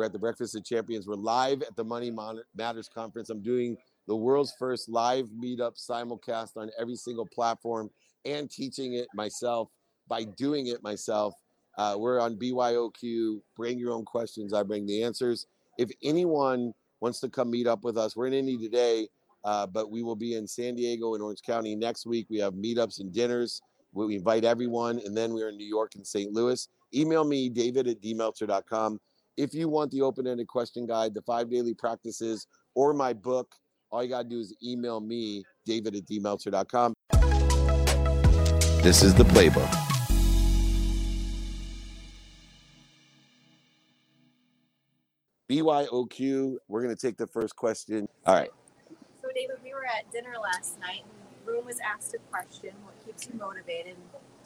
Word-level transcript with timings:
We're 0.00 0.06
at 0.06 0.14
the 0.14 0.18
Breakfast 0.18 0.56
of 0.56 0.64
Champions. 0.64 1.06
We're 1.06 1.14
live 1.16 1.60
at 1.60 1.76
the 1.76 1.84
Money 1.84 2.10
Matters 2.56 2.88
Conference. 2.88 3.28
I'm 3.28 3.42
doing 3.42 3.76
the 4.08 4.16
world's 4.16 4.54
first 4.58 4.88
live 4.88 5.26
meetup 5.26 5.72
simulcast 5.76 6.56
on 6.56 6.70
every 6.80 6.96
single 6.96 7.26
platform 7.26 7.90
and 8.24 8.50
teaching 8.50 8.94
it 8.94 9.08
myself 9.12 9.68
by 10.08 10.24
doing 10.24 10.68
it 10.68 10.82
myself. 10.82 11.34
Uh, 11.76 11.96
we're 11.98 12.18
on 12.18 12.36
BYOQ. 12.36 13.42
Bring 13.54 13.78
your 13.78 13.92
own 13.92 14.06
questions. 14.06 14.54
I 14.54 14.62
bring 14.62 14.86
the 14.86 15.02
answers. 15.02 15.46
If 15.76 15.90
anyone 16.02 16.72
wants 17.02 17.20
to 17.20 17.28
come 17.28 17.50
meet 17.50 17.66
up 17.66 17.84
with 17.84 17.98
us, 17.98 18.16
we're 18.16 18.28
in 18.28 18.32
Indy 18.32 18.56
today, 18.56 19.06
uh, 19.44 19.66
but 19.66 19.90
we 19.90 20.02
will 20.02 20.16
be 20.16 20.34
in 20.34 20.48
San 20.48 20.76
Diego 20.76 21.12
and 21.12 21.22
Orange 21.22 21.42
County 21.42 21.76
next 21.76 22.06
week. 22.06 22.26
We 22.30 22.38
have 22.38 22.54
meetups 22.54 23.00
and 23.00 23.12
dinners. 23.12 23.60
We 23.92 24.16
invite 24.16 24.46
everyone, 24.46 24.98
and 25.04 25.14
then 25.14 25.34
we're 25.34 25.50
in 25.50 25.58
New 25.58 25.68
York 25.68 25.92
and 25.96 26.06
St. 26.06 26.32
Louis. 26.32 26.66
Email 26.94 27.24
me, 27.24 27.50
david 27.50 27.86
at 27.86 28.00
dmeltzer.com. 28.00 28.98
If 29.40 29.54
you 29.54 29.70
want 29.70 29.90
the 29.90 30.02
open 30.02 30.26
ended 30.26 30.48
question 30.48 30.84
guide, 30.84 31.14
the 31.14 31.22
five 31.22 31.48
daily 31.48 31.72
practices, 31.72 32.46
or 32.74 32.92
my 32.92 33.14
book, 33.14 33.54
all 33.90 34.04
you 34.04 34.10
got 34.10 34.24
to 34.24 34.28
do 34.28 34.38
is 34.38 34.54
email 34.62 35.00
me, 35.00 35.44
david 35.64 35.96
at 35.96 36.04
dmeltzer.com. 36.04 36.92
This 38.82 39.02
is 39.02 39.14
the 39.14 39.24
playbook. 39.24 39.66
BYOQ, 45.48 46.56
we're 46.68 46.82
going 46.82 46.94
to 46.94 47.00
take 47.00 47.16
the 47.16 47.26
first 47.26 47.56
question. 47.56 48.06
All 48.26 48.34
right. 48.34 48.50
So, 49.22 49.28
David, 49.34 49.56
we 49.64 49.72
were 49.72 49.86
at 49.86 50.12
dinner 50.12 50.34
last 50.38 50.78
night, 50.80 51.00
and 51.02 51.46
the 51.46 51.50
room 51.50 51.64
was 51.64 51.78
asked 51.80 52.12
a 52.12 52.18
question 52.30 52.74
what 52.84 52.94
keeps 53.06 53.26
you 53.26 53.38
motivated? 53.38 53.96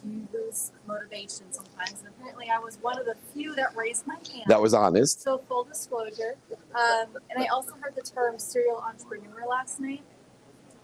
You 0.04 0.28
lose 0.32 0.72
motivation 0.86 1.52
sometimes. 1.52 2.00
And 2.00 2.08
apparently, 2.08 2.48
I 2.50 2.58
was 2.58 2.78
one 2.80 2.98
of 2.98 3.06
the 3.06 3.16
few 3.32 3.54
that 3.56 3.76
raised 3.76 4.06
my 4.06 4.14
hand. 4.14 4.44
That 4.46 4.60
was 4.60 4.74
honest. 4.74 5.22
So, 5.22 5.38
full 5.48 5.64
disclosure. 5.64 6.36
Um, 6.74 7.16
and 7.30 7.42
I 7.42 7.46
also 7.46 7.72
heard 7.80 7.94
the 7.96 8.02
term 8.02 8.38
serial 8.38 8.78
entrepreneur 8.78 9.46
last 9.48 9.80
night. 9.80 10.02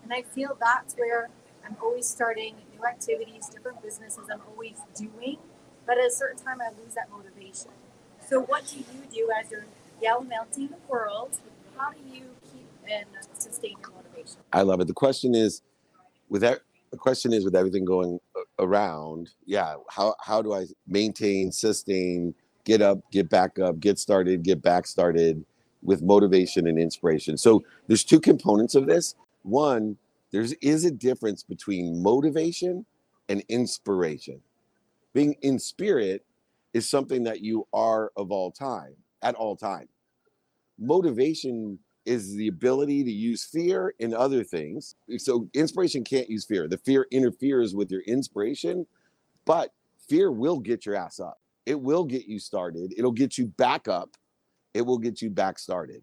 And 0.03 0.13
I 0.13 0.23
feel 0.23 0.57
that's 0.61 0.95
where 0.95 1.29
I'm 1.65 1.77
always 1.83 2.07
starting 2.07 2.55
new 2.75 2.87
activities, 2.87 3.49
different 3.49 3.83
businesses 3.83 4.29
I'm 4.33 4.41
always 4.51 4.79
doing. 4.95 5.39
But 5.87 5.99
at 5.99 6.07
a 6.07 6.11
certain 6.11 6.43
time, 6.43 6.61
I 6.61 6.71
lose 6.83 6.95
that 6.95 7.11
motivation. 7.11 7.71
So, 8.27 8.41
what 8.41 8.67
do 8.69 8.79
you 8.79 8.85
do 9.13 9.31
as 9.39 9.51
you're 9.51 9.67
yellow 10.01 10.23
melting 10.23 10.69
the 10.69 10.79
world? 10.89 11.39
How 11.77 11.91
do 11.91 11.99
you 12.13 12.25
keep 12.53 12.67
and 12.91 13.07
sustain 13.39 13.77
your 13.81 13.91
motivation? 13.91 14.39
I 14.53 14.63
love 14.63 14.81
it. 14.81 14.87
The 14.87 14.95
question 14.95 15.35
is, 15.35 15.63
with 16.29 16.43
that, 16.43 16.61
the 16.91 16.97
question 16.97 17.33
is, 17.33 17.45
with 17.45 17.55
everything 17.55 17.85
going 17.85 18.19
around, 18.59 19.31
yeah, 19.45 19.77
how 19.89 20.15
how 20.21 20.43
do 20.43 20.53
I 20.55 20.67
maintain, 20.87 21.53
sustain, 21.53 22.35
get 22.65 22.83
up, 22.83 22.99
get 23.13 23.29
back 23.29 23.59
up, 23.59 23.81
get 23.81 23.99
started, 23.99 24.43
get 24.43 24.63
back 24.63 24.87
started 24.87 25.45
with 25.83 26.03
motivation 26.03 26.67
and 26.67 26.79
inspiration? 26.79 27.37
So 27.37 27.63
there's 27.87 28.05
two 28.05 28.21
components 28.21 28.75
of 28.75 28.87
this. 28.87 29.15
One, 29.43 29.97
there 30.33 30.45
is 30.61 30.85
a 30.85 30.91
difference 30.91 31.43
between 31.43 32.03
motivation 32.03 32.85
and 33.29 33.43
inspiration. 33.49 34.41
Being 35.13 35.35
in 35.43 35.59
spirit 35.59 36.25
is 36.73 36.89
something 36.89 37.25
that 37.25 37.41
you 37.41 37.67
are 37.73 38.13
of 38.17 38.31
all 38.31 38.51
time, 38.51 38.95
at 39.23 39.35
all 39.35 39.57
time. 39.57 39.89
Motivation 40.79 41.79
is 42.11 42.35
the 42.35 42.49
ability 42.49 43.05
to 43.05 43.11
use 43.13 43.45
fear 43.45 43.95
in 44.01 44.13
other 44.13 44.43
things. 44.43 44.97
So 45.19 45.49
inspiration 45.55 46.03
can't 46.03 46.29
use 46.29 46.45
fear. 46.45 46.67
The 46.67 46.79
fear 46.79 47.07
interferes 47.13 47.73
with 47.73 47.89
your 47.89 48.01
inspiration, 48.01 48.85
but 49.45 49.73
fear 50.09 50.33
will 50.33 50.59
get 50.59 50.85
your 50.85 50.97
ass 50.97 51.21
up. 51.21 51.39
It 51.67 51.81
will 51.81 52.05
get 52.05 52.27
you 52.27 52.41
started. 52.41 52.93
It'll 52.97 53.13
get 53.13 53.39
you 53.39 53.47
back 53.47 53.87
up. 53.87 54.17
It 54.75 54.83
will 54.83 54.99
get 54.99 55.23
you 55.23 55.31
back 55.31 55.57
started. 55.57 56.03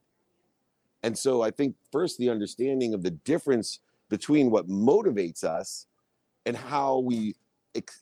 And 1.03 1.17
so 1.17 1.41
I 1.41 1.51
think 1.51 1.75
first 1.91 2.17
the 2.19 2.29
understanding 2.29 2.93
of 2.93 3.03
the 3.03 3.11
difference 3.11 3.81
between 4.09 4.49
what 4.49 4.69
motivates 4.69 5.43
us 5.43 5.87
and 6.45 6.55
how 6.55 6.99
we 6.99 7.35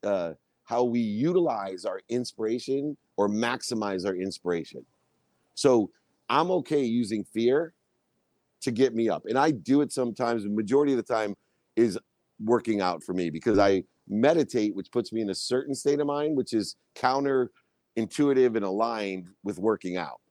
uh, 0.03 0.33
how 0.65 0.83
we 0.83 0.99
utilize 0.99 1.85
our 1.85 2.01
inspiration 2.09 2.97
or 3.17 3.27
maximize 3.27 4.05
our 4.05 4.15
inspiration. 4.15 4.85
So 5.55 5.89
I'm 6.29 6.51
okay 6.51 6.83
using 6.83 7.23
fear 7.23 7.73
to 8.61 8.71
get 8.71 8.95
me 8.95 9.09
up. 9.09 9.23
And 9.27 9.37
I 9.37 9.51
do 9.51 9.81
it 9.81 9.91
sometimes, 9.91 10.43
the 10.43 10.49
majority 10.49 10.93
of 10.93 10.97
the 10.97 11.03
time 11.03 11.35
is 11.75 11.97
working 12.43 12.81
out 12.81 13.03
for 13.03 13.13
me 13.13 13.29
because 13.29 13.59
I 13.59 13.83
meditate, 14.07 14.75
which 14.75 14.91
puts 14.91 15.11
me 15.11 15.21
in 15.21 15.29
a 15.29 15.35
certain 15.35 15.73
state 15.75 15.99
of 15.99 16.07
mind, 16.07 16.35
which 16.35 16.53
is 16.53 16.75
counterintuitive 16.95 18.55
and 18.55 18.65
aligned 18.65 19.27
with 19.43 19.57
working 19.59 19.97
out. 19.97 20.21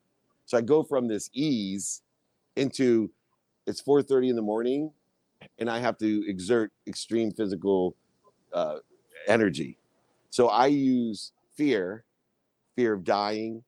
So 0.46 0.58
I 0.58 0.60
go 0.60 0.82
from 0.82 1.08
this 1.08 1.30
ease 1.32 2.02
into 2.56 3.10
it's 3.66 3.80
4:30 3.80 4.30
in 4.30 4.36
the 4.36 4.42
morning 4.42 4.92
and 5.58 5.70
I 5.70 5.78
have 5.78 5.96
to 5.98 6.28
exert 6.28 6.72
extreme 6.86 7.30
physical 7.30 7.96
uh, 8.52 8.78
energy. 9.26 9.78
So 10.30 10.48
I 10.48 10.66
use 10.66 11.32
fear, 11.56 12.04
fear 12.76 12.92
of 12.94 13.04
dying, 13.04 13.62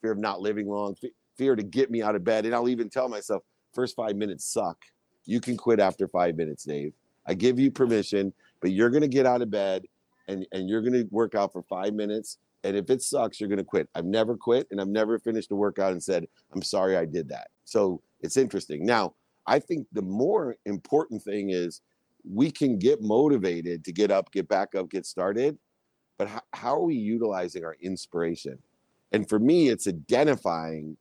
fear 0.00 0.12
of 0.12 0.18
not 0.18 0.40
living 0.40 0.68
long, 0.68 0.96
fear 1.36 1.54
to 1.54 1.62
get 1.62 1.90
me 1.90 2.02
out 2.02 2.14
of 2.14 2.24
bed. 2.24 2.46
And 2.46 2.54
I'll 2.54 2.68
even 2.68 2.88
tell 2.88 3.08
myself, 3.08 3.42
First 3.74 3.96
five 3.96 4.16
minutes 4.16 4.44
suck. 4.44 4.84
You 5.24 5.40
can 5.40 5.56
quit 5.56 5.80
after 5.80 6.08
five 6.08 6.36
minutes, 6.36 6.64
Dave. 6.64 6.92
I 7.26 7.34
give 7.34 7.58
you 7.58 7.70
permission, 7.70 8.32
but 8.60 8.72
you're 8.72 8.90
going 8.90 9.02
to 9.02 9.08
get 9.08 9.26
out 9.26 9.42
of 9.42 9.50
bed 9.50 9.84
and, 10.26 10.46
and 10.52 10.68
you're 10.68 10.80
going 10.80 10.94
to 10.94 11.06
work 11.10 11.34
out 11.34 11.52
for 11.52 11.62
five 11.62 11.92
minutes. 11.94 12.38
And 12.64 12.76
if 12.76 12.90
it 12.90 13.02
sucks, 13.02 13.38
you're 13.38 13.48
going 13.48 13.58
to 13.58 13.64
quit. 13.64 13.88
I've 13.94 14.04
never 14.04 14.36
quit 14.36 14.66
and 14.70 14.80
I've 14.80 14.88
never 14.88 15.18
finished 15.18 15.50
a 15.52 15.56
workout 15.56 15.92
and 15.92 16.02
said, 16.02 16.26
I'm 16.52 16.62
sorry 16.62 16.96
I 16.96 17.04
did 17.04 17.28
that. 17.28 17.48
So 17.64 18.02
it's 18.20 18.36
interesting. 18.36 18.84
Now, 18.84 19.14
I 19.46 19.58
think 19.58 19.86
the 19.92 20.02
more 20.02 20.56
important 20.66 21.22
thing 21.22 21.50
is 21.50 21.82
we 22.24 22.50
can 22.50 22.78
get 22.78 23.00
motivated 23.00 23.84
to 23.84 23.92
get 23.92 24.10
up, 24.10 24.32
get 24.32 24.48
back 24.48 24.74
up, 24.74 24.90
get 24.90 25.06
started. 25.06 25.58
But 26.18 26.28
how, 26.28 26.42
how 26.52 26.74
are 26.74 26.84
we 26.84 26.96
utilizing 26.96 27.64
our 27.64 27.76
inspiration? 27.80 28.58
And 29.12 29.28
for 29.28 29.38
me, 29.38 29.68
it's 29.68 29.86
identifying 29.86 30.96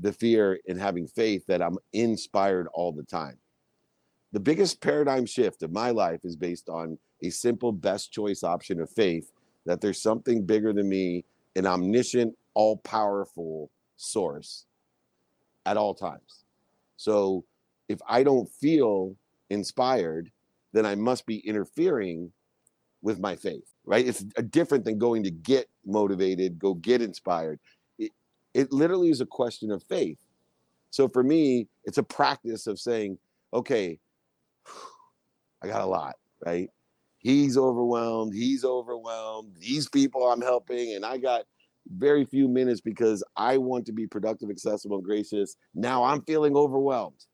the 0.00 0.12
fear 0.12 0.58
and 0.66 0.80
having 0.80 1.06
faith 1.06 1.46
that 1.46 1.62
I'm 1.62 1.78
inspired 1.92 2.68
all 2.74 2.92
the 2.92 3.02
time. 3.02 3.38
The 4.32 4.40
biggest 4.40 4.80
paradigm 4.80 5.26
shift 5.26 5.62
of 5.62 5.72
my 5.72 5.90
life 5.90 6.24
is 6.24 6.36
based 6.36 6.68
on 6.68 6.98
a 7.22 7.30
simple 7.30 7.72
best 7.72 8.12
choice 8.12 8.42
option 8.42 8.80
of 8.80 8.90
faith 8.90 9.30
that 9.66 9.80
there's 9.80 10.00
something 10.00 10.44
bigger 10.44 10.72
than 10.72 10.88
me, 10.88 11.24
an 11.54 11.66
omniscient, 11.66 12.34
all 12.54 12.78
powerful 12.78 13.70
source 13.96 14.64
at 15.66 15.76
all 15.76 15.94
times. 15.94 16.44
So 16.96 17.44
if 17.88 18.00
I 18.08 18.22
don't 18.22 18.50
feel 18.50 19.14
inspired, 19.50 20.30
then 20.72 20.86
I 20.86 20.94
must 20.94 21.26
be 21.26 21.38
interfering 21.38 22.32
with 23.02 23.20
my 23.20 23.36
faith, 23.36 23.74
right? 23.84 24.06
It's 24.06 24.24
different 24.50 24.84
than 24.84 24.98
going 24.98 25.24
to 25.24 25.30
get 25.30 25.68
motivated, 25.84 26.58
go 26.58 26.74
get 26.74 27.02
inspired 27.02 27.60
it 28.54 28.72
literally 28.72 29.10
is 29.10 29.20
a 29.20 29.26
question 29.26 29.70
of 29.70 29.82
faith. 29.84 30.18
So 30.90 31.08
for 31.08 31.22
me, 31.22 31.68
it's 31.84 31.98
a 31.98 32.02
practice 32.02 32.66
of 32.66 32.78
saying, 32.78 33.18
okay, 33.52 33.98
I 35.62 35.66
got 35.66 35.80
a 35.80 35.86
lot, 35.86 36.16
right? 36.44 36.68
He's 37.18 37.56
overwhelmed. 37.56 38.34
He's 38.34 38.64
overwhelmed. 38.64 39.56
These 39.58 39.88
people 39.88 40.26
I'm 40.26 40.42
helping, 40.42 40.94
and 40.94 41.04
I 41.04 41.18
got 41.18 41.44
very 41.88 42.24
few 42.24 42.48
minutes 42.48 42.80
because 42.80 43.24
I 43.36 43.58
want 43.58 43.86
to 43.86 43.92
be 43.92 44.06
productive, 44.06 44.50
accessible, 44.50 44.96
and 44.96 45.04
gracious. 45.04 45.56
Now 45.74 46.04
I'm 46.04 46.22
feeling 46.22 46.56
overwhelmed. 46.56 47.24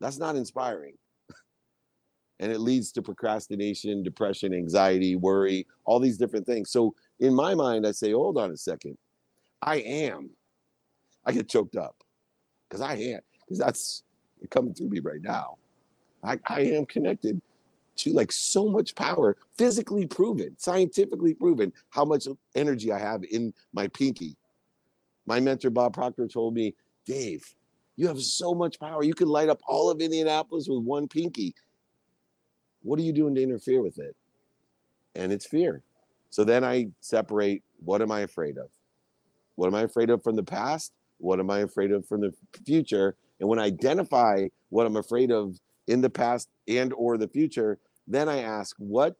That's 0.00 0.18
not 0.18 0.36
inspiring. 0.36 0.94
and 2.40 2.50
it 2.50 2.58
leads 2.58 2.92
to 2.92 3.02
procrastination, 3.02 4.02
depression, 4.02 4.52
anxiety, 4.52 5.16
worry, 5.16 5.66
all 5.84 6.00
these 6.00 6.18
different 6.18 6.46
things. 6.46 6.70
So 6.70 6.94
in 7.20 7.34
my 7.34 7.54
mind, 7.54 7.86
I 7.86 7.92
say, 7.92 8.12
hold 8.12 8.36
on 8.36 8.50
a 8.50 8.56
second. 8.56 8.98
I 9.62 9.76
am. 9.76 10.30
I 11.24 11.32
get 11.32 11.48
choked 11.48 11.76
up 11.76 11.96
because 12.68 12.80
I 12.80 12.94
am, 12.94 13.20
because 13.40 13.58
that's 13.58 14.02
coming 14.50 14.74
through 14.74 14.88
me 14.88 14.98
right 14.98 15.22
now. 15.22 15.56
I, 16.24 16.38
I 16.46 16.60
am 16.62 16.84
connected 16.86 17.40
to 17.96 18.12
like 18.12 18.32
so 18.32 18.68
much 18.68 18.94
power, 18.94 19.36
physically 19.56 20.06
proven, 20.06 20.56
scientifically 20.58 21.34
proven, 21.34 21.72
how 21.90 22.04
much 22.04 22.26
energy 22.54 22.90
I 22.90 22.98
have 22.98 23.22
in 23.24 23.52
my 23.72 23.88
pinky. 23.88 24.36
My 25.26 25.38
mentor, 25.38 25.70
Bob 25.70 25.94
Proctor, 25.94 26.26
told 26.26 26.54
me, 26.54 26.74
Dave, 27.06 27.44
you 27.96 28.08
have 28.08 28.20
so 28.20 28.54
much 28.54 28.80
power. 28.80 29.04
You 29.04 29.14
can 29.14 29.28
light 29.28 29.48
up 29.48 29.60
all 29.68 29.90
of 29.90 30.00
Indianapolis 30.00 30.68
with 30.68 30.82
one 30.82 31.06
pinky. 31.06 31.54
What 32.82 32.98
are 32.98 33.02
you 33.02 33.12
doing 33.12 33.34
to 33.36 33.42
interfere 33.42 33.82
with 33.82 33.98
it? 33.98 34.16
And 35.14 35.32
it's 35.32 35.46
fear. 35.46 35.82
So 36.30 36.42
then 36.42 36.64
I 36.64 36.88
separate 37.00 37.62
what 37.84 38.00
am 38.02 38.10
I 38.10 38.20
afraid 38.20 38.58
of? 38.58 38.68
What 39.56 39.66
am 39.66 39.74
I 39.74 39.82
afraid 39.82 40.10
of 40.10 40.22
from 40.22 40.36
the 40.36 40.42
past? 40.42 40.92
What 41.18 41.38
am 41.38 41.50
I 41.50 41.60
afraid 41.60 41.92
of 41.92 42.06
from 42.06 42.20
the 42.20 42.32
future? 42.66 43.16
And 43.40 43.48
when 43.48 43.58
I 43.58 43.64
identify 43.64 44.48
what 44.70 44.86
I'm 44.86 44.96
afraid 44.96 45.30
of 45.30 45.58
in 45.86 46.00
the 46.00 46.10
past 46.10 46.48
and 46.68 46.92
or 46.92 47.18
the 47.18 47.28
future, 47.28 47.78
then 48.06 48.28
I 48.28 48.42
ask, 48.42 48.74
what 48.78 49.16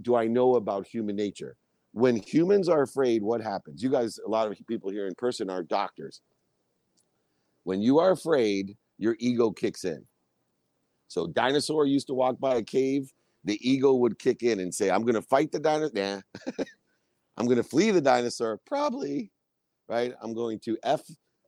do 0.00 0.14
I 0.14 0.26
know 0.26 0.56
about 0.56 0.86
human 0.86 1.16
nature? 1.16 1.56
when 1.96 2.16
humans 2.16 2.68
are 2.68 2.82
afraid, 2.82 3.22
what 3.22 3.40
happens? 3.40 3.82
You 3.82 3.88
guys, 3.88 4.18
a 4.18 4.28
lot 4.28 4.46
of 4.46 4.58
people 4.66 4.90
here 4.90 5.06
in 5.06 5.14
person 5.14 5.48
are 5.48 5.62
doctors. 5.62 6.20
When 7.64 7.80
you 7.80 7.98
are 8.00 8.10
afraid, 8.10 8.76
your 8.98 9.16
ego 9.18 9.50
kicks 9.50 9.82
in. 9.82 10.04
So 11.08 11.26
dinosaur 11.26 11.86
used 11.86 12.08
to 12.08 12.14
walk 12.14 12.38
by 12.38 12.56
a 12.56 12.62
cave, 12.62 13.10
the 13.44 13.58
ego 13.66 13.94
would 13.94 14.18
kick 14.18 14.42
in 14.42 14.60
and 14.60 14.74
say, 14.74 14.90
I'm 14.90 15.06
gonna 15.06 15.22
fight 15.22 15.52
the 15.52 15.58
dinosaur. 15.58 16.22
Nah. 16.58 16.64
I'm 17.38 17.46
gonna 17.46 17.62
flee 17.62 17.90
the 17.92 18.02
dinosaur, 18.02 18.60
probably. 18.66 19.30
Right? 19.88 20.14
I'm 20.22 20.34
going 20.34 20.58
to 20.60 20.76
F 20.82 21.02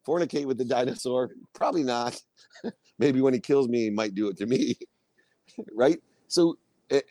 fornicate 0.07 0.47
with 0.47 0.59
the 0.59 0.65
dinosaur, 0.65 1.31
probably 1.55 1.83
not. 1.83 2.21
Maybe 2.99 3.21
when 3.21 3.35
he 3.35 3.41
kills 3.41 3.69
me, 3.69 3.85
he 3.85 3.91
might 3.91 4.15
do 4.15 4.29
it 4.29 4.39
to 4.39 4.47
me. 4.47 4.77
right? 5.75 5.99
So 6.29 6.59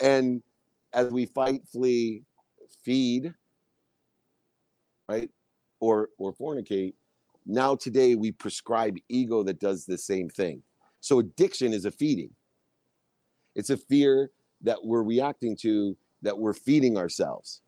and 0.01 0.41
as 0.93 1.11
we 1.11 1.25
fight, 1.25 1.61
flee, 1.71 2.23
feed, 2.83 3.33
right? 5.07 5.29
Or 5.79 6.09
or 6.17 6.33
fornicate, 6.33 6.93
now 7.45 7.75
today 7.75 8.15
we 8.15 8.31
prescribe 8.31 8.97
ego 9.09 9.43
that 9.43 9.59
does 9.59 9.85
the 9.85 9.97
same 9.97 10.29
thing. 10.29 10.63
So 11.01 11.19
addiction 11.19 11.73
is 11.73 11.85
a 11.85 11.91
feeding. 11.91 12.31
It's 13.55 13.69
a 13.69 13.77
fear 13.77 14.31
that 14.61 14.83
we're 14.83 15.03
reacting 15.03 15.55
to 15.57 15.95
that 16.21 16.37
we're 16.37 16.53
feeding 16.53 16.97
ourselves. 16.97 17.61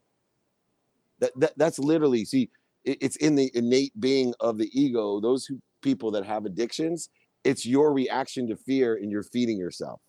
That, 1.20 1.32
that 1.38 1.54
that's 1.58 1.80
literally 1.80 2.26
see 2.26 2.50
it's 2.84 3.16
in 3.18 3.36
the 3.36 3.52
innate 3.54 4.00
being 4.00 4.34
of 4.40 4.58
the 4.58 4.70
ego. 4.80 5.20
Those 5.20 5.46
who 5.46 5.60
people 5.82 6.12
that 6.12 6.26
have 6.26 6.46
addictions, 6.46 7.10
it's 7.44 7.66
your 7.66 7.94
reaction 7.94 8.48
to 8.48 8.56
fear 8.56 8.96
and 8.96 9.12
you're 9.12 9.24
feeding 9.24 9.58
yourself. 9.58 10.02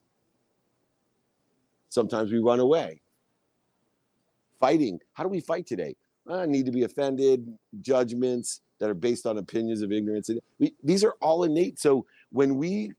Sometimes 1.89 2.31
we 2.33 2.39
run 2.39 2.61
away. 2.61 3.01
Fighting. 4.59 5.01
How 5.15 5.23
do 5.23 5.29
we 5.29 5.41
fight 5.41 5.67
today? 5.67 5.97
I 6.29 6.47
need 6.47 6.67
to 6.67 6.73
be 6.73 6.85
offended, 6.85 7.47
judgments 7.81 8.61
that 8.79 8.89
are 8.89 8.95
based 8.95 9.27
on 9.27 9.39
opinions 9.39 9.83
of 9.83 9.91
ignorance. 9.91 10.31
We, 10.59 10.75
these 10.83 11.03
are 11.03 11.15
all 11.21 11.45
innate. 11.45 11.79
So 11.79 12.07
when 12.31 12.57
we 12.57 12.93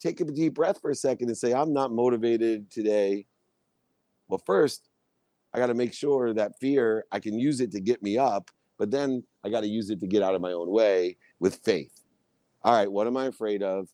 take 0.00 0.20
a 0.20 0.24
deep 0.24 0.54
breath 0.54 0.80
for 0.80 0.90
a 0.90 0.94
second 0.94 1.28
and 1.28 1.38
say, 1.38 1.54
I'm 1.54 1.72
not 1.72 1.90
motivated 1.90 2.70
today. 2.70 3.26
Well, 4.28 4.42
first, 4.44 4.88
I 5.54 5.58
got 5.58 5.68
to 5.68 5.74
make 5.74 5.94
sure 5.94 6.34
that 6.34 6.58
fear, 6.60 7.04
I 7.10 7.20
can 7.20 7.38
use 7.38 7.60
it 7.60 7.70
to 7.72 7.80
get 7.80 8.02
me 8.02 8.18
up, 8.18 8.50
but 8.78 8.90
then 8.90 9.22
I 9.44 9.50
got 9.50 9.60
to 9.60 9.68
use 9.68 9.90
it 9.90 10.00
to 10.00 10.06
get 10.06 10.22
out 10.22 10.34
of 10.34 10.40
my 10.40 10.52
own 10.52 10.70
way 10.70 11.16
with 11.40 11.56
faith. 11.56 12.02
All 12.62 12.74
right, 12.74 12.90
what 12.90 13.06
am 13.06 13.16
I 13.16 13.26
afraid 13.26 13.62
of? 13.62 13.88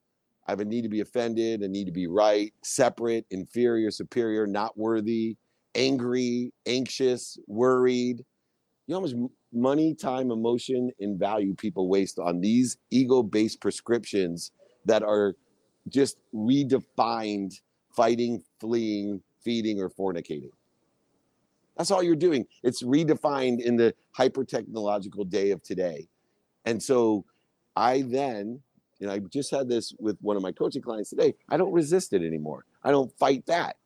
I 0.47 0.53
have 0.53 0.61
a 0.61 0.65
need 0.65 0.83
to 0.83 0.89
be 0.89 1.01
offended, 1.01 1.63
a 1.63 1.69
need 1.69 1.87
to 1.87 1.93
be 1.93 2.07
right, 2.07 2.53
separate, 2.63 3.27
inferior, 3.31 3.91
superior, 3.91 4.47
not 4.47 4.77
worthy, 4.77 5.37
angry, 5.75 6.53
anxious, 6.67 7.39
worried. 7.47 8.25
You 8.87 8.95
know 8.95 9.01
how 9.01 9.07
much 9.07 9.31
money, 9.53 9.95
time, 9.95 10.31
emotion, 10.31 10.91
and 10.99 11.19
value 11.19 11.55
people 11.55 11.89
waste 11.89 12.19
on 12.19 12.41
these 12.41 12.79
ego 12.91 13.23
based 13.23 13.61
prescriptions 13.61 14.53
that 14.87 15.03
are 15.03 15.35
just 15.89 16.17
redefined 16.35 17.53
fighting, 17.95 18.43
fleeing, 18.61 19.23
feeding, 19.45 19.81
or 19.81 19.91
fornicating. 19.91 20.51
That's 21.81 21.91
all 21.91 22.03
you're 22.03 22.15
doing. 22.15 22.45
It's 22.63 22.83
redefined 22.83 23.63
in 23.63 23.77
the 23.77 23.95
hyper 24.13 24.45
technological 24.45 25.25
day 25.25 25.51
of 25.51 25.63
today. 25.63 26.09
And 26.67 26.83
so 26.83 27.25
I 27.75 28.03
then 28.03 28.61
and 29.01 29.11
I 29.11 29.21
just 29.21 29.51
had 29.51 29.67
this 29.67 29.95
with 29.99 30.19
one 30.21 30.37
of 30.37 30.43
my 30.43 30.53
coaching 30.53 30.83
clients 30.83 31.09
today. 31.09 31.33
I 31.49 31.57
don't 31.57 31.73
resist 31.73 32.13
it 32.13 32.21
anymore. 32.21 32.67
I 32.85 32.91
don't 32.91 33.11
fight 33.19 33.47
that. 33.47 33.77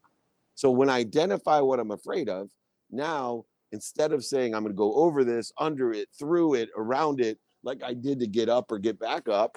So 0.56 0.72
when 0.72 0.90
I 0.90 0.96
identify 0.98 1.60
what 1.60 1.78
I'm 1.78 1.92
afraid 1.92 2.28
of, 2.28 2.50
now 2.90 3.44
instead 3.70 4.12
of 4.12 4.24
saying 4.24 4.56
I'm 4.56 4.64
going 4.64 4.74
to 4.74 4.76
go 4.76 4.94
over 4.94 5.22
this, 5.22 5.52
under 5.56 5.92
it, 5.92 6.08
through 6.18 6.54
it, 6.54 6.70
around 6.76 7.20
it, 7.20 7.38
like 7.62 7.84
I 7.84 7.94
did 7.94 8.18
to 8.18 8.26
get 8.26 8.48
up 8.48 8.72
or 8.72 8.80
get 8.80 8.98
back 8.98 9.28
up, 9.28 9.56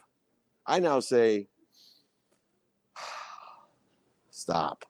I 0.63 0.77
now 0.77 0.99
say, 0.99 1.47
stop, 4.29 4.85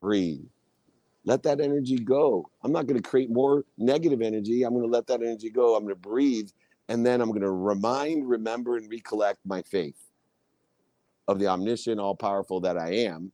breathe, 0.00 0.46
let 1.26 1.42
that 1.42 1.60
energy 1.60 1.98
go. 1.98 2.48
I'm 2.62 2.72
not 2.72 2.86
going 2.86 3.00
to 3.00 3.06
create 3.06 3.30
more 3.30 3.64
negative 3.76 4.22
energy. 4.22 4.62
I'm 4.62 4.72
going 4.72 4.86
to 4.86 4.90
let 4.90 5.06
that 5.08 5.22
energy 5.22 5.50
go. 5.50 5.74
I'm 5.74 5.82
going 5.82 5.94
to 5.94 6.00
breathe 6.00 6.48
and 6.88 7.04
then 7.04 7.20
I'm 7.20 7.28
going 7.30 7.42
to 7.42 7.50
remind, 7.50 8.28
remember, 8.28 8.76
and 8.76 8.90
recollect 8.90 9.40
my 9.44 9.60
faith 9.62 9.98
of 11.28 11.38
the 11.38 11.48
omniscient, 11.48 11.98
all 11.98 12.14
powerful 12.14 12.60
that 12.60 12.78
I 12.78 12.94
am. 12.94 13.32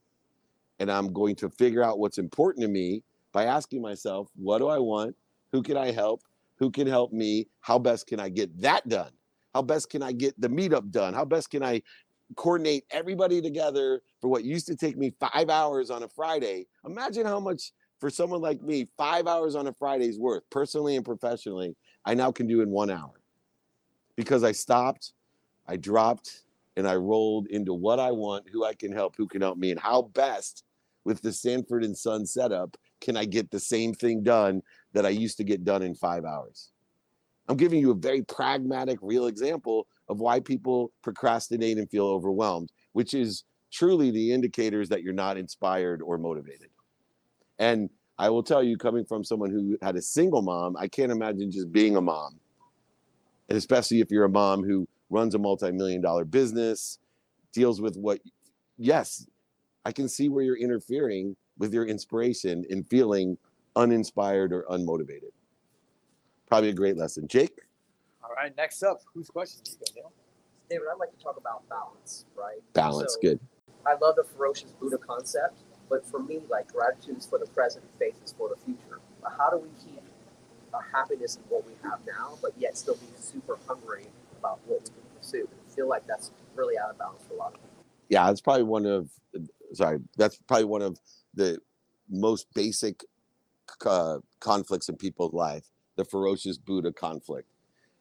And 0.79 0.91
I'm 0.91 1.13
going 1.13 1.37
to 1.37 1.51
figure 1.51 1.83
out 1.83 1.99
what's 1.99 2.19
important 2.19 2.63
to 2.63 2.69
me 2.69 3.03
by 3.33 3.45
asking 3.45 3.83
myself, 3.83 4.29
what 4.37 4.59
do 4.59 4.69
I 4.69 4.79
want? 4.79 5.15
Who 5.53 5.63
can 5.63 5.77
I 5.77 5.93
help? 5.93 6.23
Who 6.57 6.71
can 6.71 6.87
help 6.87 7.13
me? 7.13 7.49
How 7.61 7.79
best 7.79 8.07
can 8.07 8.21
I 8.21 8.31
get 8.31 8.59
that 8.63 8.89
done? 8.89 9.11
How 9.53 9.61
best 9.61 9.91
can 9.91 10.03
I 10.03 10.13
get 10.13 10.41
the 10.41 10.49
meetup 10.49 10.91
done? 10.91 11.13
How 11.13 11.27
best 11.27 11.51
can 11.51 11.63
I 11.63 11.83
coordinate 12.37 12.85
everybody 12.91 13.43
together 13.43 14.01
for 14.21 14.29
what 14.29 14.45
used 14.45 14.67
to 14.69 14.77
take 14.77 14.97
me 14.97 15.13
five 15.21 15.51
hours 15.51 15.91
on 15.91 16.03
a 16.03 16.09
Friday? 16.09 16.67
Imagine 16.87 17.27
how 17.27 17.39
much 17.39 17.73
for 18.03 18.11
someone 18.11 18.41
like 18.41 18.61
me, 18.61 18.89
five 18.99 19.29
hours 19.29 19.55
on 19.55 19.69
a 19.69 19.73
Friday 19.73 20.09
is 20.09 20.19
worth, 20.19 20.43
personally 20.51 20.97
and 20.97 21.05
professionally, 21.05 21.77
I 22.05 22.15
now 22.15 22.33
can 22.33 22.49
do 22.49 22.61
in 22.61 22.69
one 22.69 22.91
hour 22.91 23.13
because 24.17 24.43
I 24.43 24.51
stopped, 24.51 25.13
I 25.69 25.77
dropped, 25.77 26.43
and 26.77 26.89
I 26.89 26.97
rolled 26.97 27.47
into 27.47 27.73
what 27.75 28.01
I 28.01 28.11
want, 28.11 28.49
who 28.51 28.65
I 28.65 28.75
can 28.75 28.91
help, 28.91 29.15
who 29.17 29.29
can 29.29 29.41
help 29.41 29.57
me, 29.57 29.71
and 29.71 29.79
how 29.79 30.03
best 30.03 30.65
with 31.05 31.23
the 31.23 31.33
Sanford 31.33 31.85
and 31.85 31.97
Son 31.97 32.27
setup 32.27 32.77
can 33.01 33.17
I 33.17 33.25
get 33.25 33.53
the 33.53 33.61
same 33.61 33.95
thing 33.95 34.25
done 34.25 34.63
that 34.95 35.07
I 35.07 35.11
used 35.11 35.37
to 35.37 35.45
get 35.45 35.63
done 35.63 35.83
in 35.83 35.95
five 35.95 36.25
hours. 36.25 36.73
I'm 37.49 37.57
giving 37.57 37.79
you 37.79 37.93
a 37.93 37.95
very 37.95 38.23
pragmatic, 38.23 38.99
real 39.01 39.29
example 39.29 39.87
of 40.09 40.19
why 40.19 40.41
people 40.41 40.91
procrastinate 41.05 41.79
and 41.79 41.89
feel 41.89 42.09
overwhelmed, 42.09 42.73
which 42.95 43.15
is 43.15 43.45
truly 43.71 44.11
the 44.11 44.33
indicators 44.33 44.89
that 44.89 45.05
you're 45.05 45.13
not 45.13 45.37
inspired 45.37 46.03
or 46.03 46.19
motivated. 46.19 46.72
And 47.63 47.91
I 48.19 48.29
will 48.29 48.43
tell 48.43 48.61
you, 48.61 48.77
coming 48.77 49.05
from 49.05 49.23
someone 49.23 49.53
who 49.53 49.79
had 49.81 49.95
a 49.95 50.03
single 50.03 50.43
mom, 50.43 50.77
I 50.77 50.89
can't 50.89 51.13
imagine 51.13 51.49
just 51.49 51.71
being 51.71 51.95
a 51.95 52.01
mom. 52.01 52.41
And 53.49 53.57
especially 53.57 54.01
if 54.01 54.11
you're 54.11 54.25
a 54.25 54.29
mom 54.29 54.65
who 54.65 54.89
runs 55.11 55.37
a 55.37 55.39
multi-million 55.39 56.01
dollar 56.01 56.25
business 56.25 56.99
deals 57.53 57.81
with 57.83 57.97
what 57.97 58.19
yes 58.79 59.27
i 59.85 59.93
can 59.93 60.09
see 60.09 60.31
where 60.31 60.43
you're 60.43 60.57
interfering 60.57 61.37
with 61.59 61.75
your 61.75 61.85
inspiration 61.85 62.65
in 62.71 62.83
feeling 62.85 63.37
uninspired 63.77 64.55
or 64.55 64.65
unmotivated. 64.71 65.33
Probably 66.49 66.71
a 66.71 66.73
great 66.73 66.97
lesson. 66.97 67.29
Jake? 67.29 67.59
All 68.25 68.31
right 68.35 68.57
next 68.57 68.83
up 68.83 69.03
whose 69.15 69.29
question 69.29 69.61
you 69.67 69.73
go 69.75 69.85
Neil? 69.95 70.13
david 70.71 70.85
i'd 70.91 70.99
like 70.99 71.11
to 71.11 71.23
talk 71.23 71.37
about 71.37 71.69
balance 71.69 72.25
right? 72.35 72.61
Balance 72.73 73.15
so, 73.15 73.21
good. 73.21 73.39
I 73.87 73.95
love 74.01 74.17
the 74.17 74.25
ferocious 74.25 74.73
buddha 74.73 74.97
concept 74.97 75.59
but 75.89 76.05
for 76.07 76.21
me 76.21 76.41
like 76.51 76.73
gratitude 76.73 77.19
is 77.19 77.27
for 77.27 77.39
the 77.39 77.47
present 77.47 77.85
faith 77.99 78.17
is 78.25 78.35
for 78.37 78.49
the 78.49 78.57
future 78.65 79.01
but 79.23 79.33
how 79.39 79.51
do 79.51 79.59
we 79.59 79.69
keep 79.85 80.03
a 80.75 80.97
happiness 80.97 81.37
in 81.37 81.43
what 81.49 81.67
we 81.67 81.73
have 81.83 82.01
now, 82.07 82.39
but 82.41 82.53
yet 82.59 82.77
still 82.77 82.95
be 82.95 83.07
super 83.19 83.59
hungry 83.67 84.07
about 84.39 84.61
what 84.67 84.81
we 84.81 84.87
can 84.87 85.03
pursue. 85.19 85.49
I 85.53 85.75
feel 85.75 85.89
like 85.89 86.07
that's 86.07 86.31
really 86.55 86.79
out 86.79 86.91
of 86.91 86.99
balance 86.99 87.23
for 87.29 87.35
a 87.35 87.37
lot 87.37 87.49
of 87.49 87.55
people. 87.55 87.85
Yeah, 88.09 88.27
that's 88.27 88.41
probably 88.41 88.65
one 88.65 88.87
of 88.87 89.11
sorry, 89.73 89.99
that's 90.17 90.39
probably 90.47 90.67
one 90.67 90.83
of 90.83 90.99
the 91.35 91.59
most 92.11 92.47
basic 92.55 93.05
uh, 93.87 94.19
conflicts 94.41 94.89
in 94.89 94.97
people's 94.97 95.33
life, 95.33 95.65
the 95.97 96.05
ferocious 96.05 96.59
Buddha 96.59 96.93
conflict. 96.93 97.49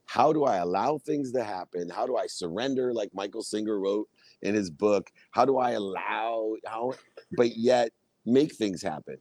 How 0.05 0.33
do 0.33 0.43
I 0.43 0.57
allow 0.57 0.97
things 0.97 1.31
to 1.31 1.43
happen? 1.43 1.89
How 1.89 2.05
do 2.05 2.17
I 2.17 2.27
surrender, 2.27 2.93
like 2.93 3.13
Michael 3.13 3.43
Singer 3.43 3.79
wrote 3.79 4.09
in 4.41 4.55
his 4.55 4.69
book? 4.69 5.11
How 5.31 5.45
do 5.45 5.57
I 5.57 5.71
allow 5.71 6.55
how, 6.65 6.93
but 7.33 7.55
yet 7.57 7.91
make 8.25 8.55
things 8.55 8.81
happen? 8.81 9.17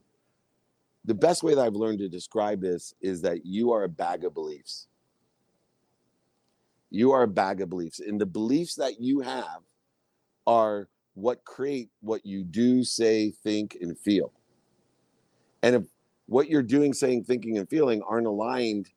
the 1.05 1.15
best 1.15 1.43
way 1.43 1.55
that 1.55 1.63
I've 1.63 1.75
learned 1.75 1.99
to 2.01 2.09
describe 2.09 2.61
this 2.61 2.95
is 3.01 3.23
that 3.23 3.45
you 3.45 3.73
are 3.73 3.85
a 3.85 3.89
bag 3.89 4.25
of 4.25 4.35
beliefs. 4.35 4.87
You 6.91 7.13
are 7.13 7.23
a 7.23 7.29
bag 7.29 7.61
of 7.61 7.71
beliefs. 7.71 8.01
And 8.01 8.21
the 8.21 8.27
beliefs 8.27 8.75
that 8.77 9.01
you 9.01 9.21
have 9.21 9.63
are 10.47 10.89
what 11.15 11.45
create 11.45 11.89
what 12.01 12.27
you 12.27 12.45
do, 12.45 12.85
say, 12.85 13.33
think, 13.43 13.79
and 13.81 13.99
feel. 13.99 14.33
And 15.63 15.77
if 15.77 15.83
what 16.27 16.49
you're 16.49 16.63
doing, 16.63 16.93
saying, 16.93 17.25
thinking, 17.25 17.59
and 17.59 17.69
feeling 17.69 18.03
aren't 18.03 18.27
aligned 18.27 18.89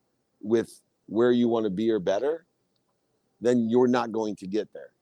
with 0.42 0.82
where 1.08 1.32
you 1.32 1.48
want 1.48 1.66
to 1.66 1.70
be 1.70 1.90
or 1.90 2.00
better, 2.00 2.46
then 3.42 3.70
you're 3.70 3.88
not 3.88 4.12
going 4.12 4.36
to 4.38 4.48
get 4.48 4.72
there. 4.74 4.93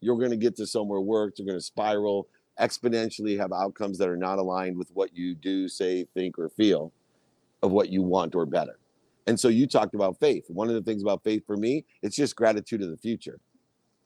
You're 0.00 0.18
going 0.18 0.30
to 0.30 0.36
get 0.36 0.56
to 0.56 0.66
somewhere 0.66 1.00
worse. 1.00 1.34
You're 1.36 1.46
going 1.46 1.58
to 1.58 1.64
spiral 1.64 2.28
exponentially 2.58 3.38
have 3.38 3.52
outcomes 3.52 3.98
that 3.98 4.08
are 4.08 4.16
not 4.16 4.38
aligned 4.38 4.76
with 4.76 4.90
what 4.92 5.16
you 5.16 5.34
do, 5.34 5.68
say, 5.68 6.06
think, 6.14 6.38
or 6.38 6.48
feel 6.48 6.92
of 7.62 7.70
what 7.70 7.88
you 7.88 8.02
want 8.02 8.34
or 8.34 8.46
better. 8.46 8.78
And 9.26 9.38
so 9.38 9.48
you 9.48 9.66
talked 9.66 9.94
about 9.94 10.18
faith. 10.18 10.44
One 10.48 10.68
of 10.68 10.74
the 10.74 10.82
things 10.82 11.02
about 11.02 11.22
faith 11.22 11.44
for 11.46 11.56
me, 11.56 11.84
it's 12.02 12.16
just 12.16 12.34
gratitude 12.34 12.82
of 12.82 12.90
the 12.90 12.96
future. 12.96 13.38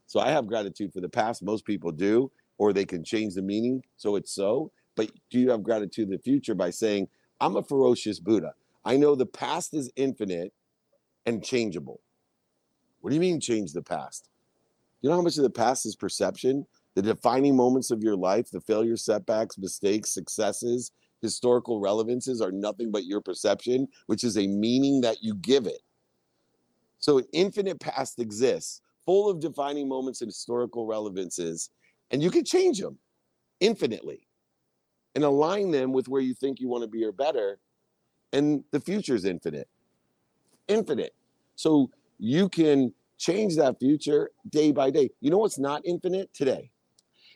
So 0.07 0.21
I 0.21 0.31
have 0.31 0.47
gratitude 0.47 0.93
for 0.93 1.01
the 1.01 1.09
past. 1.09 1.43
Most 1.43 1.65
people 1.65 1.93
do, 1.93 2.31
or 2.59 2.73
they 2.73 2.85
can 2.85 3.05
change 3.05 3.35
the 3.35 3.43
meaning 3.43 3.83
so 3.97 4.17
it's 4.17 4.33
so. 4.35 4.71
But 4.97 5.11
do 5.31 5.39
you 5.39 5.51
have 5.51 5.63
gratitude 5.63 6.09
in 6.09 6.11
the 6.11 6.19
future 6.19 6.55
by 6.55 6.71
saying, 6.71 7.09
I'm 7.41 7.57
a 7.57 7.63
ferocious 7.63 8.21
Buddha? 8.21 8.53
I 8.85 8.97
know 8.97 9.15
the 9.15 9.27
past 9.27 9.75
is 9.75 9.91
infinite 9.97 10.53
and 11.25 11.43
changeable. 11.43 12.01
What 13.01 13.11
do 13.11 13.15
you 13.15 13.21
mean 13.21 13.41
change 13.41 13.73
the 13.73 13.83
past? 13.83 14.29
You 15.03 15.11
know 15.11 15.17
how 15.17 15.23
much 15.23 15.37
of 15.37 15.43
the 15.43 15.51
past 15.51 15.85
is 15.85 15.97
perception? 15.97 16.65
The 16.95 17.03
defining 17.03 17.57
moments 17.57 17.91
of 17.91 18.03
your 18.03 18.17
life, 18.17 18.51
the 18.51 18.61
failures, 18.61 19.05
setbacks, 19.05 19.59
mistakes, 19.59 20.15
successes, 20.15 20.93
historical 21.21 21.81
relevances 21.81 22.41
are 22.41 22.53
nothing 22.53 22.91
but 22.91 23.05
your 23.05 23.21
perception, 23.21 23.89
which 24.07 24.23
is 24.23 24.39
a 24.39 24.47
meaning 24.47 25.01
that 25.01 25.23
you 25.23 25.35
give 25.37 25.67
it. 25.67 25.81
So 26.99 27.19
an 27.19 27.25
infinite 27.33 27.81
past 27.81 28.21
exists, 28.21 28.81
full 29.05 29.29
of 29.29 29.41
defining 29.41 29.89
moments 29.89 30.21
and 30.21 30.29
historical 30.29 30.87
relevances, 30.87 31.71
and 32.13 32.23
you 32.23 32.31
can 32.31 32.45
change 32.45 32.79
them 32.79 32.99
infinitely 33.59 34.29
and 35.15 35.25
align 35.25 35.73
them 35.73 35.93
with 35.93 36.09
where 36.09 36.23
you 36.23 36.35
think 36.35 36.61
you 36.61 36.69
want 36.69 36.83
to 36.83 36.89
be 36.89 37.05
or 37.05 37.13
better. 37.13 37.59
And 38.33 38.63
the 38.71 38.81
future 38.81 39.15
is 39.15 39.25
infinite. 39.25 39.69
Infinite. 40.69 41.15
So 41.57 41.91
you 42.19 42.49
can 42.49 42.95
change 43.23 43.57
that 43.57 43.79
future 43.79 44.31
day 44.51 44.73
by 44.73 44.91
day. 44.91 45.09
You 45.21 45.31
know 45.31 45.39
what's 45.39 45.59
not 45.59 45.83
infinite? 45.85 46.35
Today. 46.35 46.71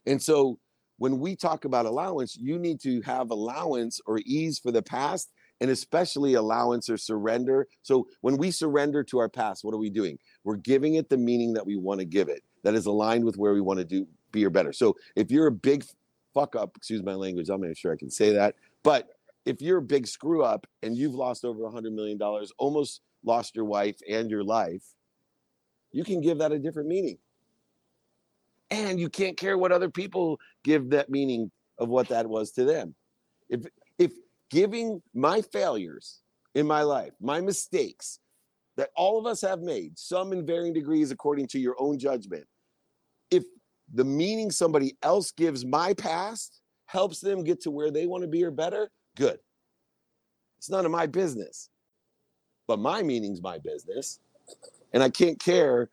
And 0.05 0.21
so 0.21 0.59
when 0.99 1.21
we 1.21 1.37
talk 1.37 1.65
about 1.65 1.87
allowance, 1.87 2.37
you 2.37 2.59
need 2.59 2.81
to 2.81 3.01
have 3.03 3.31
allowance 3.31 4.01
or 4.05 4.19
ease 4.25 4.59
for 4.59 4.73
the 4.73 4.83
past 4.83 5.33
and 5.61 5.71
especially 5.71 6.35
allowance 6.35 6.91
or 6.91 6.97
surrender. 6.97 7.69
So 7.83 8.09
when 8.21 8.37
we 8.37 8.51
surrender 8.51 9.05
to 9.05 9.19
our 9.19 9.29
past, 9.29 9.65
what 9.65 9.75
are 9.75 9.79
we 9.79 9.91
doing? 9.91 10.19
We're 10.45 10.57
giving 10.57 10.97
it 10.97 11.09
the 11.09 11.17
meaning 11.17 11.53
that 11.55 11.67
we 11.67 11.77
want 11.77 12.01
to 12.01 12.05
give 12.05 12.29
it, 12.29 12.43
that 12.65 12.75
is 12.75 12.87
aligned 12.87 13.25
with 13.25 13.37
where 13.37 13.55
we 13.55 13.61
want 13.61 13.79
to 13.79 13.85
do 13.85 14.07
be 14.33 14.45
or 14.45 14.51
better. 14.51 14.73
So 14.73 14.97
if 15.15 15.31
you're 15.31 15.47
a 15.47 15.53
big 15.53 15.85
fuck 16.35 16.57
up, 16.57 16.77
excuse 16.77 17.03
my 17.03 17.15
language, 17.15 17.49
I'm 17.49 17.61
not 17.61 17.77
sure 17.77 17.93
I 17.93 17.97
can 17.97 18.11
say 18.11 18.33
that, 18.33 18.57
but 18.83 19.09
if 19.45 19.63
you're 19.63 19.79
a 19.79 19.83
big 19.83 20.09
screw 20.09 20.43
up 20.43 20.67
and 20.83 20.97
you've 20.97 21.15
lost 21.15 21.45
over 21.45 21.65
a 21.65 21.71
hundred 21.71 21.93
million 21.93 22.19
dollars, 22.19 22.53
almost 22.59 23.03
lost 23.25 23.55
your 23.55 23.65
wife 23.65 23.97
and 24.09 24.31
your 24.31 24.43
life, 24.43 24.83
you 25.93 26.05
can 26.05 26.21
give 26.21 26.39
that 26.39 26.53
a 26.53 26.59
different 26.59 26.89
meaning. 26.89 27.19
And 28.71 28.99
you 28.99 29.09
can't 29.09 29.37
care 29.37 29.57
what 29.57 29.73
other 29.73 29.91
people 29.91 30.39
give 30.65 30.91
that 30.91 31.09
meaning 31.09 31.51
of 31.79 31.89
what 31.89 32.09
that 32.09 32.29
was 32.29 32.51
to 32.53 32.65
them. 32.65 32.95
If 33.49 33.67
if 33.99 34.13
giving 34.51 35.03
my 35.15 35.41
failures 35.41 36.21
in 36.55 36.67
my 36.67 36.83
life, 36.83 37.13
my 37.21 37.41
mistakes 37.41 38.19
that 38.77 38.91
all 38.95 39.19
of 39.19 39.27
us 39.27 39.41
have 39.41 39.61
made, 39.61 39.99
some 39.99 40.33
in 40.33 40.45
varying 40.45 40.73
degrees 40.75 41.11
according 41.11 41.47
to 41.49 41.59
your 41.59 41.77
own 41.79 41.99
judgment, 41.99 42.45
if 43.31 43.45
the 43.93 44.05
meaning 44.05 44.51
somebody 44.51 44.97
else 45.03 45.31
gives 45.31 45.65
my 45.65 45.95
past 45.95 46.61
helps 46.87 47.21
them 47.21 47.45
get 47.45 47.61
to 47.63 47.71
where 47.71 47.91
they 47.91 48.07
want 48.07 48.23
to 48.23 48.29
be 48.29 48.45
or 48.45 48.51
better, 48.51 48.91
good. 49.17 49.39
It's 50.59 50.71
none 50.71 50.85
of 50.85 50.93
my 50.93 51.07
business. 51.07 51.69
But 52.67 52.79
my 52.79 53.03
meaning's 53.03 53.41
my 53.41 53.59
business. 53.59 54.19
And 54.93 55.03
I 55.03 55.09
can't 55.09 55.39
care 55.39 55.91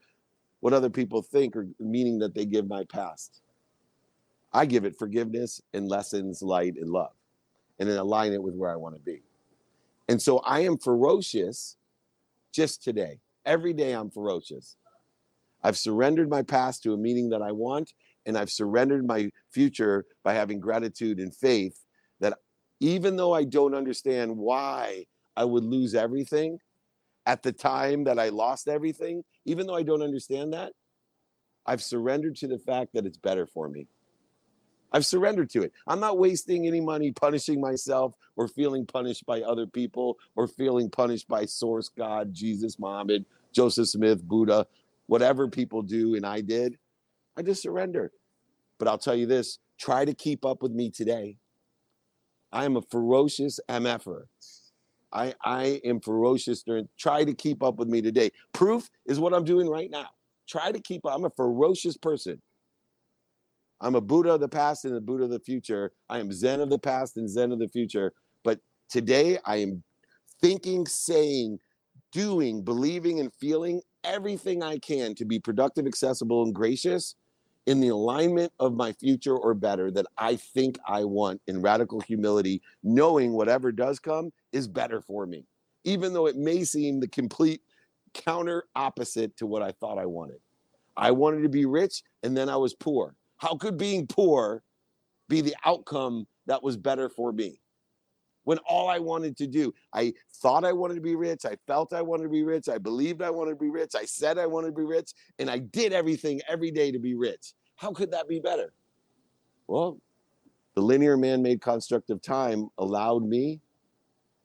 what 0.60 0.74
other 0.74 0.90
people 0.90 1.22
think 1.22 1.56
or 1.56 1.68
meaning 1.80 2.20
that 2.20 2.34
they 2.34 2.46
give 2.46 2.68
my 2.68 2.86
past. 2.86 3.42
I 4.54 4.66
give 4.66 4.86
it 4.86 4.98
forgiveness 4.98 5.62
and 5.74 5.90
lessons, 5.90 6.42
light, 6.42 6.76
and 6.78 6.90
love, 6.90 7.14
and 7.80 7.90
then 7.90 7.98
align 7.98 8.34
it 8.34 8.42
with 8.42 8.56
where 8.56 8.72
I 8.72 8.76
want 8.76 8.96
to 8.96 9.02
be. 9.02 9.24
And 10.08 10.22
so 10.22 10.38
I 10.40 10.62
am 10.62 10.78
ferocious 10.78 11.76
just 12.54 12.84
today. 12.84 13.20
Every 13.46 13.74
day 13.74 13.94
I'm 13.94 14.10
ferocious. 14.10 14.78
I've 15.64 15.78
surrendered 15.78 16.30
my 16.30 16.44
past 16.44 16.84
to 16.84 16.94
a 16.94 16.98
meaning 16.98 17.30
that 17.30 17.42
I 17.42 17.52
want, 17.52 17.94
and 18.26 18.38
I've 18.38 18.52
surrendered 18.52 19.08
my 19.08 19.32
future 19.50 20.06
by 20.24 20.34
having 20.34 20.60
gratitude 20.60 21.20
and 21.20 21.36
faith 21.36 21.80
that 22.20 22.38
even 22.80 23.16
though 23.16 23.34
I 23.34 23.44
don't 23.44 23.74
understand 23.74 24.38
why 24.38 25.06
I 25.36 25.46
would 25.46 25.64
lose 25.64 25.96
everything 25.96 26.60
at 27.26 27.44
the 27.44 27.52
time 27.52 28.04
that 28.06 28.20
I 28.20 28.30
lost 28.30 28.68
everything, 28.68 29.24
even 29.46 29.68
though 29.68 29.76
I 29.76 29.84
don't 29.84 30.02
understand 30.02 30.54
that, 30.54 30.74
I've 31.66 31.82
surrendered 31.82 32.36
to 32.38 32.48
the 32.48 32.60
fact 32.60 32.94
that 32.94 33.06
it's 33.06 33.18
better 33.18 33.46
for 33.46 33.70
me. 33.70 33.88
I've 34.92 35.06
surrendered 35.06 35.50
to 35.52 35.64
it. 35.64 35.74
I'm 35.88 36.00
not 36.00 36.20
wasting 36.20 36.68
any 36.68 36.80
money 36.80 37.12
punishing 37.12 37.60
myself 37.60 38.14
or 38.36 38.48
feeling 38.48 38.86
punished 38.86 39.26
by 39.26 39.42
other 39.42 39.66
people 39.66 40.20
or 40.36 40.48
feeling 40.48 40.90
punished 40.90 41.28
by 41.28 41.46
source 41.46 41.90
God, 41.90 42.34
Jesus, 42.34 42.78
Muhammad, 42.78 43.26
Joseph 43.52 43.88
Smith, 43.90 44.24
Buddha, 44.24 44.68
whatever 45.08 45.48
people 45.48 45.82
do 45.82 46.16
and 46.16 46.26
I 46.26 46.42
did. 46.42 46.78
I 47.36 47.42
just 47.42 47.64
surrender. 47.64 48.12
But 48.78 48.88
I'll 48.88 49.00
tell 49.00 49.16
you 49.16 49.26
this 49.26 49.60
try 49.80 50.06
to 50.06 50.14
keep 50.14 50.46
up 50.46 50.62
with 50.62 50.72
me 50.72 50.92
today. 50.92 51.38
I 52.52 52.66
am 52.66 52.78
a 52.78 52.82
ferocious 52.84 53.60
MFer. 53.68 54.26
I, 55.14 55.34
I 55.44 55.80
am 55.86 56.00
ferocious 56.00 56.64
during 56.64 56.90
try 57.00 57.24
to 57.24 57.34
keep 57.34 57.62
up 57.62 57.78
with 57.78 57.88
me 57.88 58.02
today. 58.02 58.32
Proof 58.54 58.90
is 59.06 59.20
what 59.20 59.34
I'm 59.34 59.46
doing 59.46 59.70
right 59.70 59.90
now. 59.90 60.08
Try 60.50 60.72
to 60.72 60.80
keep 60.80 61.06
up. 61.06 61.16
I'm 61.16 61.26
a 61.26 61.30
ferocious 61.30 61.96
person. 61.98 62.42
I'm 63.80 63.96
a 63.96 64.02
Buddha 64.02 64.34
of 64.34 64.40
the 64.40 64.50
past 64.50 64.86
and 64.86 64.96
a 64.96 65.02
Buddha 65.02 65.26
of 65.26 65.30
the 65.30 65.40
future. 65.40 65.92
I 66.10 66.20
am 66.20 66.32
Zen 66.32 66.62
of 66.62 66.70
the 66.70 66.80
past 66.80 67.18
and 67.18 67.30
Zen 67.30 67.52
of 67.52 67.60
the 67.60 67.68
future. 67.68 68.14
But 68.44 68.60
today 68.90 69.38
I 69.46 69.58
am 69.58 69.84
thinking, 70.42 70.86
saying, 70.88 71.60
doing, 72.12 72.64
believing, 72.64 73.20
and 73.20 73.32
feeling 73.40 73.82
everything 74.04 74.64
I 74.64 74.80
can 74.80 75.16
to 75.16 75.26
be 75.26 75.40
productive, 75.40 75.86
accessible, 75.86 76.44
and 76.44 76.56
gracious 76.56 77.16
in 77.66 77.80
the 77.80 77.90
alignment 77.90 78.52
of 78.60 78.74
my 78.74 78.92
future 78.92 79.36
or 79.36 79.54
better 79.54 79.90
that 79.92 80.06
I 80.18 80.36
think 80.36 80.78
I 80.88 81.06
want 81.06 81.42
in 81.48 81.62
radical 81.62 82.02
humility, 82.02 82.62
knowing 82.84 83.34
whatever 83.34 83.72
does 83.72 84.00
come 84.00 84.32
is 84.52 84.68
better 84.68 85.02
for 85.02 85.26
me, 85.26 85.46
even 85.84 86.14
though 86.14 86.28
it 86.28 86.36
may 86.36 86.64
seem 86.64 87.00
the 87.00 87.08
complete 87.08 87.62
counter 88.14 88.66
opposite 88.76 89.36
to 89.38 89.46
what 89.46 89.62
I 89.62 89.72
thought 89.72 89.98
I 89.98 90.06
wanted. 90.06 90.40
I 90.96 91.12
wanted 91.12 91.42
to 91.44 91.50
be 91.50 91.66
rich 91.66 92.04
and 92.22 92.36
then 92.38 92.50
I 92.50 92.58
was 92.58 92.74
poor. 92.74 93.16
How 93.38 93.56
could 93.56 93.78
being 93.78 94.08
poor 94.08 94.64
be 95.30 95.42
the 95.42 95.56
outcome 95.66 96.28
that 96.46 96.62
was 96.62 96.78
better 96.78 97.10
for 97.10 97.32
me? 97.32 97.63
When 98.44 98.58
all 98.60 98.90
I 98.90 99.00
wanted 99.00 99.38
to 99.38 99.48
do, 99.48 99.74
I 99.94 100.14
thought 100.36 100.66
I 100.66 100.74
wanted 100.74 100.96
to 100.96 101.02
be 101.02 101.16
rich, 101.16 101.46
I 101.46 101.56
felt 101.66 101.94
I 101.94 102.02
wanted 102.02 102.24
to 102.24 102.30
be 102.30 102.44
rich, 102.44 102.68
I 102.68 102.78
believed 102.78 103.22
I 103.22 103.30
wanted 103.30 103.52
to 103.52 103.58
be 103.58 103.70
rich, 103.70 103.92
I 103.96 104.06
said 104.06 104.38
I 104.38 104.46
wanted 104.46 104.68
to 104.68 104.74
be 104.74 104.84
rich, 104.84 105.12
and 105.40 105.50
I 105.50 105.60
did 105.60 105.94
everything 105.94 106.42
every 106.48 106.72
day 106.72 106.92
to 106.92 107.00
be 107.00 107.16
rich. 107.16 107.54
How 107.76 107.92
could 107.92 108.12
that 108.12 108.28
be 108.28 108.40
better? 108.40 108.74
Well, 109.68 110.00
the 110.76 110.82
linear 110.82 111.18
man 111.18 111.42
made 111.42 111.62
construct 111.62 112.10
of 112.10 112.22
time 112.22 112.70
allowed 112.78 113.24
me 113.24 113.62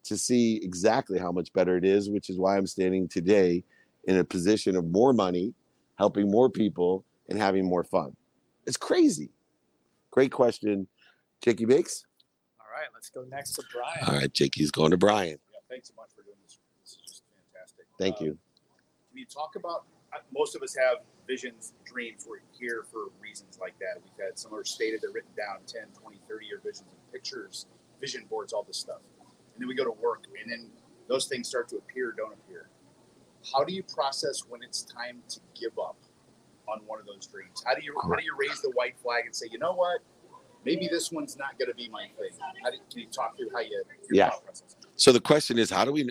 to 0.05 0.17
see 0.17 0.61
exactly 0.62 1.19
how 1.19 1.33
much 1.33 1.52
better 1.52 1.76
it 1.76 1.85
is, 1.85 2.09
which 2.09 2.31
is 2.31 2.38
why 2.38 2.57
I'm 2.57 2.67
standing 2.67 3.09
today 3.09 3.64
in 4.05 4.17
a 4.17 4.25
position 4.25 4.76
of 4.76 4.87
more 4.87 5.12
money, 5.12 5.55
helping 5.97 6.31
more 6.31 6.49
people, 6.49 7.05
and 7.28 7.38
having 7.38 7.64
more 7.64 7.85
fun. 7.85 8.17
It's 8.67 8.76
crazy. 8.76 9.31
Great 10.11 10.33
question, 10.33 10.88
Jakey 11.43 11.67
Bakes. 11.67 12.07
All 12.78 12.82
right, 12.85 12.90
let's 12.94 13.11
go 13.11 13.25
next 13.28 13.54
to 13.54 13.64
Brian. 13.75 13.99
All 14.06 14.14
right, 14.20 14.32
Jakey's 14.32 14.70
going 14.70 14.92
to 14.92 14.97
Brian. 14.97 15.37
Yeah, 15.52 15.58
thanks 15.68 15.88
so 15.88 15.94
much 15.97 16.11
for 16.14 16.23
doing 16.23 16.37
this. 16.44 16.61
This 16.80 16.92
is 16.92 16.99
just 17.11 17.23
fantastic. 17.35 17.87
Thank 17.99 18.18
Um, 18.20 18.25
you. 18.26 18.38
Can 19.11 19.18
you 19.18 19.26
talk 19.26 19.56
about? 19.56 19.82
uh, 20.14 20.18
Most 20.32 20.54
of 20.54 20.62
us 20.62 20.76
have 20.76 20.99
visions, 21.26 21.73
dreams. 21.85 22.25
We're 22.28 22.38
here 22.56 22.85
for 22.88 23.11
reasons 23.20 23.58
like 23.61 23.76
that. 23.80 24.00
We've 24.00 24.25
had 24.25 24.38
some 24.38 24.54
are 24.54 24.62
stated, 24.64 25.00
they're 25.02 25.11
written 25.11 25.32
down 25.37 25.66
10, 25.66 25.88
20, 26.00 26.20
30 26.28 26.47
year 26.47 26.61
visions 26.64 26.87
and 26.87 27.12
pictures, 27.12 27.66
vision 28.00 28.26
boards, 28.30 28.52
all 28.52 28.62
this 28.62 28.76
stuff. 28.76 29.00
And 29.18 29.58
then 29.61 29.66
we 29.66 29.75
go 29.75 29.82
to 29.85 29.90
work, 30.00 30.26
and 30.40 30.49
then 30.49 30.70
those 31.08 31.26
things 31.26 31.49
start 31.49 31.66
to 31.70 31.78
appear, 31.78 32.14
don't 32.16 32.32
appear. 32.32 32.68
How 33.52 33.64
do 33.64 33.75
you 33.75 33.82
process 33.82 34.44
when 34.49 34.62
it's 34.62 34.82
time 34.82 35.20
to 35.30 35.40
give 35.61 35.76
up 35.80 35.97
on 36.68 36.78
one 36.87 37.00
of 37.00 37.06
those 37.06 37.26
dreams? 37.26 37.61
How 37.66 37.75
do 37.75 37.82
you 37.82 37.92
how 38.00 38.14
do 38.14 38.23
you 38.23 38.37
raise 38.38 38.62
the 38.62 38.70
white 38.70 38.94
flag 39.02 39.26
and 39.26 39.35
say, 39.35 39.49
you 39.50 39.58
know 39.58 39.73
what? 39.75 39.99
Maybe 40.65 40.88
this 40.91 41.11
one's 41.11 41.37
not 41.37 41.59
going 41.59 41.69
to 41.71 41.75
be 41.75 41.88
my 41.88 42.03
thing. 42.19 42.31
How 42.62 42.71
do, 42.71 42.77
can 42.91 43.00
you 43.00 43.07
talk 43.07 43.37
through 43.37 43.49
how 43.53 43.61
you? 43.61 43.71
your 43.71 43.85
Yeah. 44.11 44.31
process? 44.31 44.77
So 44.97 45.12
the 45.12 45.21
question 45.21 45.59
is, 45.59 45.71
how 45.71 45.85
do 45.85 45.93
we, 45.93 46.11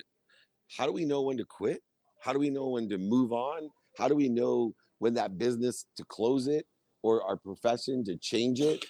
how 0.77 0.85
do 0.85 0.91
we 0.91 1.05
know 1.05 1.21
when 1.21 1.37
to 1.37 1.45
quit? 1.45 1.83
How 2.21 2.33
do 2.33 2.39
we 2.39 2.49
know 2.49 2.69
when 2.69 2.89
to 2.89 2.97
move 2.97 3.31
on? 3.33 3.69
How 3.97 4.07
do 4.07 4.15
we 4.15 4.29
know 4.29 4.73
when 4.99 5.13
that 5.15 5.37
business 5.37 5.85
to 5.97 6.05
close 6.05 6.47
it 6.47 6.65
or 7.03 7.23
our 7.23 7.35
profession 7.35 8.03
to 8.05 8.17
change 8.17 8.61
it? 8.61 8.85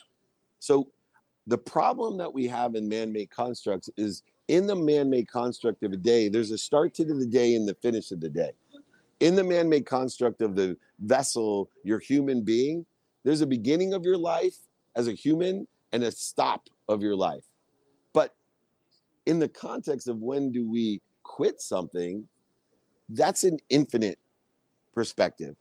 So 0.59 0.89
the 1.47 1.57
problem 1.57 2.17
that 2.17 2.33
we 2.33 2.47
have 2.47 2.75
in 2.75 2.87
man-made 2.87 3.29
constructs 3.29 3.89
is 3.97 4.23
in 4.47 4.67
the 4.67 4.75
man-made 4.75 5.27
construct 5.27 5.83
of 5.83 5.91
a 5.91 5.97
day, 5.97 6.29
there's 6.29 6.51
a 6.51 6.57
start 6.57 6.93
to 6.95 7.05
the 7.05 7.25
day 7.25 7.55
and 7.55 7.67
the 7.67 7.75
finish 7.75 8.11
of 8.11 8.21
the 8.21 8.29
day. 8.29 8.51
In 9.19 9.35
the 9.35 9.43
man-made 9.43 9.85
construct 9.85 10.41
of 10.41 10.55
the 10.55 10.77
vessel, 10.99 11.69
your 11.83 11.99
human 11.99 12.43
being, 12.43 12.85
there's 13.23 13.41
a 13.41 13.47
beginning 13.47 13.93
of 13.93 14.05
your 14.05 14.17
life 14.17 14.55
as 14.97 15.07
a 15.07 15.13
human 15.13 15.65
and 15.93 16.03
a 16.03 16.11
stop 16.11 16.67
of 16.89 17.01
your 17.01 17.15
life. 17.15 17.45
But 18.11 18.35
in 19.25 19.39
the 19.39 19.47
context 19.47 20.09
of 20.09 20.17
when 20.17 20.51
do 20.51 20.69
we 20.69 21.01
quit 21.23 21.61
something, 21.61 22.27
that's 23.09 23.45
an 23.45 23.59
infinite 23.69 24.19
perspective. 24.93 25.55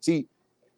See, 0.00 0.26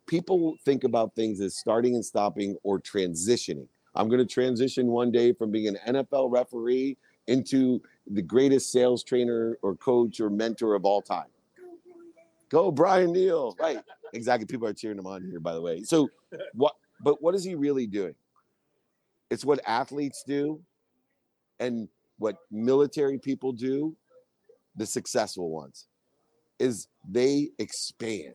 people 0.07 0.57
think 0.65 0.85
about 0.85 1.15
things 1.15 1.41
as 1.41 1.57
starting 1.57 1.95
and 1.95 2.05
stopping 2.05 2.57
or 2.65 2.81
transitioning. 2.81 3.69
I'm 3.95 4.09
going 4.09 4.19
to 4.19 4.27
transition 4.27 4.89
one 4.89 5.13
day 5.13 5.33
from 5.33 5.51
being 5.51 5.69
an 5.69 5.79
NFL 5.87 6.31
referee 6.31 6.97
into 7.29 7.81
the 8.11 8.23
greatest 8.23 8.73
sales 8.73 9.05
trainer 9.05 9.57
or 9.63 9.77
coach 9.77 10.19
or 10.19 10.29
mentor 10.29 10.75
of 10.75 10.85
all 10.85 11.01
time. 11.01 11.29
Go 12.49 12.71
Brian 12.73 13.13
Neal. 13.13 13.57
Right. 13.61 13.79
Exactly. 14.13 14.47
People 14.47 14.67
are 14.67 14.75
cheering 14.75 14.99
him 14.99 15.07
on 15.07 15.23
here, 15.23 15.41
by 15.41 15.55
the 15.55 15.61
way. 15.61 15.83
So 15.85 16.11
what 16.55 16.75
but 17.03 17.23
what 17.23 17.35
is 17.35 17.45
he 17.45 17.55
really 17.55 17.87
doing? 17.87 18.15
It's 19.31 19.45
what 19.45 19.61
athletes 19.67 20.23
do 20.27 20.61
and 21.59 21.89
what 22.19 22.37
military 22.51 23.19
people 23.19 23.53
do, 23.53 23.97
the 24.77 24.87
successful 24.87 25.51
ones, 25.51 25.87
is 26.59 26.89
they 27.09 27.51
expand. 27.59 28.35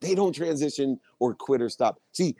They 0.00 0.14
don't 0.14 0.34
transition 0.34 0.98
or 1.18 1.34
quit 1.34 1.60
or 1.62 1.68
stop. 1.68 2.00
See, 2.12 2.36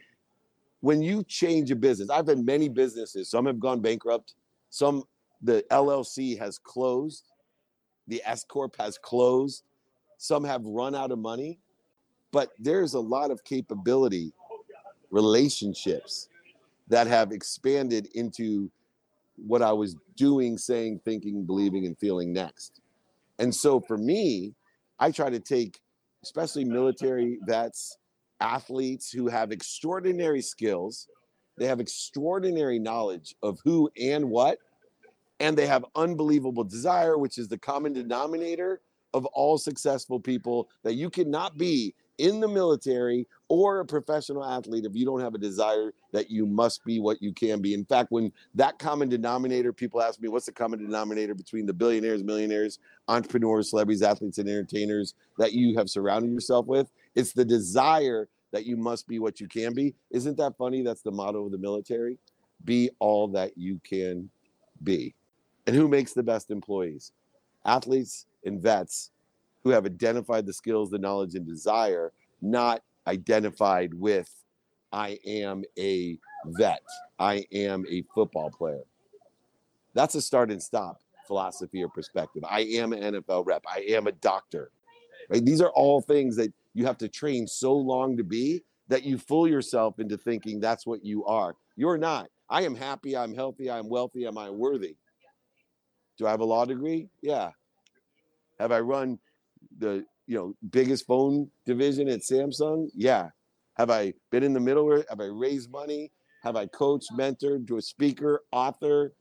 when 0.80 1.02
you 1.02 1.24
change 1.24 1.70
a 1.70 1.76
business, 1.76 2.10
I've 2.10 2.26
had 2.26 2.44
many 2.44 2.68
businesses, 2.68 3.30
some 3.30 3.46
have 3.46 3.58
gone 3.58 3.80
bankrupt, 3.80 4.34
some 4.70 5.04
the 5.42 5.64
LLC 5.70 6.38
has 6.38 6.58
closed, 6.58 7.24
the 8.06 8.22
S 8.24 8.44
Corp 8.44 8.76
has 8.78 8.98
closed, 8.98 9.62
some 10.18 10.44
have 10.44 10.64
run 10.64 10.94
out 10.94 11.10
of 11.10 11.18
money, 11.18 11.58
but 12.32 12.50
there's 12.58 12.94
a 12.94 13.00
lot 13.00 13.30
of 13.30 13.44
capability, 13.44 14.32
relationships 15.14 16.28
that 16.88 17.06
have 17.06 17.30
expanded 17.30 18.08
into 18.14 18.68
what 19.36 19.62
I 19.62 19.72
was 19.72 19.94
doing, 20.16 20.58
saying, 20.58 21.02
thinking, 21.04 21.44
believing, 21.44 21.86
and 21.86 21.96
feeling 21.96 22.32
next. 22.32 22.80
And 23.38 23.54
so 23.54 23.80
for 23.80 23.96
me, 23.96 24.54
I 24.98 25.12
try 25.12 25.30
to 25.30 25.38
take, 25.38 25.80
especially 26.24 26.64
military 26.64 27.38
vets, 27.46 27.96
athletes 28.40 29.12
who 29.12 29.28
have 29.28 29.52
extraordinary 29.52 30.42
skills, 30.42 31.06
they 31.58 31.66
have 31.68 31.78
extraordinary 31.78 32.80
knowledge 32.80 33.36
of 33.40 33.60
who 33.62 33.88
and 34.00 34.28
what, 34.28 34.58
and 35.38 35.56
they 35.56 35.66
have 35.66 35.84
unbelievable 35.94 36.64
desire, 36.64 37.18
which 37.18 37.38
is 37.38 37.46
the 37.46 37.58
common 37.58 37.92
denominator 37.92 38.80
of 39.12 39.26
all 39.26 39.58
successful 39.58 40.18
people 40.18 40.68
that 40.82 40.94
you 40.94 41.08
cannot 41.08 41.56
be 41.56 41.94
in 42.18 42.40
the 42.40 42.48
military 42.48 43.28
or 43.54 43.80
a 43.80 43.84
professional 43.84 44.44
athlete 44.44 44.84
if 44.84 44.94
you 44.94 45.04
don't 45.04 45.20
have 45.20 45.34
a 45.34 45.38
desire 45.38 45.92
that 46.12 46.30
you 46.30 46.44
must 46.46 46.84
be 46.84 46.98
what 46.98 47.22
you 47.22 47.32
can 47.32 47.60
be. 47.60 47.74
In 47.74 47.84
fact, 47.84 48.10
when 48.10 48.32
that 48.54 48.78
common 48.78 49.08
denominator, 49.08 49.72
people 49.72 50.02
ask 50.02 50.20
me, 50.20 50.28
what's 50.28 50.46
the 50.46 50.52
common 50.52 50.80
denominator 50.80 51.34
between 51.34 51.66
the 51.66 51.72
billionaires, 51.72 52.22
millionaires, 52.22 52.78
entrepreneurs, 53.08 53.70
celebrities, 53.70 54.02
athletes, 54.02 54.38
and 54.38 54.48
entertainers 54.48 55.14
that 55.38 55.52
you 55.52 55.76
have 55.76 55.88
surrounded 55.88 56.32
yourself 56.32 56.66
with? 56.66 56.90
It's 57.14 57.32
the 57.32 57.44
desire 57.44 58.28
that 58.52 58.66
you 58.66 58.76
must 58.76 59.06
be 59.06 59.18
what 59.18 59.40
you 59.40 59.46
can 59.46 59.72
be. 59.72 59.94
Isn't 60.10 60.36
that 60.38 60.56
funny? 60.56 60.82
That's 60.82 61.02
the 61.02 61.12
motto 61.12 61.44
of 61.44 61.52
the 61.52 61.58
military 61.58 62.18
be 62.64 62.90
all 62.98 63.28
that 63.28 63.56
you 63.56 63.80
can 63.84 64.30
be. 64.82 65.14
And 65.66 65.76
who 65.76 65.88
makes 65.88 66.12
the 66.12 66.22
best 66.22 66.50
employees? 66.50 67.12
Athletes 67.64 68.26
and 68.44 68.60
vets 68.60 69.10
who 69.62 69.70
have 69.70 69.86
identified 69.86 70.46
the 70.46 70.52
skills, 70.52 70.90
the 70.90 70.98
knowledge, 70.98 71.34
and 71.34 71.46
desire, 71.46 72.12
not 72.42 72.82
identified 73.06 73.94
with, 73.94 74.30
I 74.92 75.18
am 75.26 75.64
a 75.78 76.18
vet, 76.46 76.82
I 77.18 77.46
am 77.52 77.84
a 77.88 78.02
football 78.14 78.50
player. 78.50 78.84
That's 79.94 80.14
a 80.14 80.20
start 80.20 80.50
and 80.50 80.62
stop 80.62 81.00
philosophy 81.26 81.82
or 81.82 81.88
perspective. 81.88 82.44
I 82.48 82.60
am 82.60 82.92
an 82.92 83.14
NFL 83.14 83.46
rep, 83.46 83.64
I 83.66 83.80
am 83.88 84.06
a 84.06 84.12
doctor. 84.12 84.70
Right? 85.30 85.44
These 85.44 85.60
are 85.60 85.70
all 85.70 86.00
things 86.00 86.36
that 86.36 86.52
you 86.74 86.84
have 86.86 86.98
to 86.98 87.08
train 87.08 87.46
so 87.46 87.74
long 87.74 88.16
to 88.16 88.24
be 88.24 88.62
that 88.88 89.04
you 89.04 89.16
fool 89.16 89.48
yourself 89.48 89.98
into 89.98 90.16
thinking 90.16 90.60
that's 90.60 90.86
what 90.86 91.04
you 91.04 91.24
are. 91.24 91.56
You're 91.76 91.98
not. 91.98 92.28
I 92.50 92.62
am 92.62 92.74
happy, 92.74 93.16
I'm 93.16 93.34
healthy, 93.34 93.70
I'm 93.70 93.88
wealthy, 93.88 94.26
am 94.26 94.36
I 94.36 94.50
worthy? 94.50 94.96
Do 96.18 96.26
I 96.26 96.30
have 96.30 96.40
a 96.40 96.44
law 96.44 96.64
degree? 96.64 97.08
Yeah. 97.22 97.50
Have 98.60 98.70
I 98.70 98.80
run 98.80 99.18
the 99.78 100.04
you 100.26 100.36
know 100.36 100.54
biggest 100.70 101.06
phone 101.06 101.50
division 101.66 102.08
at 102.08 102.20
Samsung? 102.20 102.88
Yeah. 102.94 103.28
Have 103.76 103.90
I 103.90 104.14
been 104.30 104.42
in 104.42 104.52
the 104.52 104.60
middle? 104.60 104.90
Have 105.08 105.20
I 105.20 105.24
raised 105.24 105.70
money? 105.70 106.10
Have 106.42 106.56
I 106.56 106.66
coached, 106.66 107.10
mentored, 107.16 107.66
to 107.68 107.78
a 107.78 107.82
speaker, 107.82 108.42
author, 108.52 109.12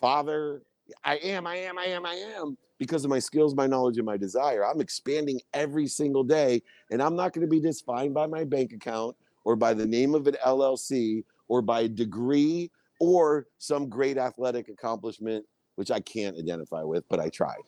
father? 0.00 0.62
I 1.04 1.16
am, 1.16 1.46
I 1.46 1.56
am, 1.56 1.78
I 1.78 1.84
am, 1.86 2.06
I 2.06 2.14
am 2.14 2.56
because 2.78 3.04
of 3.04 3.10
my 3.10 3.18
skills, 3.18 3.54
my 3.54 3.66
knowledge, 3.66 3.96
and 3.96 4.06
my 4.06 4.16
desire. 4.16 4.64
I'm 4.64 4.80
expanding 4.80 5.40
every 5.52 5.86
single 5.86 6.24
day, 6.24 6.62
and 6.90 7.02
I'm 7.02 7.16
not 7.16 7.32
going 7.32 7.46
to 7.46 7.50
be 7.50 7.60
defined 7.60 8.14
by 8.14 8.26
my 8.26 8.44
bank 8.44 8.72
account 8.72 9.16
or 9.44 9.56
by 9.56 9.74
the 9.74 9.86
name 9.86 10.14
of 10.14 10.26
an 10.26 10.36
LLC 10.44 11.24
or 11.48 11.62
by 11.62 11.82
a 11.82 11.88
degree 11.88 12.70
or 13.00 13.46
some 13.58 13.88
great 13.88 14.18
athletic 14.18 14.68
accomplishment, 14.68 15.44
which 15.76 15.90
I 15.90 16.00
can't 16.00 16.38
identify 16.38 16.82
with, 16.82 17.08
but 17.08 17.20
I 17.20 17.28
tried. 17.28 17.62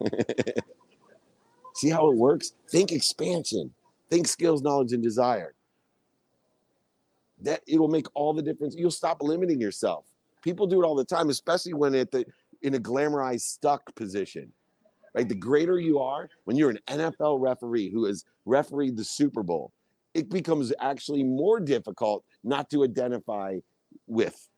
See 1.74 1.90
how 1.90 2.10
it 2.10 2.16
works? 2.16 2.52
Think 2.68 2.92
expansion, 2.92 3.72
think 4.10 4.28
skills, 4.28 4.62
knowledge, 4.62 4.92
and 4.92 5.02
desire. 5.02 5.54
That 7.40 7.62
it 7.66 7.78
will 7.78 7.88
make 7.88 8.06
all 8.14 8.32
the 8.32 8.42
difference. 8.42 8.76
You'll 8.76 8.90
stop 8.90 9.22
limiting 9.22 9.60
yourself. 9.60 10.06
People 10.42 10.66
do 10.66 10.82
it 10.82 10.86
all 10.86 10.94
the 10.94 11.04
time, 11.04 11.28
especially 11.30 11.74
when 11.74 11.94
at 11.94 12.10
the 12.10 12.24
in 12.62 12.74
a 12.74 12.78
glamorized 12.78 13.42
stuck 13.42 13.94
position. 13.94 14.52
Right? 15.14 15.28
The 15.28 15.34
greater 15.34 15.78
you 15.78 15.98
are, 15.98 16.30
when 16.44 16.56
you're 16.56 16.70
an 16.70 16.78
NFL 16.88 17.40
referee 17.40 17.90
who 17.90 18.06
has 18.06 18.24
refereed 18.46 18.96
the 18.96 19.04
Super 19.04 19.42
Bowl, 19.42 19.72
it 20.14 20.30
becomes 20.30 20.72
actually 20.80 21.22
more 21.22 21.60
difficult 21.60 22.24
not 22.44 22.70
to 22.70 22.84
identify 22.84 23.58
with. 24.06 24.48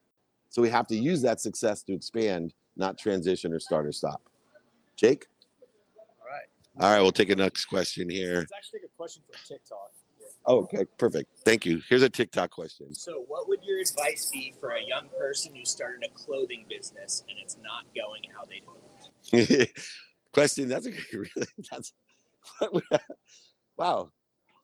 So 0.51 0.63
we 0.63 0.71
have 0.71 0.87
to 0.89 0.97
use 0.97 1.23
that 1.23 1.41
success 1.41 1.83
to 1.85 1.93
expand, 1.93 2.55
not 2.77 2.99
transition 2.99 3.53
or 3.53 3.59
start 3.59 3.87
or 3.87 3.93
stop. 3.93 4.23
Jake? 4.97 5.27
All 6.81 6.91
right. 6.91 7.01
We'll 7.01 7.13
take 7.13 7.31
a 7.31 7.37
next 7.37 7.67
question 7.67 8.11
here. 8.11 8.39
Let's 8.39 8.53
actually 8.57 8.81
take 8.81 8.91
a 8.91 8.97
question 8.97 9.23
from 9.31 9.41
TikTok. 9.47 9.91
Oh, 10.47 10.59
okay, 10.59 10.85
perfect. 10.99 11.31
Thank 11.45 11.65
you. 11.65 11.81
Here's 11.89 12.03
a 12.03 12.09
TikTok 12.09 12.51
question. 12.51 12.95
So, 12.95 13.25
what 13.29 13.49
would 13.49 13.61
your 13.63 13.81
advice 13.81 14.31
be 14.31 14.53
for 14.61 14.71
a 14.71 14.83
young 14.83 15.09
person 15.19 15.55
who 15.55 15.65
started 15.65 16.05
a 16.05 16.13
clothing 16.13 16.67
business 16.69 17.25
and 17.29 17.39
it's 17.43 17.57
not 17.63 17.85
going 17.95 18.23
how 18.35 18.45
they 18.45 19.57
do? 19.59 19.67
question. 20.33 20.69
That's 20.69 20.87
a 20.87 20.91
really 21.13 21.47
that's 21.71 21.93
wow. 23.79 24.11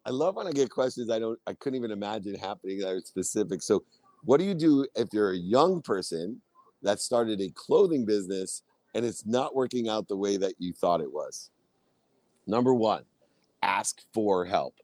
I 0.05 0.11
love 0.11 0.37
when 0.37 0.47
I 0.47 0.53
get 0.53 0.71
questions 0.71 1.11
I 1.11 1.19
don't 1.19 1.39
I 1.47 1.55
couldn't 1.55 1.79
even 1.79 1.93
imagine 1.93 2.35
happening 2.35 2.79
that 2.81 2.89
are 2.89 3.01
specific. 3.01 3.63
So 3.63 3.85
what 4.25 4.39
do 4.39 4.45
you 4.45 4.55
do 4.55 4.87
if 4.97 5.09
you're 5.13 5.31
a 5.31 5.37
young 5.37 5.81
person 5.81 6.43
that 6.83 7.01
started 7.01 7.41
a 7.41 7.51
clothing 7.55 8.05
business 8.05 8.63
and 8.95 9.05
it's 9.05 9.25
not 9.25 9.55
working 9.55 9.89
out 9.89 10.09
the 10.09 10.17
way 10.17 10.37
that 10.37 10.55
you 10.59 10.75
thought 10.75 11.01
it 11.01 11.11
was? 11.11 11.51
Number 12.51 12.75
one, 12.75 13.05
ask 13.63 14.03
for 14.13 14.45
help. 14.45 14.75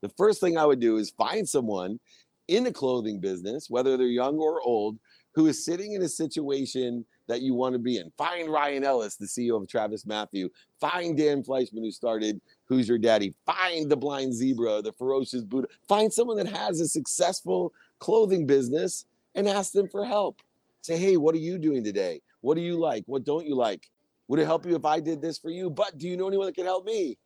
The 0.00 0.08
first 0.08 0.40
thing 0.40 0.58
I 0.58 0.66
would 0.66 0.80
do 0.80 0.96
is 0.96 1.10
find 1.10 1.48
someone 1.48 2.00
in 2.48 2.66
a 2.66 2.72
clothing 2.72 3.20
business, 3.20 3.70
whether 3.70 3.96
they're 3.96 4.08
young 4.08 4.38
or 4.38 4.60
old, 4.62 4.98
who 5.30 5.46
is 5.46 5.64
sitting 5.64 5.92
in 5.92 6.02
a 6.02 6.08
situation 6.08 7.04
that 7.28 7.40
you 7.40 7.54
want 7.54 7.74
to 7.74 7.78
be 7.78 7.98
in. 7.98 8.10
Find 8.18 8.48
Ryan 8.48 8.82
Ellis, 8.82 9.14
the 9.14 9.26
CEO 9.26 9.62
of 9.62 9.68
TravisMathew. 9.68 10.50
Find 10.80 11.16
Dan 11.16 11.44
Fleyshman, 11.44 11.82
who 11.82 11.92
started 11.92 12.40
Who's 12.64 12.88
Your 12.88 12.98
Daddy. 12.98 13.32
Find 13.46 13.88
the 13.88 13.96
Blind 13.96 14.34
Zebra, 14.34 14.82
the 14.82 14.92
Ferocious 14.92 15.44
Buddha. 15.44 15.68
Find 15.86 16.12
someone 16.12 16.36
that 16.38 16.48
has 16.48 16.80
a 16.80 16.88
successful 16.88 17.72
clothing 18.00 18.44
business 18.44 19.04
and 19.36 19.46
ask 19.46 19.72
them 19.72 19.88
for 19.88 20.04
help. 20.04 20.40
Say, 20.80 20.96
hey, 20.96 21.16
what 21.16 21.36
are 21.36 21.38
you 21.38 21.58
doing 21.58 21.84
today? 21.84 22.22
What 22.40 22.56
do 22.56 22.60
you 22.60 22.76
like? 22.76 23.04
What 23.06 23.22
don't 23.22 23.46
you 23.46 23.54
like? 23.54 23.88
Would 24.28 24.40
it 24.40 24.44
help 24.44 24.66
you 24.66 24.76
if 24.76 24.84
I 24.84 25.00
did 25.00 25.20
this 25.20 25.38
for 25.38 25.50
you? 25.50 25.70
But 25.70 25.98
do 25.98 26.06
you 26.06 26.16
know 26.16 26.28
anyone 26.28 26.46
that 26.46 26.54
can 26.54 26.66
help 26.66 26.84
me? 26.84 27.18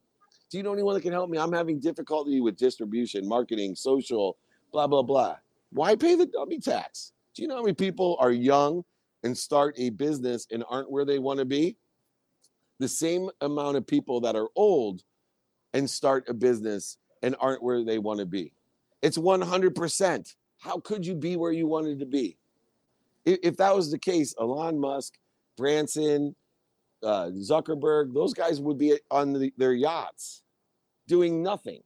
Do 0.51 0.57
you 0.57 0.63
know 0.63 0.73
anyone 0.73 0.95
that 0.95 1.01
can 1.01 1.13
help 1.13 1.31
me? 1.31 1.39
I'm 1.39 1.53
having 1.53 1.81
difficulty 1.81 2.41
with 2.41 2.57
distribution, 2.57 3.27
marketing, 3.29 3.75
social, 3.75 4.37
blah, 4.71 4.87
blah, 4.87 5.03
blah. 5.03 5.37
Why 5.71 5.97
pay 5.97 6.15
the 6.15 6.27
dummy 6.27 6.59
tax? 6.59 7.13
Do 7.35 7.43
you 7.43 7.49
know 7.49 7.57
how 7.57 7.63
many 7.63 7.75
people 7.75 8.17
are 8.21 8.31
young 8.31 8.85
and 9.25 9.37
start 9.37 9.75
a 9.79 9.91
business 9.91 10.47
and 10.51 10.63
aren't 10.69 10.91
where 10.91 11.05
they 11.05 11.19
want 11.19 11.39
to 11.39 11.45
be? 11.45 11.77
The 12.79 12.89
same 12.89 13.31
amount 13.41 13.77
of 13.77 13.87
people 13.87 14.21
that 14.21 14.37
are 14.37 14.49
old 14.55 15.03
and 15.73 15.89
start 15.89 16.29
a 16.29 16.35
business 16.35 16.99
and 17.23 17.35
aren't 17.41 17.63
where 17.63 17.85
they 17.85 17.99
want 17.99 18.21
to 18.21 18.27
be. 18.27 18.53
It's 19.01 19.19
100%. 19.19 20.35
How 20.59 20.79
could 20.79 21.07
you 21.07 21.15
be 21.15 21.37
where 21.37 21.53
you 21.53 21.67
wanted 21.67 21.99
to 22.01 22.07
be? 22.07 22.37
If, 23.25 23.57
that 23.57 23.75
was 23.75 23.91
the 23.91 23.99
case, 23.99 24.35
Elon 24.39 24.79
Musk, 24.79 25.15
Branson, 25.57 26.35
uh, 27.03 27.31
Zuckerberg, 27.31 28.15
those 28.15 28.35
guys 28.35 28.61
would 28.61 28.79
be 28.79 28.99
on 29.11 29.33
the, 29.33 29.53
their 29.57 29.73
yachts 29.73 30.43
doing 31.09 31.43
nothing. 31.43 31.83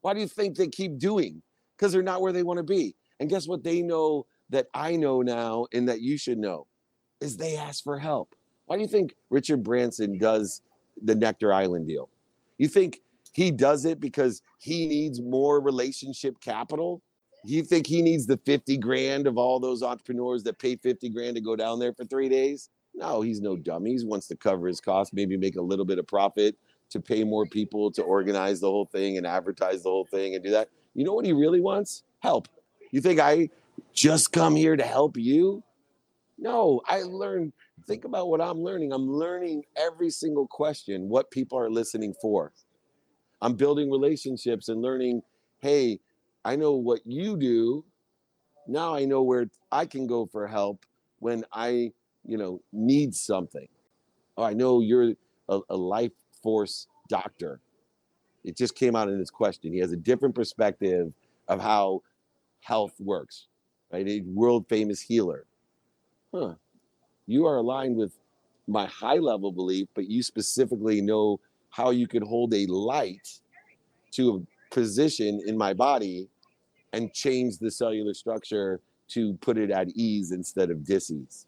Why 0.00 0.14
do 0.14 0.20
you 0.20 0.28
think 0.28 0.56
they 0.56 0.68
keep 0.68 0.98
doing? 0.98 1.42
Because 1.76 1.92
they're 1.92 2.02
not 2.02 2.20
where 2.20 2.32
they 2.32 2.42
want 2.42 2.58
to 2.58 2.64
be. 2.64 2.94
And 3.20 3.28
guess 3.28 3.46
what? 3.46 3.62
They 3.62 3.82
know 3.82 4.26
that 4.50 4.66
I 4.74 4.96
know 4.96 5.22
now 5.22 5.66
and 5.72 5.88
that 5.88 6.00
you 6.00 6.18
should 6.18 6.38
know 6.38 6.66
is 7.20 7.36
they 7.36 7.56
ask 7.56 7.82
for 7.82 7.98
help. 7.98 8.34
Why 8.66 8.76
do 8.76 8.82
you 8.82 8.88
think 8.88 9.14
Richard 9.30 9.62
Branson 9.62 10.18
does 10.18 10.62
the 11.02 11.14
Necker 11.14 11.52
Island 11.52 11.88
deal? 11.88 12.08
You 12.58 12.68
think 12.68 13.00
he 13.32 13.50
does 13.50 13.84
it 13.84 14.00
because 14.00 14.42
he 14.58 14.86
needs 14.86 15.20
more 15.20 15.60
relationship 15.60 16.40
capital? 16.40 17.02
You 17.44 17.62
think 17.62 17.86
he 17.86 18.00
needs 18.00 18.26
the 18.26 18.38
50 18.38 18.78
grand 18.78 19.26
of 19.26 19.36
all 19.36 19.60
those 19.60 19.82
entrepreneurs 19.82 20.42
that 20.44 20.58
pay 20.58 20.76
50 20.76 21.08
grand 21.10 21.36
to 21.36 21.42
go 21.42 21.56
down 21.56 21.78
there 21.78 21.92
for 21.92 22.04
three 22.04 22.28
days? 22.28 22.70
No, 22.94 23.22
he's 23.22 23.40
no 23.40 23.56
dummy. 23.56 23.96
He 23.96 24.04
wants 24.04 24.28
to 24.28 24.36
cover 24.36 24.68
his 24.68 24.80
costs, 24.80 25.12
maybe 25.12 25.36
make 25.36 25.56
a 25.56 25.62
little 25.62 25.84
bit 25.84 25.98
of 25.98 26.06
profit 26.06 26.56
to 26.90 27.00
pay 27.00 27.24
more 27.24 27.44
people 27.44 27.90
to 27.92 28.02
organize 28.02 28.60
the 28.60 28.70
whole 28.70 28.86
thing 28.86 29.18
and 29.18 29.26
advertise 29.26 29.82
the 29.82 29.90
whole 29.90 30.06
thing 30.06 30.34
and 30.34 30.44
do 30.44 30.50
that. 30.50 30.68
You 30.94 31.04
know 31.04 31.12
what 31.12 31.24
he 31.24 31.32
really 31.32 31.60
wants? 31.60 32.04
Help. 32.20 32.48
You 32.92 33.00
think 33.00 33.18
I 33.18 33.50
just 33.92 34.32
come 34.32 34.54
here 34.54 34.76
to 34.76 34.84
help 34.84 35.16
you? 35.16 35.64
No, 36.38 36.80
I 36.86 37.02
learn. 37.02 37.52
Think 37.86 38.04
about 38.04 38.28
what 38.28 38.40
I'm 38.40 38.62
learning. 38.62 38.92
I'm 38.92 39.10
learning 39.10 39.64
every 39.76 40.10
single 40.10 40.46
question, 40.46 41.08
what 41.08 41.30
people 41.30 41.58
are 41.58 41.70
listening 41.70 42.14
for. 42.20 42.52
I'm 43.40 43.54
building 43.54 43.90
relationships 43.90 44.68
and 44.68 44.80
learning, 44.80 45.22
hey, 45.60 46.00
I 46.44 46.56
know 46.56 46.72
what 46.72 47.00
you 47.04 47.36
do. 47.36 47.84
Now 48.66 48.94
I 48.94 49.04
know 49.04 49.22
where 49.22 49.50
I 49.72 49.86
can 49.86 50.06
go 50.06 50.26
for 50.26 50.46
help 50.46 50.86
when 51.18 51.44
I, 51.52 51.92
you 52.26 52.38
know, 52.38 52.60
need 52.72 53.14
something. 53.14 53.68
Oh, 54.36 54.42
I 54.42 54.52
know 54.52 54.80
you're 54.80 55.12
a, 55.48 55.60
a 55.68 55.76
life 55.76 56.12
force 56.42 56.86
doctor. 57.08 57.60
It 58.44 58.56
just 58.56 58.74
came 58.74 58.94
out 58.96 59.08
in 59.08 59.18
this 59.18 59.30
question. 59.30 59.72
He 59.72 59.78
has 59.78 59.92
a 59.92 59.96
different 59.96 60.34
perspective 60.34 61.12
of 61.48 61.60
how 61.60 62.02
health 62.60 62.94
works, 62.98 63.46
right? 63.92 64.06
A 64.06 64.22
world 64.26 64.66
famous 64.68 65.00
healer. 65.00 65.46
Huh. 66.34 66.54
You 67.26 67.46
are 67.46 67.56
aligned 67.56 67.96
with 67.96 68.18
my 68.66 68.86
high 68.86 69.18
level 69.18 69.52
belief, 69.52 69.88
but 69.94 70.08
you 70.08 70.22
specifically 70.22 71.00
know 71.00 71.40
how 71.70 71.90
you 71.90 72.06
can 72.06 72.24
hold 72.24 72.54
a 72.54 72.66
light 72.66 73.40
to 74.12 74.36
a 74.36 74.74
position 74.74 75.40
in 75.46 75.56
my 75.56 75.72
body 75.72 76.28
and 76.92 77.12
change 77.12 77.58
the 77.58 77.70
cellular 77.70 78.14
structure 78.14 78.80
to 79.08 79.34
put 79.34 79.58
it 79.58 79.70
at 79.70 79.88
ease 79.90 80.32
instead 80.32 80.70
of 80.70 80.84
dis-ease. 80.84 81.46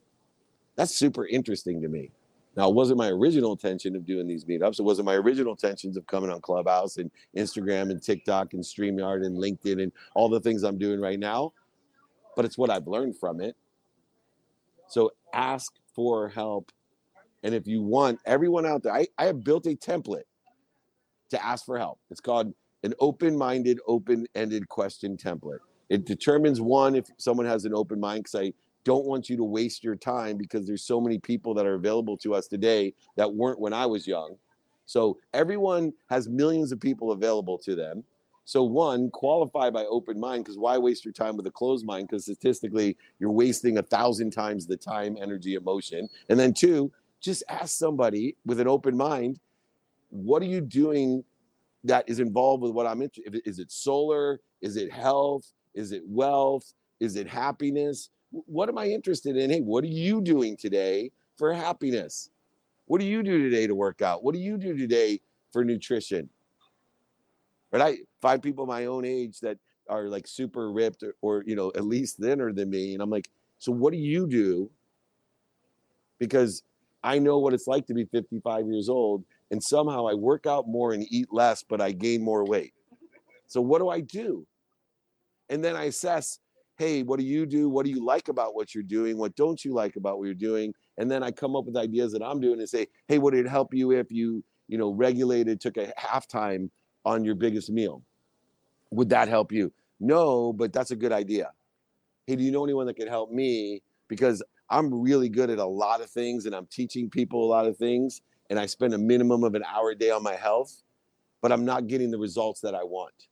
That's 0.77 0.95
super 0.95 1.27
interesting 1.27 1.81
to 1.83 1.89
me. 1.89 2.11
Now, 2.57 2.69
it 2.71 2.75
wasn't 2.75 2.99
my 2.99 3.09
original 3.09 3.53
intention 3.53 3.97
of 3.97 4.07
doing 4.07 4.27
these 4.27 4.47
meetups. 4.47 4.79
It 4.79 4.83
wasn't 4.85 5.07
my 5.07 5.15
original 5.15 5.53
intentions 5.53 5.97
of 5.97 6.07
coming 6.07 6.31
on 6.31 6.41
Clubhouse 6.41 6.97
and 6.97 7.11
Instagram 7.37 7.91
and 7.91 8.03
TikTok 8.03 8.55
and 8.55 8.63
StreamYard 8.63 9.27
and 9.27 9.37
LinkedIn 9.37 9.83
and 9.83 9.93
all 10.15 10.29
the 10.29 10.41
things 10.41 10.63
I'm 10.63 10.79
doing 10.79 11.01
right 11.01 11.19
now. 11.19 11.53
But 12.35 12.47
it's 12.47 12.57
what 12.57 12.71
I've 12.71 12.87
learned 12.87 13.17
from 13.19 13.41
it. 13.41 13.57
So 14.89 15.13
ask 15.35 15.73
for 15.95 16.29
help. 16.29 16.73
And 17.43 17.55
if 17.55 17.67
you 17.67 17.83
want, 17.83 18.21
everyone 18.25 18.67
out 18.67 18.83
there, 18.83 18.95
I, 18.95 19.07
I 19.19 19.27
have 19.27 19.45
built 19.45 19.67
a 19.67 19.71
template 19.77 20.25
to 21.31 21.45
ask 21.45 21.65
for 21.65 21.79
help. 21.79 21.99
It's 22.11 22.21
called 22.21 22.55
an 22.83 22.95
open 23.01 23.37
minded, 23.37 23.81
open 23.87 24.27
ended 24.35 24.69
question 24.69 25.17
template. 25.17 25.59
It 25.91 26.07
determines 26.07 26.61
one 26.61 26.95
if 26.95 27.07
someone 27.19 27.47
has 27.47 27.65
an 27.65 27.75
open 27.75 28.01
mind, 28.01 28.25
because 28.25 28.41
I 28.41 28.53
don't 28.87 29.05
want 29.05 29.29
you 29.29 29.37
to 29.37 29.43
waste 29.43 29.83
your 29.83 29.97
time 29.97 30.39
because 30.39 30.65
there's 30.65 30.85
so 30.85 31.01
many 31.01 31.19
people 31.19 31.53
that 31.55 31.67
are 31.67 31.75
available 31.75 32.17
to 32.19 32.33
us 32.35 32.47
today 32.47 32.95
that 33.17 33.35
weren't 33.35 33.59
when 33.59 33.73
I 33.73 33.85
was 33.85 34.07
young. 34.07 34.37
So 34.87 35.19
everyone 35.35 35.93
has 36.09 36.29
millions 36.29 36.71
of 36.71 36.79
people 36.79 37.11
available 37.11 37.59
to 37.59 37.75
them. 37.75 38.05
So 38.45 38.63
one, 38.63 39.11
qualify 39.11 39.71
by 39.71 39.87
open 39.87 40.21
mind 40.21 40.45
because 40.45 40.57
why 40.57 40.79
waste 40.79 41.05
your 41.05 41.13
time 41.13 41.37
with 41.37 41.49
a 41.49 41.51
closed 41.51 41.85
mind? 41.85 42.07
Because 42.07 42.23
statistically, 42.27 42.97
you're 43.19 43.33
wasting 43.33 43.79
a 43.79 43.83
thousand 43.83 44.31
times 44.31 44.69
the 44.69 44.77
time, 44.77 45.17
energy, 45.21 45.55
emotion. 45.55 46.09
And 46.29 46.39
then 46.39 46.55
two, 46.55 46.93
just 47.21 47.43
ask 47.49 47.77
somebody 47.77 48.37
with 48.47 48.61
an 48.61 48.69
open 48.69 48.97
mind, 48.97 49.41
what 50.11 50.43
are 50.43 50.47
you 50.47 50.61
doing 50.61 51.25
that 51.83 52.09
is 52.09 52.21
involved 52.21 52.63
with 52.63 52.71
what 52.71 52.87
I'm 52.87 53.03
interested? 53.03 53.43
Is 53.45 53.59
it 53.59 53.73
solar? 53.73 54.41
Is 54.63 54.77
it 54.77 54.93
health? 54.93 55.51
Is 55.75 55.91
it 55.91 56.05
wealth? 56.07 56.73
Is 57.01 57.17
it 57.17 57.27
happiness? 57.27 58.11
What 58.31 58.69
am 58.69 58.79
I 58.79 58.87
interested 58.87 59.37
in? 59.37 59.51
Hey, 59.51 59.61
what 59.61 59.85
are 59.85 59.89
you 59.89 60.21
doing 60.21 60.57
today 60.57 61.11
for 61.37 61.53
happiness? 61.53 62.31
What 62.87 63.01
do 63.01 63.07
you 63.07 63.23
do 63.23 63.39
today 63.39 63.67
to 63.67 63.75
work 63.75 64.03
out? 64.03 64.23
What 64.23 64.35
do 64.35 64.41
you 64.41 64.57
do 64.57 64.77
today 64.77 65.21
for 65.53 65.65
nutrition? 65.65 66.29
But 67.71 67.83
I 67.83 67.99
find 68.21 68.43
people 68.43 68.67
my 68.67 68.87
own 68.87 69.05
age 69.05 69.41
that 69.41 69.59
are 69.89 70.09
like 70.09 70.27
super 70.27 70.73
ripped 70.73 71.03
or, 71.03 71.15
or 71.21 71.45
you 71.47 71.57
know 71.57 71.73
at 71.77 71.85
least 71.85 72.19
thinner 72.19 72.53
than 72.53 72.71
me, 72.71 72.95
and 72.95 73.03
I'm 73.03 73.11
like, 73.11 73.29
so 73.59 73.73
what 73.73 73.93
do 73.93 73.99
you 73.99 74.27
do? 74.27 74.71
Because 76.19 76.63
I 77.03 77.19
know 77.19 77.39
what 77.39 77.55
it's 77.55 77.67
like 77.67 77.87
to 77.87 77.95
be 77.95 78.05
55 78.07 78.67
years 78.67 78.89
old, 78.89 79.25
and 79.51 79.63
somehow 79.63 80.07
I 80.07 80.15
work 80.15 80.47
out 80.47 80.69
more 80.69 80.93
and 80.93 81.05
eat 81.11 81.29
less, 81.33 81.63
but 81.63 81.81
I 81.81 81.93
gain 81.93 82.23
more 82.23 82.45
weight. 82.45 82.73
So 83.47 83.61
what 83.61 83.79
do 83.79 83.89
I 83.89 84.01
do? 84.01 84.47
And 85.49 85.63
then 85.63 85.77
I 85.77 85.85
assess, 85.85 86.41
hey, 86.77 87.03
what 87.03 87.19
do 87.19 87.25
you 87.25 87.47
do? 87.47 87.69
What 87.69 87.85
do 87.87 87.91
you 87.91 88.05
like 88.05 88.29
about 88.29 88.55
what 88.55 88.75
you're 88.75 88.85
doing? 88.85 89.17
What 89.17 89.35
don't 89.35 89.65
you 89.65 89.73
like 89.73 89.97
about 89.97 90.19
what 90.19 90.25
you're 90.25 90.35
doing? 90.35 90.75
And 90.99 91.11
then 91.11 91.23
I 91.23 91.31
come 91.31 91.57
up 91.57 91.65
with 91.65 91.77
ideas 91.77 92.13
that 92.13 92.23
I'm 92.23 92.41
doing 92.41 92.61
and 92.61 92.69
say, 92.69 92.87
hey, 93.09 93.19
would 93.19 93.35
it 93.35 93.49
help 93.49 93.73
you 93.73 93.93
if 93.93 94.13
you, 94.13 94.45
you 94.69 94.79
know, 94.79 94.93
regulated, 94.93 95.61
took 95.61 95.77
a 95.77 95.93
halftime 95.99 96.71
on 97.05 97.25
your 97.25 97.35
biggest 97.35 97.71
meal? 97.71 98.03
Would 98.91 99.09
that 99.11 99.29
help 99.29 99.53
you? 99.53 99.73
No, 100.01 100.53
but 100.53 100.73
that's 100.73 100.91
a 100.91 100.97
good 100.97 101.13
idea. 101.13 101.51
Hey, 102.27 102.37
do 102.37 102.45
you 102.45 102.51
know 102.51 102.65
anyone 102.65 102.87
that 102.87 102.95
could 102.97 103.09
help 103.09 103.31
me? 103.31 103.83
Because 104.09 104.43
I'm 104.69 104.93
really 104.93 105.29
good 105.29 105.49
at 105.49 105.59
a 105.59 105.67
lot 105.67 106.01
of 106.01 106.11
things 106.11 106.45
and 106.47 106.55
I'm 106.55 106.67
teaching 106.67 107.09
people 107.09 107.45
a 107.45 107.49
lot 107.49 107.67
of 107.67 107.77
things 107.77 108.21
and 108.51 108.59
I 108.59 108.67
spend 108.67 108.95
a 108.95 108.99
minimum 108.99 109.45
of 109.45 109.55
an 109.55 109.65
hour 109.65 109.91
a 109.91 109.95
day 109.95 110.11
on 110.11 110.23
my 110.23 110.35
health, 110.35 110.83
but 111.41 111.53
I'm 111.53 111.65
not 111.65 111.87
getting 111.87 112.11
the 112.11 112.19
results 112.19 112.61
that 112.61 112.75
I 112.75 112.85
want. 112.85 113.29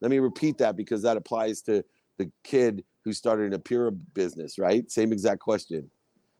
Let 0.00 0.10
me 0.10 0.18
repeat 0.18 0.58
that 0.58 0.76
because 0.76 1.02
that 1.02 1.16
applies 1.16 1.62
to 1.62 1.84
the 2.18 2.30
kid 2.42 2.84
who 3.04 3.12
started 3.12 3.44
in 3.44 3.52
a 3.54 3.58
pure 3.58 3.90
business, 3.90 4.58
right? 4.58 4.90
Same 4.90 5.12
exact 5.12 5.40
question. 5.40 5.90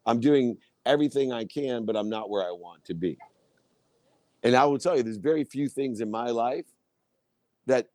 I'm 0.06 0.20
doing 0.20 0.56
everything 0.86 1.32
I 1.32 1.44
can, 1.44 1.84
but 1.84 1.96
I'm 1.96 2.08
not 2.08 2.30
where 2.30 2.42
I 2.42 2.52
want 2.52 2.84
to 2.86 2.94
be. 2.94 3.18
And 4.42 4.54
I 4.54 4.64
will 4.66 4.78
tell 4.78 4.96
you, 4.96 5.02
there's 5.02 5.16
very 5.16 5.44
few 5.44 5.68
things 5.68 6.00
in 6.00 6.10
my 6.10 6.28
life 6.28 6.66
that 7.66 7.88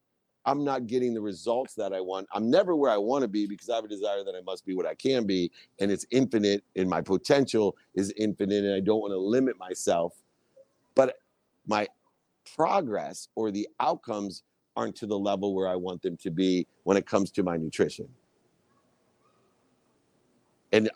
I'm 0.45 0.63
not 0.63 0.87
getting 0.87 1.13
the 1.13 1.21
results 1.21 1.75
that 1.75 1.93
I 1.93 2.01
want. 2.01 2.27
I'm 2.33 2.49
never 2.49 2.75
where 2.75 2.91
I 2.91 2.97
want 2.97 3.21
to 3.21 3.27
be 3.27 3.45
because 3.45 3.69
I 3.69 3.75
have 3.75 3.85
a 3.85 3.89
desire 3.89 4.23
that 4.23 4.33
I 4.35 4.41
must 4.41 4.65
be 4.65 4.73
what 4.73 4.87
I 4.87 4.95
can 4.95 5.27
be. 5.27 5.51
And 5.79 5.91
it's 5.91 6.05
infinite, 6.09 6.63
and 6.75 6.89
my 6.89 7.01
potential 7.01 7.75
is 7.93 8.11
infinite, 8.17 8.63
and 8.63 8.73
I 8.73 8.79
don't 8.79 9.01
want 9.01 9.11
to 9.11 9.19
limit 9.19 9.59
myself. 9.59 10.13
But 10.95 11.19
my 11.67 11.87
progress 12.55 13.27
or 13.35 13.51
the 13.51 13.67
outcomes 13.79 14.43
aren't 14.79 14.95
to 14.95 15.05
the 15.05 15.19
level 15.19 15.53
where 15.53 15.67
I 15.67 15.75
want 15.75 16.01
them 16.01 16.15
to 16.17 16.31
be 16.31 16.65
when 16.83 16.95
it 16.95 17.05
comes 17.05 17.31
to 17.31 17.43
my 17.43 17.57
nutrition. 17.57 18.07
And 20.71 20.89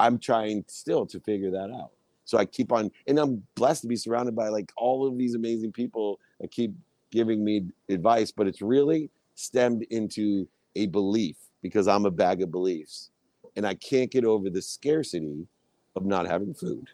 I'm 0.00 0.18
trying 0.18 0.64
still 0.66 1.06
to 1.06 1.20
figure 1.20 1.52
that 1.52 1.70
out. 1.70 1.92
So 2.24 2.36
I 2.36 2.44
keep 2.46 2.72
on, 2.72 2.90
and 3.06 3.18
I'm 3.20 3.44
blessed 3.54 3.82
to 3.82 3.88
be 3.88 3.94
surrounded 3.94 4.34
by 4.34 4.48
like 4.48 4.72
all 4.76 5.06
of 5.06 5.16
these 5.18 5.34
amazing 5.36 5.70
people 5.70 6.18
that 6.40 6.50
keep 6.50 6.72
giving 7.12 7.44
me 7.44 7.66
advice, 7.88 8.32
but 8.32 8.48
it's 8.48 8.60
really 8.60 9.08
stemmed 9.36 9.82
into 9.90 10.48
a 10.74 10.86
belief 10.86 11.36
because 11.62 11.86
I'm 11.86 12.06
a 12.06 12.10
bag 12.10 12.42
of 12.42 12.50
beliefs. 12.50 13.10
And 13.54 13.64
I 13.66 13.74
can't 13.74 14.10
get 14.10 14.24
over 14.24 14.50
the 14.50 14.62
scarcity 14.62 15.46
of 15.94 16.06
not 16.06 16.26
having 16.26 16.54
food. 16.54 16.88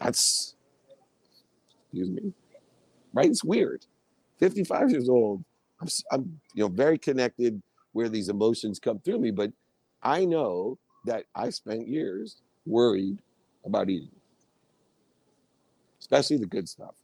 That's, 0.00 0.54
excuse 1.82 2.08
me, 2.08 2.32
right? 3.12 3.28
It's 3.28 3.44
weird. 3.44 3.84
55 4.44 4.90
years 4.90 5.08
old. 5.08 5.42
I'm, 5.80 5.88
I'm, 6.12 6.40
you 6.54 6.64
know, 6.64 6.68
very 6.68 6.98
connected 6.98 7.62
where 7.92 8.10
these 8.10 8.28
emotions 8.28 8.78
come 8.78 8.98
through 8.98 9.18
me, 9.18 9.30
but 9.30 9.50
I 10.02 10.26
know 10.26 10.78
that 11.06 11.24
I 11.34 11.48
spent 11.48 11.88
years 11.88 12.42
worried 12.66 13.22
about 13.64 13.88
eating, 13.88 14.10
especially 15.98 16.36
the 16.36 16.46
good 16.46 16.68
stuff. 16.68 16.94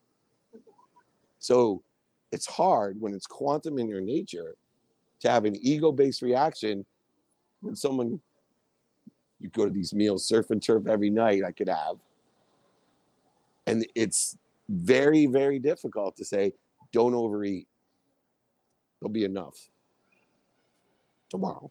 So 1.39 1.83
it's 2.31 2.47
hard 2.47 3.01
when 3.01 3.15
it's 3.15 3.27
quantum 3.27 3.79
in 3.79 3.89
your 3.89 4.03
nature 4.03 4.55
to 5.21 5.31
have 5.31 5.47
an 5.47 5.57
ego 5.63 5.93
based 5.93 6.21
reaction 6.21 6.85
when 7.63 7.75
someone, 7.75 8.21
you 9.41 9.49
go 9.49 9.65
to 9.65 9.71
these 9.71 9.95
meals, 9.95 10.29
surf 10.29 10.51
and 10.51 10.63
turf 10.63 10.87
every 10.87 11.09
night, 11.09 11.43
I 11.43 11.53
could 11.53 11.71
have. 11.71 11.97
And 13.67 13.87
it's 13.95 14.37
very, 14.69 15.25
very 15.25 15.59
difficult 15.59 16.17
to 16.17 16.25
say, 16.27 16.53
don't 16.93 17.15
overeat. 17.15 17.69
There'll 19.01 19.13
be 19.13 19.25
enough 19.25 19.69
tomorrow. 21.29 21.71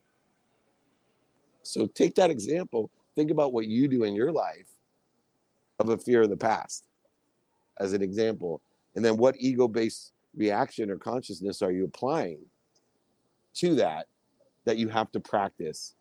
So 1.64 1.88
take 1.88 2.16
that 2.16 2.32
example. 2.32 2.90
Think 3.16 3.32
about 3.32 3.54
what 3.54 3.68
you 3.68 3.88
do 3.88 4.04
in 4.04 4.16
your 4.16 4.32
life 4.32 4.68
of 5.80 5.90
a 5.90 5.98
fear 5.98 6.24
of 6.24 6.30
the 6.30 6.38
past 6.38 6.86
as 7.80 7.94
an 7.94 8.02
example. 8.02 8.62
And 8.96 9.04
then 9.06 9.18
what 9.18 9.36
ego 9.38 9.68
based 9.68 10.14
reaction 10.36 10.90
or 10.90 10.98
consciousness 10.98 11.62
are 11.62 11.72
you 11.72 11.86
applying 11.86 12.40
to 13.56 13.76
that 13.76 14.08
that 14.66 14.78
you 14.78 14.88
have 14.90 15.12
to 15.12 15.20
practice? 15.20 15.96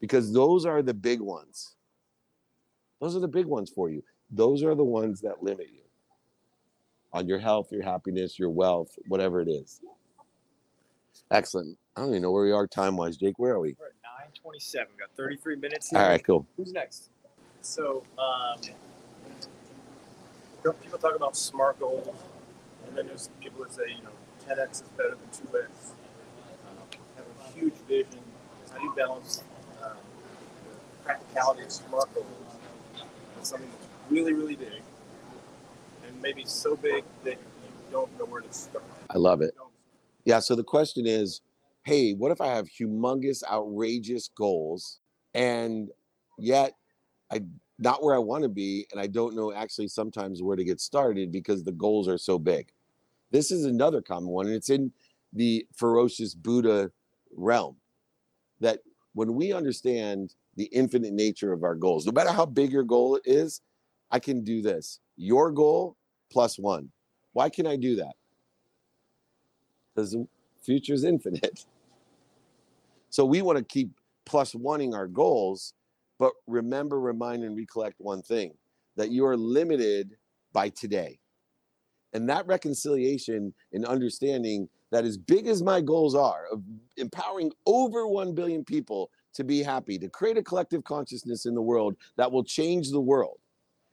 Because 0.00 0.32
those 0.32 0.64
are 0.64 0.82
the 0.82 0.94
big 0.94 1.20
ones. 1.20 1.76
Those 3.00 3.16
are 3.16 3.20
the 3.20 3.28
big 3.28 3.46
ones 3.46 3.70
for 3.70 3.90
you. 3.90 4.02
Those 4.30 4.62
are 4.62 4.74
the 4.74 4.84
ones 4.84 5.20
that 5.20 5.42
limit 5.42 5.68
you 5.72 5.81
on 7.12 7.26
your 7.26 7.38
health, 7.38 7.70
your 7.72 7.82
happiness, 7.82 8.38
your 8.38 8.50
wealth, 8.50 8.98
whatever 9.08 9.40
it 9.40 9.48
is. 9.48 9.80
Excellent. 11.30 11.78
I 11.96 12.00
don't 12.00 12.10
even 12.10 12.22
know 12.22 12.30
where 12.30 12.44
we 12.44 12.52
are 12.52 12.66
time 12.66 12.96
wise, 12.96 13.16
Jake. 13.16 13.38
Where 13.38 13.54
are 13.54 13.60
we? 13.60 13.76
We're 13.78 13.86
at 13.86 13.92
nine 14.02 14.30
twenty-seven. 14.40 14.88
We 14.94 15.00
got 15.00 15.10
thirty-three 15.16 15.56
minutes 15.56 15.90
here. 15.90 16.00
All 16.00 16.08
right, 16.08 16.22
cool. 16.24 16.46
Who's 16.56 16.72
next? 16.72 17.10
So, 17.60 18.02
um, 18.18 18.60
people 20.82 20.98
talk 20.98 21.16
about 21.16 21.36
SMART 21.36 21.78
goals, 21.80 22.08
and 22.86 22.96
then 22.96 23.06
there's 23.06 23.30
people 23.40 23.62
that 23.64 23.72
say, 23.72 23.82
you 23.96 24.02
know, 24.02 24.10
10x 24.48 24.72
is 24.72 24.82
better 24.96 25.10
than 25.10 25.28
2x. 25.28 25.64
Um, 25.64 26.76
have 27.16 27.24
a 27.40 27.58
huge 27.58 27.74
vision. 27.88 28.20
How 28.70 28.78
do 28.78 28.84
you 28.84 28.92
balance 28.96 29.42
um, 29.82 29.90
the 30.64 31.04
practicality 31.04 31.62
of 31.62 31.72
SMART 31.72 32.12
goals 32.14 32.26
with 33.36 33.44
something 33.44 33.68
that's 33.70 33.88
really, 34.10 34.32
really 34.32 34.56
big, 34.56 34.82
maybe 36.22 36.44
so 36.46 36.76
big 36.76 37.04
that 37.24 37.32
you 37.34 37.70
don't 37.90 38.16
know 38.18 38.24
where 38.24 38.40
to 38.40 38.52
start? 38.52 38.84
I 39.10 39.18
love 39.18 39.42
it. 39.42 39.54
Yeah. 40.24 40.38
So 40.38 40.54
the 40.54 40.64
question 40.64 41.06
is, 41.06 41.40
hey, 41.84 42.12
what 42.12 42.30
if 42.30 42.40
I 42.40 42.46
have 42.46 42.68
humongous, 42.68 43.42
outrageous 43.50 44.28
goals, 44.28 45.00
and 45.34 45.90
yet 46.38 46.74
I 47.30 47.40
not 47.78 48.02
where 48.02 48.14
I 48.14 48.18
want 48.18 48.44
to 48.44 48.48
be, 48.48 48.86
and 48.92 49.00
I 49.00 49.08
don't 49.08 49.34
know 49.34 49.52
actually 49.52 49.88
sometimes 49.88 50.42
where 50.42 50.56
to 50.56 50.64
get 50.64 50.80
started 50.80 51.32
because 51.32 51.64
the 51.64 51.72
goals 51.72 52.06
are 52.06 52.18
so 52.18 52.38
big. 52.38 52.70
This 53.32 53.50
is 53.50 53.64
another 53.64 54.00
common 54.00 54.28
one, 54.28 54.46
and 54.46 54.54
it's 54.54 54.70
in 54.70 54.92
the 55.32 55.66
ferocious 55.74 56.34
Buddha 56.34 56.92
realm. 57.34 57.76
That 58.60 58.80
when 59.14 59.34
we 59.34 59.52
understand 59.52 60.34
the 60.56 60.66
infinite 60.66 61.12
nature 61.12 61.52
of 61.52 61.64
our 61.64 61.74
goals, 61.74 62.06
no 62.06 62.12
matter 62.12 62.30
how 62.30 62.46
big 62.46 62.70
your 62.70 62.84
goal 62.84 63.18
is, 63.24 63.62
I 64.10 64.20
can 64.20 64.44
do 64.44 64.62
this. 64.62 65.00
Your 65.16 65.50
goal 65.50 65.96
plus 66.32 66.58
one. 66.58 66.90
Why 67.32 67.48
can 67.48 67.66
I 67.66 67.76
do 67.76 67.96
that? 67.96 68.14
Because 69.94 70.12
the 70.12 70.26
future 70.62 70.94
is 70.94 71.04
infinite. 71.04 71.64
So 73.10 73.26
we 73.26 73.42
want 73.42 73.58
to 73.58 73.64
keep 73.64 73.90
plus 74.24 74.54
oneing 74.54 74.94
our 74.94 75.06
goals, 75.06 75.74
but 76.18 76.32
remember, 76.46 76.98
remind, 76.98 77.44
and 77.44 77.54
recollect 77.54 77.96
one 77.98 78.22
thing 78.22 78.54
that 78.96 79.10
you 79.10 79.26
are 79.26 79.36
limited 79.36 80.16
by 80.54 80.70
today. 80.70 81.18
And 82.14 82.26
that 82.30 82.46
reconciliation 82.46 83.52
and 83.74 83.84
understanding 83.84 84.66
that 84.92 85.04
as 85.04 85.18
big 85.18 85.46
as 85.46 85.62
my 85.62 85.82
goals 85.82 86.14
are 86.14 86.46
of 86.50 86.62
empowering 86.96 87.52
over 87.66 88.06
1 88.06 88.34
billion 88.34 88.64
people 88.64 89.10
to 89.34 89.44
be 89.44 89.62
happy, 89.62 89.98
to 89.98 90.08
create 90.08 90.38
a 90.38 90.42
collective 90.42 90.84
consciousness 90.84 91.44
in 91.44 91.54
the 91.54 91.60
world 91.60 91.96
that 92.16 92.32
will 92.32 92.44
change 92.44 92.90
the 92.90 93.00
world 93.00 93.38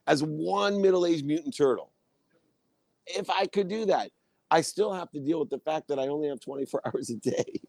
as 0.07 0.23
one 0.23 0.81
middle 0.81 1.05
aged 1.05 1.25
mutant 1.25 1.55
turtle. 1.55 1.91
If 3.09 3.29
I 3.29 3.45
could 3.47 3.67
do 3.67 3.85
that, 3.85 4.11
I 4.51 4.61
still 4.61 4.93
have 4.93 5.11
to 5.11 5.19
deal 5.19 5.39
with 5.39 5.49
the 5.49 5.59
fact 5.59 5.87
that 5.89 5.99
I 5.99 6.07
only 6.07 6.27
have 6.29 6.39
24 6.39 6.81
hours 6.87 7.09
a 7.09 7.15
day. 7.15 7.61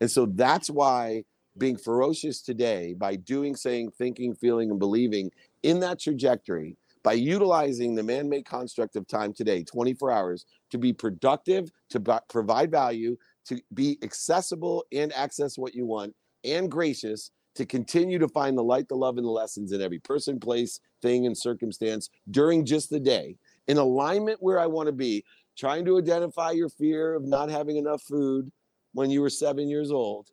And 0.00 0.10
so 0.10 0.26
that's 0.26 0.68
why 0.68 1.24
being 1.58 1.76
ferocious 1.76 2.42
today 2.42 2.94
by 2.94 3.16
doing, 3.16 3.54
saying, 3.56 3.92
thinking, 3.98 4.34
feeling, 4.34 4.70
and 4.70 4.78
believing 4.78 5.30
in 5.62 5.80
that 5.80 6.00
trajectory, 6.00 6.76
by 7.02 7.12
utilizing 7.12 7.94
the 7.94 8.02
man 8.02 8.28
made 8.28 8.46
construct 8.46 8.96
of 8.96 9.06
time 9.06 9.32
today, 9.32 9.62
24 9.62 10.10
hours, 10.10 10.46
to 10.70 10.78
be 10.78 10.92
productive, 10.92 11.70
to 11.90 12.00
b- 12.00 12.12
provide 12.28 12.70
value, 12.70 13.16
to 13.44 13.60
be 13.74 13.98
accessible 14.02 14.84
and 14.92 15.12
access 15.12 15.58
what 15.58 15.74
you 15.74 15.84
want, 15.84 16.14
and 16.44 16.70
gracious, 16.70 17.30
to 17.54 17.66
continue 17.66 18.18
to 18.18 18.28
find 18.28 18.56
the 18.56 18.62
light, 18.62 18.88
the 18.88 18.94
love, 18.94 19.18
and 19.18 19.26
the 19.26 19.30
lessons 19.30 19.72
in 19.72 19.82
every 19.82 19.98
person, 19.98 20.40
place, 20.40 20.80
thing, 21.02 21.26
and 21.26 21.36
circumstance 21.36 22.08
during 22.30 22.64
just 22.64 22.88
the 22.88 23.00
day, 23.00 23.36
in 23.68 23.78
alignment 23.78 24.42
where 24.42 24.58
I 24.58 24.66
want 24.66 24.86
to 24.86 24.92
be, 24.92 25.24
trying 25.56 25.84
to 25.84 25.98
identify 25.98 26.50
your 26.50 26.68
fear 26.68 27.14
of 27.14 27.24
not 27.24 27.50
having 27.50 27.76
enough 27.76 28.02
food 28.02 28.50
when 28.92 29.10
you 29.10 29.20
were 29.20 29.30
seven 29.30 29.68
years 29.68 29.90
old 29.90 30.30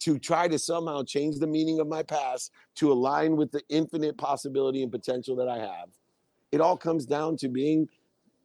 to 0.00 0.18
try 0.18 0.48
to 0.48 0.58
somehow 0.58 1.02
change 1.02 1.38
the 1.38 1.46
meaning 1.46 1.78
of 1.78 1.86
my 1.86 2.02
past 2.02 2.52
to 2.74 2.90
align 2.90 3.36
with 3.36 3.52
the 3.52 3.62
infinite 3.68 4.16
possibility 4.16 4.82
and 4.82 4.90
potential 4.90 5.36
that 5.36 5.48
I 5.48 5.58
have. 5.58 5.90
It 6.52 6.60
all 6.60 6.76
comes 6.76 7.06
down 7.06 7.36
to 7.38 7.48
being 7.48 7.88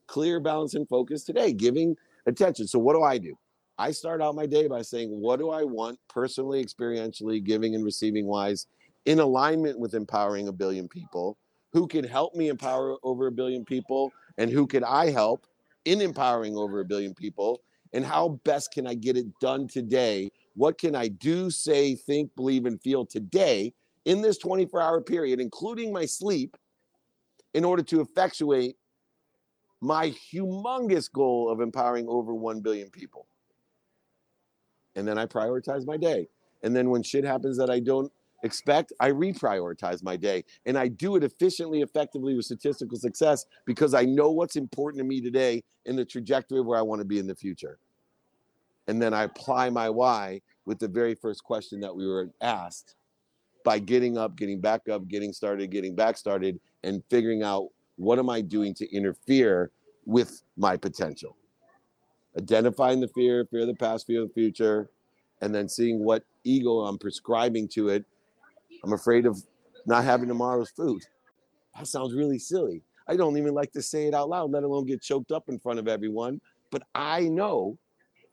clear, 0.07 0.39
balanced, 0.39 0.75
and 0.75 0.87
focused 0.87 1.25
today, 1.25 1.53
giving 1.53 1.95
attention. 2.25 2.67
So, 2.67 2.77
what 2.77 2.93
do 2.93 3.03
I 3.03 3.17
do? 3.17 3.37
I 3.77 3.91
start 3.91 4.21
out 4.21 4.35
my 4.35 4.45
day 4.45 4.67
by 4.67 4.81
saying, 4.81 5.09
What 5.09 5.39
do 5.39 5.49
I 5.49 5.63
want 5.63 5.97
personally, 6.07 6.63
experientially, 6.63 7.43
giving 7.43 7.73
and 7.75 7.83
receiving 7.83 8.25
wise, 8.25 8.67
in 9.05 9.19
alignment 9.19 9.79
with 9.79 9.93
empowering 9.93 10.47
a 10.47 10.53
billion 10.53 10.87
people? 10.87 11.37
Who 11.75 11.87
can 11.87 12.05
help 12.05 12.33
me 12.35 12.47
empower 12.47 12.95
over 13.03 13.27
a 13.27 13.31
billion 13.33 13.65
people? 13.65 14.13
And 14.37 14.49
who 14.49 14.65
can 14.65 14.85
I 14.85 15.11
help 15.11 15.45
in 15.83 15.99
empowering 15.99 16.55
over 16.55 16.79
a 16.79 16.85
billion 16.85 17.13
people? 17.13 17.61
And 17.91 18.05
how 18.05 18.39
best 18.45 18.71
can 18.71 18.87
I 18.87 18.93
get 18.93 19.17
it 19.17 19.27
done 19.41 19.67
today 19.67 20.31
what 20.55 20.77
can 20.77 20.95
I 20.95 21.09
do, 21.09 21.51
say, 21.51 21.95
think, 21.95 22.33
believe, 22.33 22.65
and 22.65 22.81
feel 22.81 23.05
today 23.05 23.73
in 24.05 24.21
this 24.21 24.37
24 24.37 24.81
hour 24.81 25.01
period, 25.01 25.41
including 25.41 25.91
my 25.91 26.05
sleep, 26.05 26.55
in 27.53 27.65
order 27.65 27.83
to 27.83 27.99
effectuate 27.99 28.77
my 29.81 30.11
humongous 30.33 31.11
goal 31.11 31.49
of 31.51 31.59
empowering 31.59 32.07
over 32.07 32.33
1 32.33 32.61
billion 32.61 32.89
people? 32.89 33.27
And 34.95 35.05
then 35.05 35.17
I 35.17 35.25
prioritize 35.25 35.85
my 35.85 35.97
day. 35.97 36.29
And 36.63 36.73
then 36.73 36.89
when 36.89 37.03
shit 37.03 37.25
happens 37.25 37.57
that 37.57 37.69
I 37.69 37.81
don't 37.81 38.13
expect, 38.45 38.93
I 38.99 39.11
reprioritize 39.11 40.01
my 40.03 40.15
day. 40.15 40.45
And 40.65 40.77
I 40.77 40.87
do 40.87 41.15
it 41.15 41.23
efficiently, 41.23 41.81
effectively 41.81 42.35
with 42.35 42.45
statistical 42.45 42.97
success 42.97 43.45
because 43.65 43.93
I 43.93 44.05
know 44.05 44.31
what's 44.31 44.55
important 44.55 45.01
to 45.01 45.05
me 45.05 45.19
today 45.19 45.63
in 45.85 45.95
the 45.95 46.05
trajectory 46.05 46.59
of 46.59 46.65
where 46.65 46.79
I 46.79 46.81
want 46.81 47.01
to 47.01 47.05
be 47.05 47.19
in 47.19 47.27
the 47.27 47.35
future 47.35 47.79
and 48.87 49.01
then 49.01 49.13
I 49.13 49.23
apply 49.23 49.69
my 49.69 49.89
why 49.89 50.41
with 50.65 50.79
the 50.79 50.87
very 50.87 51.15
first 51.15 51.43
question 51.43 51.79
that 51.81 51.95
we 51.95 52.07
were 52.07 52.29
asked 52.41 52.95
by 53.63 53.79
getting 53.79 54.17
up, 54.17 54.35
getting 54.35 54.61
back 54.61 54.87
up, 54.89 55.07
getting 55.07 55.33
started, 55.33 55.71
getting 55.71 55.95
back 55.95 56.17
started, 56.17 56.59
and 56.83 57.03
figuring 57.09 57.41
out 57.41 57.69
what 57.95 58.19
am 58.19 58.29
I 58.29 58.41
doing 58.41 58.73
to 58.75 58.95
interfere 58.95 59.71
with 60.05 60.43
my 60.55 60.77
potential. 60.77 61.35
Identifying 62.37 62.99
the 62.99 63.07
fear, 63.07 63.45
fear 63.45 63.61
of 63.61 63.67
the 63.67 63.73
past, 63.73 64.05
fear 64.05 64.21
of 64.21 64.27
the 64.27 64.33
future, 64.33 64.89
and 65.41 65.55
then 65.55 65.67
seeing 65.67 66.03
what 66.03 66.23
ego 66.43 66.81
I'm 66.81 66.97
prescribing 66.97 67.67
to 67.69 67.89
it. 67.89 68.05
I'm 68.85 68.93
afraid 68.93 69.25
of 69.25 69.41
not 69.87 70.03
having 70.03 70.27
tomorrow's 70.27 70.69
food. 70.69 71.01
That 71.75 71.87
sounds 71.87 72.13
really 72.13 72.37
silly. 72.37 72.83
I 73.07 73.15
don't 73.15 73.37
even 73.37 73.53
like 73.53 73.71
to 73.73 73.81
say 73.81 74.07
it 74.07 74.13
out 74.13 74.29
loud, 74.29 74.51
let 74.51 74.63
alone 74.63 74.85
get 74.85 75.01
choked 75.01 75.31
up 75.31 75.49
in 75.49 75.59
front 75.59 75.79
of 75.79 75.87
everyone. 75.87 76.39
But 76.71 76.83
I 76.93 77.21
know 77.21 77.77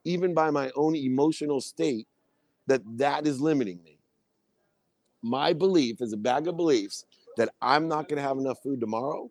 even 0.03 0.33
by 0.33 0.51
my 0.51 0.71
own 0.75 0.95
emotional 0.95 1.59
state, 1.59 2.07
that 2.67 2.81
that 2.97 3.25
is 3.25 3.41
limiting 3.41 3.81
me. 3.83 3.97
My 5.21 5.53
belief 5.53 6.01
is 6.01 6.13
a 6.13 6.17
bag 6.17 6.47
of 6.47 6.55
beliefs 6.55 7.05
that 7.37 7.49
I'm 7.61 7.87
not 7.87 8.07
going 8.07 8.17
to 8.17 8.27
have 8.27 8.37
enough 8.37 8.61
food 8.61 8.79
tomorrow 8.79 9.29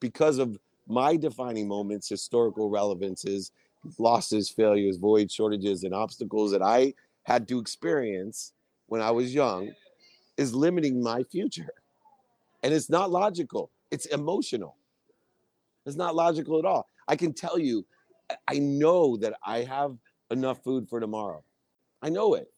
because 0.00 0.38
of 0.38 0.58
my 0.86 1.16
defining 1.16 1.68
moments, 1.68 2.08
historical 2.08 2.68
relevances, 2.68 3.50
losses, 3.98 4.50
failures, 4.50 4.96
voids, 4.96 5.32
shortages, 5.32 5.84
and 5.84 5.94
obstacles 5.94 6.52
that 6.52 6.62
I 6.62 6.94
had 7.22 7.48
to 7.48 7.58
experience 7.58 8.52
when 8.86 9.00
I 9.00 9.10
was 9.10 9.34
young 9.34 9.70
is 10.38 10.54
limiting 10.54 11.02
my 11.02 11.22
future. 11.24 11.68
And 12.62 12.72
it's 12.72 12.88
not 12.88 13.10
logical, 13.10 13.70
it's 13.90 14.06
emotional. 14.06 14.76
It's 15.84 15.96
not 15.96 16.14
logical 16.14 16.58
at 16.58 16.64
all. 16.64 16.86
I 17.06 17.16
can 17.16 17.32
tell 17.32 17.58
you 17.58 17.84
I 18.46 18.58
know 18.58 19.16
that 19.18 19.34
I 19.44 19.60
have 19.64 19.96
enough 20.30 20.62
food 20.62 20.88
for 20.88 21.00
tomorrow. 21.00 21.42
I 22.02 22.10
know 22.10 22.34
it. 22.34 22.50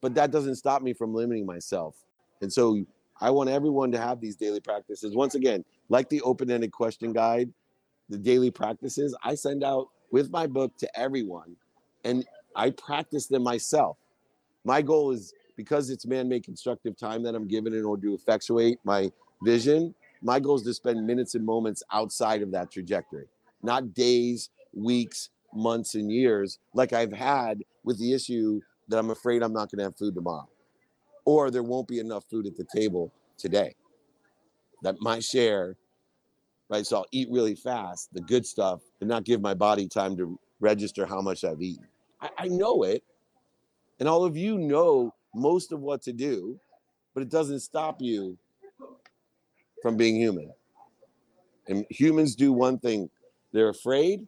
But 0.00 0.14
that 0.14 0.30
doesn't 0.30 0.56
stop 0.56 0.82
me 0.82 0.92
from 0.92 1.14
limiting 1.14 1.46
myself. 1.46 1.96
And 2.40 2.52
so 2.52 2.84
I 3.20 3.30
want 3.30 3.50
everyone 3.50 3.92
to 3.92 3.98
have 3.98 4.20
these 4.20 4.36
daily 4.36 4.60
practices. 4.60 5.14
Once 5.14 5.34
again, 5.34 5.64
like 5.88 6.08
the 6.08 6.22
open 6.22 6.50
ended 6.50 6.72
question 6.72 7.12
guide, 7.12 7.52
the 8.08 8.18
daily 8.18 8.50
practices 8.50 9.16
I 9.22 9.34
send 9.34 9.62
out 9.62 9.88
with 10.10 10.30
my 10.30 10.46
book 10.46 10.76
to 10.78 10.98
everyone, 10.98 11.56
and 12.04 12.26
I 12.56 12.70
practice 12.70 13.26
them 13.26 13.42
myself. 13.42 13.98
My 14.64 14.82
goal 14.82 15.12
is 15.12 15.32
because 15.56 15.90
it's 15.90 16.06
man 16.06 16.28
made 16.28 16.44
constructive 16.44 16.96
time 16.96 17.22
that 17.22 17.34
I'm 17.34 17.46
given 17.48 17.74
in 17.74 17.84
order 17.84 18.08
to 18.08 18.14
effectuate 18.14 18.78
my 18.84 19.10
vision. 19.42 19.94
My 20.22 20.38
goal 20.40 20.56
is 20.56 20.62
to 20.62 20.74
spend 20.74 21.06
minutes 21.06 21.34
and 21.34 21.44
moments 21.44 21.82
outside 21.92 22.42
of 22.42 22.50
that 22.52 22.70
trajectory, 22.70 23.26
not 23.62 23.94
days, 23.94 24.50
weeks, 24.74 25.30
months, 25.54 25.94
and 25.94 26.10
years, 26.10 26.58
like 26.74 26.92
I've 26.92 27.12
had 27.12 27.64
with 27.84 27.98
the 27.98 28.12
issue 28.12 28.60
that 28.88 28.98
I'm 28.98 29.10
afraid 29.10 29.42
I'm 29.42 29.52
not 29.52 29.70
going 29.70 29.78
to 29.78 29.84
have 29.84 29.96
food 29.96 30.14
tomorrow, 30.14 30.48
or 31.24 31.50
there 31.50 31.62
won't 31.62 31.88
be 31.88 31.98
enough 31.98 32.24
food 32.30 32.46
at 32.46 32.56
the 32.56 32.66
table 32.74 33.12
today. 33.38 33.74
That 34.82 34.96
my 35.00 35.20
share, 35.20 35.76
right? 36.68 36.86
So 36.86 36.98
I'll 36.98 37.06
eat 37.12 37.28
really 37.30 37.54
fast, 37.54 38.12
the 38.12 38.20
good 38.20 38.46
stuff, 38.46 38.80
and 39.00 39.08
not 39.08 39.24
give 39.24 39.40
my 39.40 39.54
body 39.54 39.88
time 39.88 40.16
to 40.16 40.38
register 40.60 41.06
how 41.06 41.20
much 41.20 41.44
I've 41.44 41.62
eaten. 41.62 41.86
I, 42.20 42.30
I 42.38 42.48
know 42.48 42.82
it, 42.82 43.02
and 43.98 44.08
all 44.08 44.24
of 44.24 44.36
you 44.36 44.58
know 44.58 45.14
most 45.34 45.72
of 45.72 45.80
what 45.80 46.02
to 46.02 46.12
do, 46.12 46.58
but 47.14 47.22
it 47.22 47.28
doesn't 47.28 47.60
stop 47.60 48.00
you 48.00 48.36
from 49.82 49.96
being 49.96 50.16
human. 50.16 50.52
And 51.68 51.86
humans 51.90 52.34
do 52.34 52.52
one 52.52 52.78
thing 52.78 53.10
they're 53.52 53.68
afraid 53.68 54.26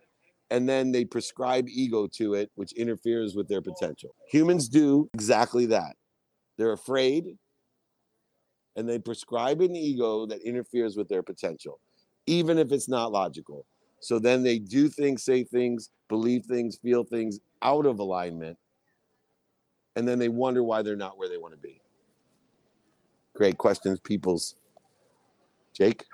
and 0.51 0.69
then 0.69 0.93
they 0.93 1.05
prescribe 1.05 1.67
ego 1.69 2.07
to 2.07 2.35
it, 2.35 2.51
which 2.57 2.73
interferes 2.73 3.35
with 3.35 3.49
their 3.49 3.63
potential. 3.63 4.15
Humans 4.29 4.69
do 4.69 5.09
exactly 5.15 5.67
that. 5.67 5.97
They're 6.59 6.73
afraid 6.73 7.39
and 8.77 8.89
they 8.89 8.99
prescribe 8.99 9.61
an 9.61 9.75
ego 9.75 10.27
that 10.27 10.43
interferes 10.43 10.97
with 10.97 11.09
their 11.09 11.23
potential, 11.23 11.81
even 12.27 12.59
if 12.59 12.73
it's 12.73 12.89
not 12.89 13.13
logical. 13.13 13.65
So 14.01 14.19
then 14.19 14.43
they 14.43 14.59
do 14.59 14.89
things, 14.89 15.23
say 15.23 15.45
things, 15.45 15.91
believe 16.09 16.45
things, 16.45 16.77
feel 16.77 17.05
things 17.05 17.41
out 17.63 17.87
of 17.87 17.99
alignment, 17.99 18.59
and 19.97 20.07
then 20.07 20.19
they 20.19 20.29
wonder 20.29 20.63
why 20.63 20.83
they're 20.83 20.97
not 20.97 21.19
where 21.19 21.29
they 21.29 21.39
want 21.39 21.55
to 21.55 21.61
be. 21.61 21.81
Great 23.35 23.59
questions, 23.59 23.99
peoples. 24.01 24.57
Jake, 25.73 26.05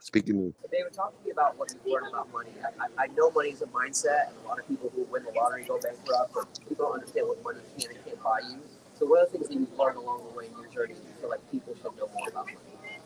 speaking 0.00 0.52
David, 0.70 0.92
talk 0.92 1.18
to 1.18 1.24
me 1.24 1.30
about 1.30 1.58
what 1.58 1.72
you've 1.72 1.86
learned 1.86 2.08
about 2.08 2.30
money. 2.32 2.50
I, 2.78 3.04
I, 3.04 3.06
know 3.08 3.30
money 3.30 3.50
is 3.50 3.62
a 3.62 3.66
mindset, 3.66 4.28
and 4.28 4.36
a 4.44 4.48
lot 4.48 4.58
of 4.58 4.68
people 4.68 4.92
who 4.94 5.04
win 5.04 5.24
the 5.24 5.32
lottery 5.32 5.64
go 5.64 5.78
bankrupt, 5.80 6.34
but 6.34 6.58
people 6.68 6.86
don't 6.86 6.94
understand 6.94 7.26
what 7.26 7.42
money 7.42 7.60
can 7.78 7.90
and 7.96 8.04
can't 8.04 8.22
buy 8.22 8.40
you. 8.50 8.58
So, 8.98 9.06
what 9.06 9.22
are 9.22 9.26
the 9.26 9.38
things 9.38 9.48
that 9.48 9.54
you've 9.54 9.78
learned 9.78 9.96
along 9.96 10.26
the 10.30 10.36
way 10.38 10.46
in 10.46 10.52
your 10.52 10.66
journey 10.66 10.94
you 10.94 11.20
feel 11.20 11.30
like 11.30 11.40
people 11.50 11.74
should 11.74 11.96
know 11.96 12.10
more 12.14 12.28
about 12.28 12.46
money? 12.46 12.58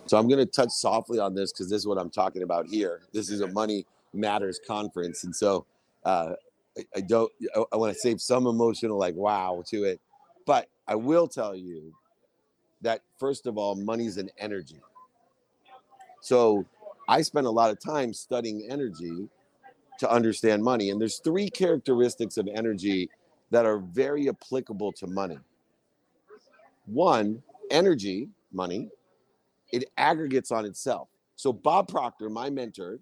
So 0.06 0.18
I'm 0.18 0.28
going 0.28 0.40
to 0.40 0.46
touch 0.46 0.70
softly 0.70 1.18
on 1.18 1.34
this 1.34 1.52
because 1.52 1.70
this 1.70 1.78
is 1.78 1.86
what 1.86 1.98
I'm 1.98 2.10
talking 2.10 2.42
about 2.42 2.66
here. 2.66 3.02
This 3.12 3.30
is 3.30 3.40
a 3.40 3.46
money 3.48 3.86
matters 4.12 4.60
conference, 4.66 5.24
and 5.24 5.34
so 5.34 5.66
uh, 6.04 6.32
I, 6.76 6.84
I 6.96 7.00
don't. 7.00 7.30
I, 7.54 7.62
I 7.72 7.76
want 7.76 7.92
to 7.92 7.98
save 7.98 8.20
some 8.20 8.46
emotional 8.46 8.98
like 8.98 9.14
wow 9.14 9.62
to 9.68 9.84
it, 9.84 10.00
but 10.46 10.68
I 10.86 10.94
will 10.94 11.26
tell 11.28 11.54
you 11.54 11.92
that 12.82 13.02
first 13.18 13.46
of 13.46 13.56
all, 13.56 13.74
money's 13.74 14.16
an 14.16 14.30
energy. 14.38 14.80
So 16.20 16.64
I 17.08 17.22
spent 17.22 17.46
a 17.46 17.50
lot 17.50 17.70
of 17.70 17.80
time 17.80 18.12
studying 18.12 18.66
energy 18.68 19.28
to 19.98 20.10
understand 20.10 20.62
money, 20.62 20.90
and 20.90 21.00
there's 21.00 21.18
three 21.18 21.48
characteristics 21.48 22.36
of 22.36 22.48
energy 22.52 23.08
that 23.50 23.66
are 23.66 23.78
very 23.78 24.28
applicable 24.28 24.92
to 24.92 25.06
money. 25.06 25.38
One, 26.86 27.42
energy, 27.70 28.28
money, 28.52 28.88
it 29.72 29.84
aggregates 29.96 30.50
on 30.50 30.64
itself. 30.64 31.08
So 31.36 31.52
Bob 31.52 31.88
Proctor, 31.88 32.28
my 32.28 32.50
mentor, 32.50 32.98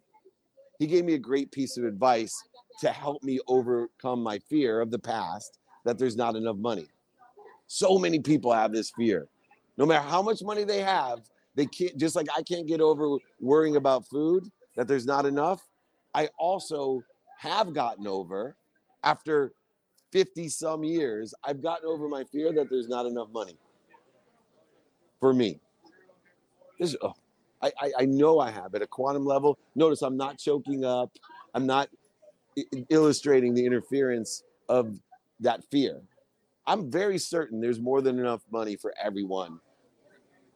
he 0.79 0.87
gave 0.87 1.05
me 1.05 1.15
a 1.15 1.19
great 1.19 1.51
piece 1.53 1.77
of 1.77 1.85
advice 1.85 2.43
to 2.81 2.91
help 2.91 3.23
me 3.23 3.39
overcome 3.47 4.23
my 4.23 4.39
fear 4.39 4.81
of 4.81 4.91
the 4.91 4.99
past 4.99 5.59
that 5.85 5.99
there's 5.99 6.17
not 6.17 6.37
enough 6.37 6.57
money. 6.57 6.87
So 7.73 8.01
many 8.01 8.19
people 8.19 8.53
have 8.53 8.73
this 8.73 8.91
fear. 8.91 9.29
No 9.77 9.87
matter 9.87 10.03
how 10.03 10.23
much 10.23 10.43
money 10.43 10.65
they 10.65 10.81
have, 10.81 11.21
they 11.55 11.67
can't 11.67 11.97
just 11.97 12.17
like 12.17 12.27
I 12.37 12.43
can't 12.43 12.67
get 12.67 12.81
over 12.81 13.17
worrying 13.39 13.77
about 13.77 14.09
food 14.09 14.51
that 14.75 14.89
there's 14.89 15.07
not 15.07 15.25
enough. 15.25 15.65
I 16.13 16.31
also 16.37 17.01
have 17.39 17.73
gotten 17.73 18.09
over 18.09 18.57
after 19.05 19.53
50 20.11 20.49
some 20.49 20.83
years, 20.83 21.33
I've 21.45 21.63
gotten 21.63 21.87
over 21.89 22.09
my 22.09 22.25
fear 22.25 22.53
that 22.55 22.69
there's 22.71 22.89
not 22.89 23.07
enough 23.07 23.29
money 23.33 23.57
for 25.21 25.33
me. 25.33 25.61
This, 26.81 26.97
oh, 27.03 27.15
I, 27.63 27.71
I, 27.81 27.93
I 28.01 28.05
know 28.07 28.41
I 28.41 28.51
have 28.51 28.75
at 28.75 28.83
a 28.83 28.87
quantum 28.89 29.25
level. 29.25 29.57
Notice 29.77 30.03
I'm 30.03 30.17
not 30.17 30.39
choking 30.39 30.85
up. 30.85 31.13
I'm 31.55 31.67
not 31.67 31.89
i- 32.59 32.65
illustrating 32.89 33.55
the 33.55 33.65
interference 33.65 34.43
of 34.69 34.99
that 35.39 35.63
fear. 35.71 36.03
I'm 36.67 36.91
very 36.91 37.19
certain 37.19 37.61
there's 37.61 37.81
more 37.81 38.01
than 38.01 38.19
enough 38.19 38.43
money 38.51 38.77
for 38.77 38.95
everyone. 39.03 39.61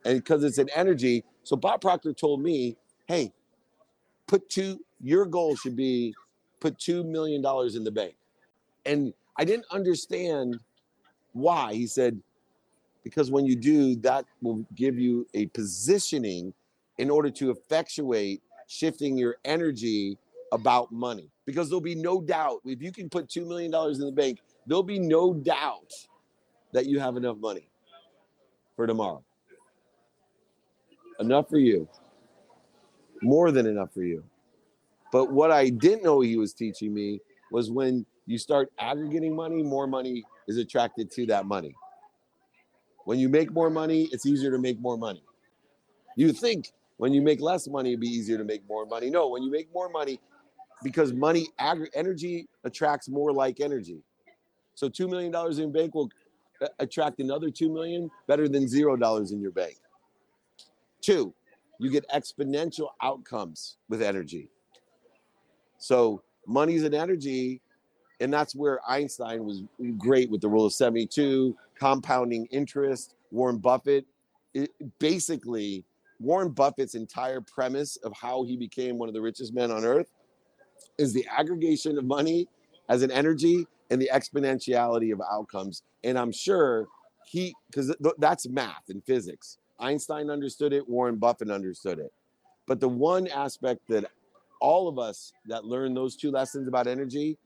And 0.04 0.18
because 0.18 0.44
it's 0.44 0.58
an 0.58 0.68
energy. 0.74 1.24
So 1.42 1.56
Bob 1.56 1.80
Proctor 1.80 2.12
told 2.12 2.42
me, 2.42 2.76
hey, 3.06 3.32
put 4.26 4.48
two, 4.48 4.80
your 5.00 5.26
goal 5.26 5.56
should 5.56 5.76
be 5.76 6.14
put 6.60 6.78
$2 6.78 7.04
million 7.04 7.44
in 7.74 7.84
the 7.84 7.90
bank. 7.90 8.14
And 8.86 9.12
I 9.36 9.44
didn't 9.44 9.66
understand 9.70 10.58
why. 11.32 11.74
He 11.74 11.86
said, 11.86 12.20
because 13.02 13.30
when 13.30 13.44
you 13.44 13.56
do, 13.56 13.96
that 13.96 14.24
will 14.40 14.64
give 14.74 14.98
you 14.98 15.26
a 15.34 15.46
positioning 15.46 16.54
in 16.98 17.10
order 17.10 17.30
to 17.30 17.50
effectuate 17.50 18.42
shifting 18.66 19.18
your 19.18 19.36
energy 19.44 20.16
about 20.52 20.90
money. 20.92 21.28
Because 21.44 21.68
there'll 21.68 21.80
be 21.80 21.94
no 21.94 22.20
doubt, 22.20 22.60
if 22.64 22.80
you 22.80 22.92
can 22.92 23.10
put 23.10 23.28
$2 23.28 23.46
million 23.46 23.74
in 23.74 24.00
the 24.00 24.12
bank, 24.12 24.40
there'll 24.66 24.82
be 24.82 24.98
no 24.98 25.34
doubt 25.34 25.92
that 26.72 26.86
you 26.86 26.98
have 26.98 27.16
enough 27.16 27.36
money 27.38 27.68
for 28.76 28.86
tomorrow. 28.86 29.22
Enough 31.20 31.48
for 31.48 31.58
you, 31.58 31.88
more 33.22 33.52
than 33.52 33.66
enough 33.66 33.92
for 33.92 34.02
you. 34.02 34.24
But 35.12 35.30
what 35.30 35.52
I 35.52 35.68
didn't 35.68 36.02
know 36.02 36.20
he 36.20 36.36
was 36.36 36.52
teaching 36.52 36.92
me 36.92 37.20
was 37.52 37.70
when 37.70 38.04
you 38.26 38.36
start 38.36 38.72
aggregating 38.78 39.36
money, 39.36 39.62
more 39.62 39.86
money 39.86 40.24
is 40.48 40.56
attracted 40.56 41.10
to 41.12 41.26
that 41.26 41.46
money. 41.46 41.74
When 43.04 43.18
you 43.18 43.28
make 43.28 43.52
more 43.52 43.70
money, 43.70 44.08
it's 44.10 44.26
easier 44.26 44.50
to 44.50 44.58
make 44.58 44.80
more 44.80 44.96
money. 44.96 45.22
You 46.16 46.32
think 46.32 46.72
when 46.96 47.12
you 47.12 47.22
make 47.22 47.40
less 47.40 47.68
money, 47.68 47.90
it'd 47.90 48.00
be 48.00 48.08
easier 48.08 48.38
to 48.38 48.44
make 48.44 48.66
more 48.68 48.86
money. 48.86 49.10
No, 49.10 49.28
when 49.28 49.42
you 49.42 49.50
make 49.50 49.72
more 49.74 49.88
money, 49.88 50.20
because 50.82 51.12
money, 51.12 51.48
aggr- 51.60 51.88
energy 51.94 52.48
attracts 52.64 53.08
more 53.08 53.32
like 53.32 53.60
energy. 53.60 54.02
So 54.74 54.88
$2 54.88 55.08
million 55.08 55.34
in 55.60 55.72
bank 55.72 55.94
will 55.94 56.10
uh, 56.60 56.68
attract 56.78 57.20
another 57.20 57.50
2 57.50 57.72
million 57.72 58.10
better 58.26 58.48
than 58.48 58.68
zero 58.68 58.96
dollars 58.96 59.32
in 59.32 59.40
your 59.40 59.50
bank. 59.50 59.76
Two, 61.00 61.34
you 61.78 61.90
get 61.90 62.08
exponential 62.08 62.88
outcomes 63.02 63.76
with 63.88 64.02
energy. 64.02 64.48
So 65.78 66.22
money's 66.46 66.84
an 66.84 66.94
energy, 66.94 67.60
and 68.20 68.32
that's 68.32 68.54
where 68.54 68.80
Einstein 68.88 69.44
was 69.44 69.62
great 69.98 70.30
with 70.30 70.40
the 70.40 70.48
rule 70.48 70.64
of 70.64 70.72
72, 70.72 71.56
compounding 71.78 72.46
interest. 72.46 73.14
Warren 73.30 73.58
Buffett, 73.58 74.06
it, 74.54 74.70
basically, 74.98 75.84
Warren 76.20 76.50
Buffett's 76.50 76.94
entire 76.94 77.40
premise 77.40 77.96
of 77.96 78.12
how 78.16 78.44
he 78.44 78.56
became 78.56 78.96
one 78.96 79.08
of 79.08 79.14
the 79.14 79.20
richest 79.20 79.52
men 79.52 79.70
on 79.70 79.84
earth 79.84 80.10
is 80.96 81.12
the 81.12 81.26
aggregation 81.30 81.98
of 81.98 82.04
money 82.04 82.46
as 82.88 83.02
an 83.02 83.10
energy 83.10 83.66
and 83.94 84.02
the 84.02 84.10
exponentiality 84.12 85.12
of 85.12 85.20
outcomes. 85.30 85.84
And 86.02 86.18
I'm 86.18 86.32
sure 86.32 86.88
he, 87.24 87.54
because 87.70 87.94
th- 88.02 88.16
that's 88.18 88.48
math 88.48 88.88
and 88.88 89.04
physics. 89.04 89.58
Einstein 89.78 90.30
understood 90.30 90.72
it, 90.72 90.88
Warren 90.88 91.14
Buffett 91.14 91.48
understood 91.48 92.00
it. 92.00 92.12
But 92.66 92.80
the 92.80 92.88
one 92.88 93.28
aspect 93.28 93.82
that 93.90 94.06
all 94.60 94.88
of 94.88 94.98
us 94.98 95.32
that 95.46 95.64
learn 95.64 95.94
those 95.94 96.16
two 96.16 96.32
lessons 96.32 96.66
about 96.66 96.88
energy, 96.88 97.38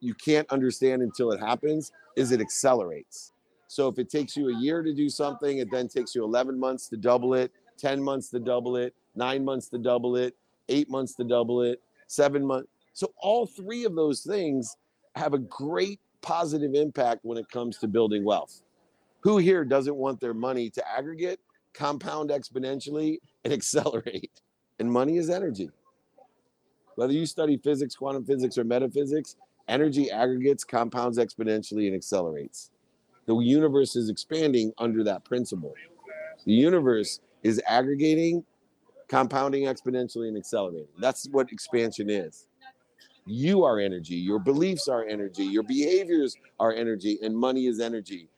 you 0.00 0.12
can't 0.14 0.50
understand 0.50 1.02
until 1.02 1.30
it 1.30 1.38
happens, 1.38 1.92
is 2.16 2.32
it 2.32 2.40
accelerates. 2.40 3.32
So 3.68 3.86
if 3.86 4.00
it 4.00 4.10
takes 4.10 4.36
you 4.36 4.48
a 4.48 4.58
year 4.58 4.82
to 4.82 4.92
do 4.92 5.08
something, 5.08 5.58
it 5.58 5.68
then 5.70 5.86
takes 5.86 6.16
you 6.16 6.24
11 6.24 6.58
months 6.58 6.88
to 6.88 6.96
double 6.96 7.34
it, 7.34 7.52
10 7.78 8.02
months 8.02 8.28
to 8.30 8.40
double 8.40 8.76
it, 8.76 8.92
nine 9.14 9.44
months 9.44 9.68
to 9.68 9.78
double 9.78 10.16
it, 10.16 10.34
eight 10.68 10.90
months 10.90 11.14
to 11.14 11.22
double 11.22 11.62
it, 11.62 11.80
seven 12.08 12.44
months. 12.44 12.68
So 12.92 13.12
all 13.20 13.46
three 13.46 13.84
of 13.84 13.94
those 13.94 14.22
things 14.22 14.76
have 15.16 15.34
a 15.34 15.38
great 15.38 15.98
positive 16.20 16.74
impact 16.74 17.20
when 17.22 17.38
it 17.38 17.48
comes 17.50 17.78
to 17.78 17.88
building 17.88 18.24
wealth. 18.24 18.62
Who 19.20 19.38
here 19.38 19.64
doesn't 19.64 19.96
want 19.96 20.20
their 20.20 20.34
money 20.34 20.70
to 20.70 20.88
aggregate, 20.88 21.40
compound 21.72 22.30
exponentially, 22.30 23.18
and 23.44 23.52
accelerate? 23.52 24.42
And 24.78 24.92
money 24.92 25.16
is 25.16 25.30
energy. 25.30 25.70
Whether 26.96 27.12
you 27.12 27.26
study 27.26 27.56
physics, 27.56 27.94
quantum 27.94 28.24
physics, 28.24 28.56
or 28.58 28.64
metaphysics, 28.64 29.36
energy 29.68 30.10
aggregates, 30.10 30.64
compounds 30.64 31.18
exponentially, 31.18 31.86
and 31.86 31.94
accelerates. 31.94 32.70
The 33.26 33.34
universe 33.34 33.96
is 33.96 34.08
expanding 34.08 34.72
under 34.78 35.02
that 35.04 35.24
principle. 35.24 35.74
The 36.44 36.52
universe 36.52 37.20
is 37.42 37.60
aggregating, 37.66 38.44
compounding 39.08 39.64
exponentially, 39.64 40.28
and 40.28 40.36
accelerating. 40.36 40.88
That's 40.98 41.26
what 41.30 41.50
expansion 41.52 42.08
is. 42.08 42.46
You 43.26 43.64
are 43.64 43.80
energy. 43.80 44.14
Your 44.14 44.38
beliefs 44.38 44.86
are 44.86 45.04
energy. 45.04 45.44
Your 45.44 45.64
behaviors 45.64 46.36
are 46.60 46.72
energy, 46.72 47.18
and 47.22 47.36
money 47.36 47.66
is 47.66 47.80
energy. 47.80 48.28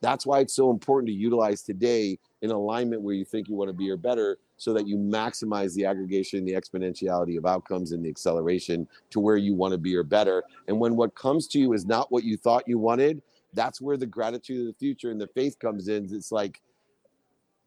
That's 0.00 0.26
why 0.26 0.40
it's 0.40 0.54
so 0.54 0.70
important 0.70 1.08
to 1.08 1.14
utilize 1.14 1.62
today 1.62 2.18
in 2.42 2.50
alignment 2.50 3.02
where 3.02 3.14
you 3.14 3.24
think 3.24 3.48
you 3.48 3.54
want 3.54 3.68
to 3.68 3.74
be 3.74 3.90
or 3.90 3.96
better 3.96 4.38
so 4.56 4.72
that 4.72 4.86
you 4.86 4.96
maximize 4.96 5.74
the 5.74 5.84
aggregation, 5.84 6.44
the 6.44 6.54
exponentiality 6.54 7.38
of 7.38 7.46
outcomes, 7.46 7.92
and 7.92 8.04
the 8.04 8.08
acceleration 8.08 8.88
to 9.10 9.20
where 9.20 9.36
you 9.36 9.54
want 9.54 9.72
to 9.72 9.78
be 9.78 9.94
or 9.94 10.02
better. 10.02 10.42
And 10.68 10.80
when 10.80 10.96
what 10.96 11.14
comes 11.14 11.46
to 11.48 11.58
you 11.58 11.72
is 11.72 11.86
not 11.86 12.10
what 12.10 12.24
you 12.24 12.36
thought 12.36 12.66
you 12.66 12.78
wanted, 12.78 13.22
that's 13.54 13.80
where 13.80 13.96
the 13.96 14.06
gratitude 14.06 14.60
of 14.60 14.66
the 14.66 14.78
future 14.78 15.10
and 15.10 15.20
the 15.20 15.28
faith 15.28 15.58
comes 15.58 15.88
in. 15.88 16.08
It's 16.12 16.32
like, 16.32 16.60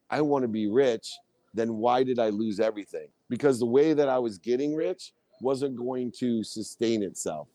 I 0.10 0.22
want 0.22 0.44
to 0.44 0.48
be 0.48 0.68
rich. 0.68 1.14
Then 1.54 1.76
why 1.76 2.04
did 2.04 2.20
I 2.20 2.30
lose 2.30 2.60
everything? 2.60 3.08
Because 3.30 3.60
the 3.60 3.66
way 3.66 3.94
that 3.94 4.10
I 4.10 4.18
was 4.18 4.38
getting 4.40 4.76
rich 4.76 5.14
wasn't 5.44 5.76
going 5.76 6.12
to 6.20 6.44
sustain 6.44 7.04
itself. 7.04 7.48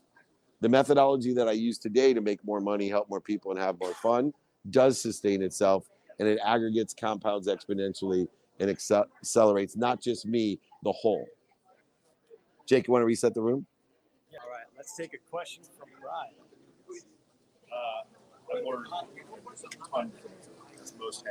The 0.60 0.68
methodology 0.68 1.32
that 1.34 1.48
I 1.48 1.52
use 1.52 1.78
today 1.78 2.12
to 2.14 2.20
make 2.20 2.44
more 2.44 2.60
money, 2.60 2.88
help 2.88 3.08
more 3.08 3.20
people, 3.20 3.50
and 3.50 3.60
have 3.60 3.80
more 3.80 3.94
fun 3.94 4.32
does 4.70 5.00
sustain 5.00 5.42
itself 5.42 5.88
and 6.18 6.28
it 6.28 6.38
aggregates, 6.44 6.94
compounds 6.94 7.46
exponentially, 7.46 8.26
and 8.60 8.70
accel- 8.70 9.06
accelerates 9.20 9.76
not 9.76 10.00
just 10.00 10.26
me, 10.26 10.58
the 10.82 10.92
whole. 10.92 11.26
Jake, 12.66 12.88
you 12.88 12.92
want 12.92 13.02
to 13.02 13.06
reset 13.06 13.34
the 13.34 13.40
room? 13.40 13.66
All 14.32 14.50
right, 14.50 14.64
Let's 14.76 14.96
take 14.96 15.14
a 15.14 15.18
question 15.30 15.62
from 15.78 15.88
Ryan. 16.04 16.34
Uh, 17.70 18.56
I've 18.56 18.64
learned 18.64 18.86
a 18.86 18.90
ton 18.90 20.10
from 20.88 20.98
most. 20.98 21.24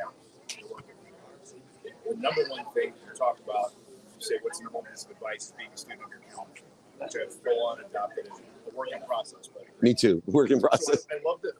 The 2.09 2.15
number 2.15 2.43
one 2.49 2.65
thing 2.73 2.93
you 3.05 3.13
talk 3.17 3.39
about, 3.43 3.73
say, 4.19 4.35
what's 4.41 4.59
the 4.59 4.69
one 4.69 4.83
piece 4.85 5.05
of 5.05 5.11
advice 5.11 5.53
being 5.57 5.69
a 5.73 5.77
student 5.77 6.01
of 6.03 6.11
your 6.11 6.21
calendar? 6.33 6.61
Which 6.99 7.13
I've 7.15 7.33
full 7.33 7.67
on 7.67 7.79
adopted 7.85 8.25
as 8.31 8.39
a 8.39 8.75
working 8.75 9.01
process. 9.05 9.49
But 9.53 9.65
Me 9.81 9.93
too. 9.93 10.21
Work 10.27 10.51
in 10.51 10.59
process. 10.59 11.03
So 11.03 11.07
I 11.11 11.19
love 11.25 11.41
that. 11.43 11.53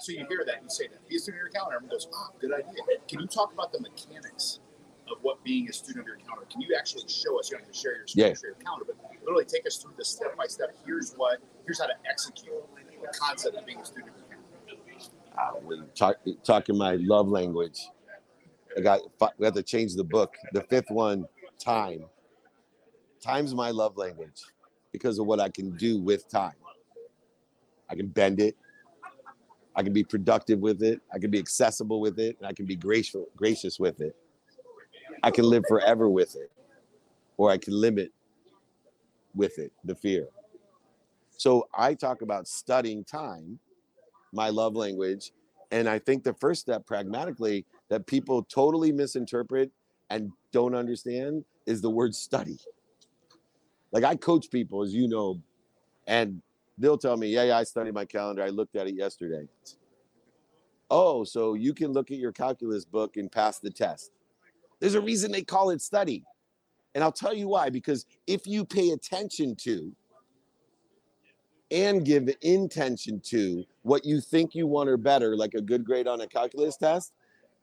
So 0.00 0.12
you 0.12 0.26
hear 0.28 0.44
that, 0.46 0.62
you 0.62 0.68
say 0.68 0.88
that. 0.88 1.08
Be 1.08 1.16
a 1.16 1.18
student 1.18 1.40
of 1.40 1.46
your 1.46 1.52
calendar. 1.52 1.76
Everyone 1.76 1.94
goes, 1.94 2.08
oh, 2.12 2.28
good 2.40 2.52
idea. 2.52 2.82
Can 3.08 3.20
you 3.20 3.26
talk 3.26 3.52
about 3.52 3.72
the 3.72 3.80
mechanics 3.80 4.60
of 5.10 5.18
what 5.22 5.42
being 5.44 5.68
a 5.68 5.72
student 5.72 6.00
of 6.00 6.06
your 6.06 6.16
calendar? 6.16 6.46
Can 6.50 6.60
you 6.60 6.74
actually 6.76 7.08
show 7.08 7.38
us? 7.38 7.50
You 7.50 7.56
don't 7.56 7.64
have 7.66 7.72
to 7.72 7.78
share 7.78 7.96
your 7.96 8.06
screen, 8.06 8.26
Yeah. 8.26 8.34
share 8.34 8.50
your 8.50 8.58
calendar, 8.64 8.84
but 8.86 8.96
literally 9.22 9.44
take 9.44 9.66
us 9.66 9.78
through 9.78 9.94
the 9.96 10.04
step 10.04 10.36
by 10.36 10.46
step. 10.46 10.74
Here's 10.84 11.14
what, 11.14 11.38
here's 11.64 11.80
how 11.80 11.86
to 11.86 11.94
execute 12.08 12.52
the 13.00 13.18
concept 13.18 13.56
of 13.56 13.64
being 13.64 13.78
a 13.80 13.84
student 13.84 14.10
of 14.10 14.16
your 14.18 14.26
calendar. 14.28 14.84
Uh, 15.38 15.60
when 15.64 15.86
talk, 15.94 16.16
talking 16.44 16.76
my 16.76 16.96
love 16.96 17.28
language, 17.28 17.80
I 18.76 18.80
got 18.80 19.00
we 19.38 19.44
have 19.44 19.54
to 19.54 19.62
change 19.62 19.94
the 19.94 20.04
book. 20.04 20.34
The 20.52 20.62
fifth 20.62 20.90
one, 20.90 21.26
time. 21.58 22.04
Time's 23.22 23.54
my 23.54 23.70
love 23.70 23.96
language 23.96 24.42
because 24.92 25.18
of 25.18 25.26
what 25.26 25.40
I 25.40 25.48
can 25.48 25.76
do 25.76 26.00
with 26.00 26.28
time. 26.28 26.54
I 27.88 27.94
can 27.94 28.08
bend 28.08 28.40
it. 28.40 28.56
I 29.76 29.82
can 29.82 29.92
be 29.92 30.04
productive 30.04 30.60
with 30.60 30.82
it. 30.82 31.00
I 31.12 31.18
can 31.18 31.30
be 31.30 31.38
accessible 31.38 32.00
with 32.00 32.18
it, 32.18 32.36
and 32.38 32.46
I 32.46 32.52
can 32.52 32.64
be 32.66 32.76
graceful, 32.76 33.28
gracious 33.36 33.80
with 33.80 34.00
it. 34.00 34.14
I 35.22 35.30
can 35.30 35.44
live 35.44 35.64
forever 35.66 36.08
with 36.08 36.36
it, 36.36 36.52
or 37.36 37.50
I 37.50 37.58
can 37.58 37.72
limit 37.72 38.12
with 39.34 39.58
it 39.58 39.72
the 39.84 39.94
fear. 39.94 40.28
So 41.36 41.68
I 41.76 41.94
talk 41.94 42.22
about 42.22 42.46
studying 42.46 43.04
time, 43.04 43.58
my 44.32 44.50
love 44.50 44.76
language, 44.76 45.32
and 45.72 45.88
I 45.88 45.98
think 45.98 46.22
the 46.22 46.34
first 46.34 46.60
step, 46.60 46.86
pragmatically, 46.86 47.66
that 47.88 48.06
people 48.06 48.44
totally 48.44 48.92
misinterpret 48.92 49.72
and 50.10 50.30
don't 50.52 50.74
understand 50.74 51.44
is 51.66 51.80
the 51.80 51.90
word 51.90 52.14
study. 52.14 52.58
Like 53.92 54.04
I 54.04 54.16
coach 54.16 54.50
people, 54.50 54.82
as 54.82 54.94
you 54.94 55.08
know, 55.08 55.40
and 56.06 56.42
they'll 56.78 56.98
tell 56.98 57.16
me, 57.16 57.28
yeah, 57.28 57.44
yeah, 57.44 57.58
I 57.58 57.64
studied 57.64 57.94
my 57.94 58.04
calendar. 58.04 58.42
I 58.42 58.48
looked 58.48 58.76
at 58.76 58.86
it 58.86 58.94
yesterday. 58.94 59.48
Oh, 60.90 61.24
so 61.24 61.54
you 61.54 61.72
can 61.72 61.92
look 61.92 62.10
at 62.10 62.18
your 62.18 62.32
calculus 62.32 62.84
book 62.84 63.16
and 63.16 63.30
pass 63.30 63.58
the 63.58 63.70
test. 63.70 64.10
There's 64.80 64.94
a 64.94 65.00
reason 65.00 65.32
they 65.32 65.42
call 65.42 65.70
it 65.70 65.80
study. 65.80 66.24
And 66.94 67.02
I'll 67.02 67.12
tell 67.12 67.34
you 67.34 67.48
why. 67.48 67.70
Because 67.70 68.06
if 68.26 68.46
you 68.46 68.64
pay 68.64 68.90
attention 68.90 69.56
to 69.56 69.92
and 71.70 72.04
give 72.04 72.28
intention 72.42 73.20
to 73.24 73.64
what 73.82 74.04
you 74.04 74.20
think 74.20 74.54
you 74.54 74.66
want 74.66 74.88
or 74.88 74.96
better, 74.96 75.36
like 75.36 75.54
a 75.54 75.60
good 75.60 75.84
grade 75.84 76.06
on 76.06 76.20
a 76.20 76.26
calculus 76.26 76.76
test, 76.76 77.12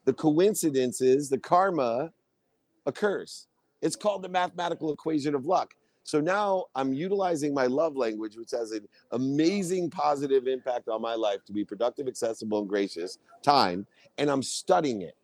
the 0.05 0.13
coincidences, 0.13 1.29
the 1.29 1.37
karma 1.37 2.11
occurs. 2.85 3.47
It's 3.81 3.95
called 3.95 4.21
the 4.21 4.29
mathematical 4.29 4.93
equation 4.93 5.35
of 5.35 5.45
luck. 5.45 5.73
So 6.03 6.19
now 6.19 6.65
I'm 6.75 6.93
utilizing 6.93 7.53
my 7.53 7.67
love 7.67 7.95
language, 7.95 8.35
which 8.35 8.51
has 8.51 8.71
an 8.71 8.87
amazing 9.11 9.89
positive 9.89 10.47
impact 10.47 10.87
on 10.87 11.01
my 11.01 11.13
life 11.13 11.45
to 11.45 11.53
be 11.53 11.63
productive, 11.63 12.07
accessible, 12.07 12.59
and 12.59 12.67
gracious 12.67 13.19
time, 13.43 13.85
and 14.17 14.29
I'm 14.29 14.41
studying 14.43 15.03
it. 15.03 15.15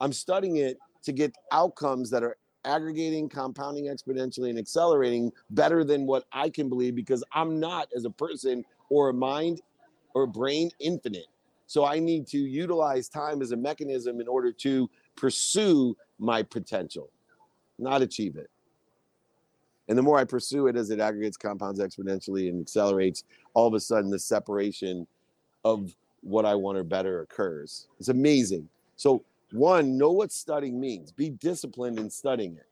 I'm 0.00 0.12
studying 0.12 0.56
it 0.56 0.78
to 1.04 1.12
get 1.12 1.34
outcomes 1.52 2.10
that 2.10 2.22
are 2.22 2.36
aggregating, 2.66 3.28
compounding 3.28 3.86
exponentially, 3.86 4.50
and 4.50 4.58
accelerating 4.58 5.32
better 5.50 5.84
than 5.84 6.06
what 6.06 6.24
I 6.32 6.50
can 6.50 6.68
believe 6.68 6.94
because 6.94 7.24
I'm 7.32 7.58
not, 7.58 7.88
as 7.96 8.04
a 8.04 8.10
person 8.10 8.64
or 8.90 9.08
a 9.08 9.14
mind 9.14 9.62
or 10.14 10.24
a 10.24 10.28
brain, 10.28 10.70
infinite. 10.80 11.26
So 11.66 11.84
I 11.84 11.98
need 11.98 12.26
to 12.28 12.38
utilize 12.38 13.08
time 13.08 13.40
as 13.40 13.52
a 13.52 13.56
mechanism 13.56 14.20
in 14.20 14.28
order 14.28 14.52
to 14.52 14.90
pursue 15.16 15.96
my 16.18 16.42
potential, 16.42 17.10
not 17.78 18.02
achieve 18.02 18.36
it. 18.36 18.50
And 19.88 19.96
the 19.96 20.02
more 20.02 20.18
I 20.18 20.24
pursue 20.24 20.66
it 20.66 20.76
as 20.76 20.90
it 20.90 21.00
aggregates, 21.00 21.36
compounds 21.36 21.80
exponentially, 21.80 22.48
and 22.48 22.60
accelerates, 22.60 23.24
all 23.54 23.68
of 23.68 23.74
a 23.74 23.80
sudden 23.80 24.10
the 24.10 24.18
separation 24.18 25.06
of 25.64 25.94
what 26.22 26.44
I 26.44 26.54
want 26.54 26.78
or 26.78 26.84
better 26.84 27.20
occurs. 27.20 27.86
It's 28.00 28.08
amazing. 28.08 28.68
So, 28.96 29.24
one, 29.52 29.96
know 29.96 30.10
what 30.10 30.32
studying 30.32 30.80
means, 30.80 31.12
be 31.12 31.30
disciplined 31.30 32.00
in 32.00 32.10
studying 32.10 32.56
it. 32.56 32.66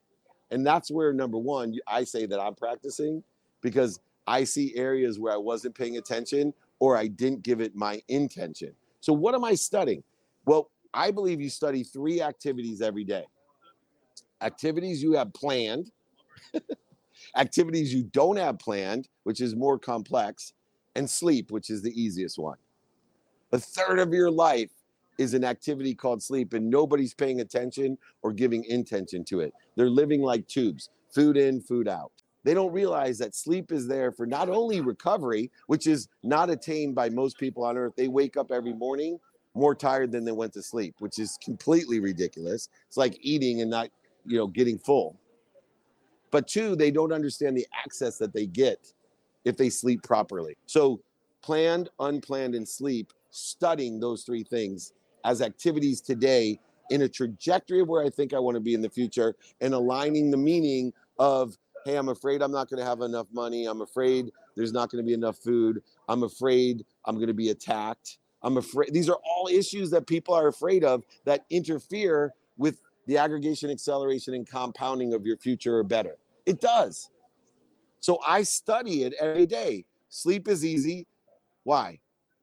And 0.51 0.67
that's 0.67 0.91
where, 0.91 1.13
number 1.13 1.39
one, 1.39 1.77
I 1.87 2.03
say 2.05 2.27
that 2.27 2.41
I'm 2.41 2.55
practicing 2.55 3.23
because 3.61 4.01
I 4.27 4.45
see 4.45 4.75
areas 4.75 5.19
where 5.21 5.33
I 5.33 5.37
wasn't 5.37 5.77
paying 5.77 5.99
attention 5.99 6.53
or 6.81 6.97
I 6.97 7.07
didn't 7.07 7.43
give 7.43 7.61
it 7.61 7.77
my 7.77 8.03
intention. 8.09 8.73
So, 9.01 9.13
what 9.13 9.35
am 9.35 9.45
I 9.45 9.55
studying? 9.55 10.03
Well, 10.47 10.71
I 10.93 11.11
believe 11.11 11.41
you 11.41 11.49
study 11.49 11.85
three 11.85 12.21
activities 12.21 12.83
every 12.83 13.05
day 13.05 13.25
activities 14.45 15.03
you 15.03 15.15
have 15.15 15.33
planned, 15.33 15.91
activities 17.37 17.93
you 17.93 18.05
don't 18.05 18.37
have 18.37 18.59
planned, 18.59 19.09
which 19.25 19.41
is 19.41 19.57
more 19.57 19.79
complex, 19.79 20.53
and 20.95 21.09
sleep, 21.09 21.51
which 21.51 21.71
is 21.71 21.83
the 21.83 22.01
easiest 22.01 22.39
one. 22.39 22.59
A 23.53 23.59
third 23.59 23.99
of 23.99 24.13
your 24.13 24.31
life 24.31 24.71
is 25.19 25.35
an 25.35 25.45
activity 25.45 25.95
called 25.95 26.23
sleep, 26.23 26.53
and 26.53 26.69
nobody's 26.69 27.15
paying 27.15 27.41
attention 27.41 27.97
or 28.23 28.33
giving 28.33 28.65
intention 28.65 29.25
to 29.25 29.41
it. 29.41 29.53
They're 29.77 29.91
living 29.91 30.23
like 30.23 30.47
tubes 30.47 30.91
food 31.13 31.37
in, 31.37 31.61
food 31.61 31.87
out. 31.87 32.11
They 32.43 32.55
don't 32.55 32.73
realize 32.73 33.19
that 33.19 33.35
sleep 33.35 33.71
is 33.71 33.87
there 33.87 34.11
for 34.11 34.27
not 34.27 34.49
only 34.49 34.81
recovery, 34.81 35.51
which 35.69 35.87
is 35.87 36.09
not 36.25 36.51
attained 36.51 36.95
by 36.95 37.09
most 37.09 37.39
people 37.39 37.65
on 37.65 37.79
earth. 37.79 37.95
They 37.97 38.09
wake 38.09 38.37
up 38.37 38.51
every 38.51 38.75
morning 38.75 39.19
more 39.55 39.75
tired 39.75 40.11
than 40.11 40.25
they 40.25 40.33
went 40.33 40.53
to 40.55 40.63
sleep, 40.63 40.97
which 40.99 41.19
is 41.19 41.39
completely 41.43 42.01
ridiculous. 42.01 42.69
It's 42.89 42.97
like 42.97 43.17
eating 43.21 43.61
and 43.61 43.71
not, 43.71 43.89
you 44.27 44.39
know, 44.39 44.47
getting 44.47 44.79
full. 44.79 45.19
But 46.31 46.49
two, 46.49 46.75
they 46.77 46.91
don't 46.91 47.13
understand 47.13 47.57
the 47.57 47.67
access 47.85 48.19
that 48.19 48.33
they 48.33 48.47
get 48.47 48.93
if 49.45 49.57
they 49.57 49.71
sleep 49.71 50.03
properly. 50.03 50.57
So, 50.67 51.01
planned, 51.43 51.91
unplanned, 52.01 52.55
and 52.55 52.67
sleep, 52.67 53.13
studying 53.31 54.01
those 54.01 54.25
three 54.25 54.43
things 54.43 54.93
as 55.25 55.43
activities 55.43 56.01
today 56.01 56.59
in 56.91 57.03
a 57.03 57.09
trajectory 57.09 57.81
of 57.81 57.89
where 57.89 58.05
I 58.05 58.11
think 58.11 58.33
I 58.33 58.39
want 58.39 58.57
to 58.57 58.61
be 58.61 58.75
in 58.75 58.83
the 58.83 58.91
future 58.91 59.35
and 59.61 59.75
aligning 59.75 60.31
the 60.31 60.37
meaning 60.37 60.93
of, 61.19 61.57
hey, 61.85 61.97
I'm 61.97 62.09
afraid 62.09 62.43
I'm 62.43 62.53
not 62.53 62.69
going 62.69 62.81
to 62.81 62.87
have 62.87 63.01
enough 63.01 63.27
money. 63.33 63.67
I'm 63.67 63.81
afraid 63.81 64.31
there's 64.57 64.73
not 64.73 64.91
going 64.91 65.03
to 65.03 65.07
be 65.07 65.15
enough 65.15 65.39
food. 65.39 65.83
I'm 66.09 66.23
afraid 66.23 66.85
I'm 67.05 67.17
going 67.17 67.29
to 67.29 67.35
be 67.35 67.51
attacked. 67.51 68.19
I'm 68.43 68.59
afraid 68.59 68.93
these 68.93 69.09
are 69.09 69.19
all 69.25 69.49
issues 69.49 69.91
that 69.91 70.07
people 70.07 70.35
are 70.35 70.49
afraid 70.49 70.85
of 70.85 71.03
that 71.25 71.47
interfere 71.51 72.35
with 72.59 72.81
the 73.07 73.19
aggregation, 73.19 73.71
acceleration, 73.71 74.35
and 74.35 74.49
compounding 74.49 75.15
of 75.15 75.27
your 75.27 75.37
future 75.37 75.79
are 75.79 75.85
better. 75.85 76.17
It 76.47 76.61
does. 76.61 77.11
So 78.01 78.19
I 78.27 78.43
study 78.43 79.05
it 79.05 79.15
every 79.21 79.47
day. 79.47 79.85
Sleep 80.09 80.49
is 80.49 80.65
easy. 80.65 81.07
Why? 81.65 82.01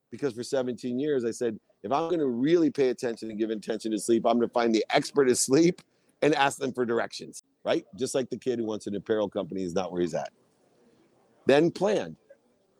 Because 0.10 0.34
for 0.34 0.44
17 0.44 1.00
years, 1.00 1.24
I 1.24 1.32
said, 1.32 1.58
if 1.84 1.92
I'm 1.92 2.10
going 2.10 2.20
to 2.20 2.28
really 2.28 2.70
pay 2.70 2.90
attention 2.90 3.30
and 3.30 3.40
give 3.40 3.50
attention 3.50 3.92
to 3.92 4.00
sleep, 4.00 4.26
I'm 4.26 4.38
going 4.38 4.48
to 4.48 4.54
find 4.54 4.74
the 4.74 4.86
expert 4.90 5.30
of 5.30 5.38
sleep 5.38 5.82
and 6.22 6.36
ask 6.36 6.60
them 6.60 6.74
for 6.74 6.86
directions, 6.86 7.44
right? 7.64 7.86
Just 7.98 8.14
like 8.14 8.30
the 8.30 8.38
kid 8.38 8.60
who 8.60 8.66
wants 8.66 8.88
an 8.88 8.96
apparel 8.96 9.30
company 9.30 9.64
is 9.64 9.74
not 9.74 9.92
where 9.92 10.02
he's 10.02 10.14
at. 10.14 10.30
Then 11.48 11.72
planned. 11.72 12.18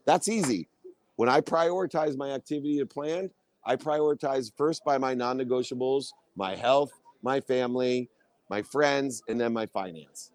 That's 0.06 0.28
easy. 0.28 0.68
When 1.16 1.30
I 1.30 1.42
prioritize 1.42 2.16
my 2.18 2.32
activity 2.32 2.80
to 2.80 2.86
plan, 2.86 3.30
I 3.66 3.76
prioritize 3.76 4.52
first 4.58 4.84
by 4.84 4.98
my 4.98 5.14
non 5.14 5.38
negotiables, 5.38 6.08
my 6.36 6.56
health, 6.56 6.92
my 7.22 7.40
family, 7.42 8.10
my 8.50 8.62
friends, 8.62 9.24
and 9.28 9.40
then 9.40 9.54
my 9.54 9.66
finance. 9.66 10.32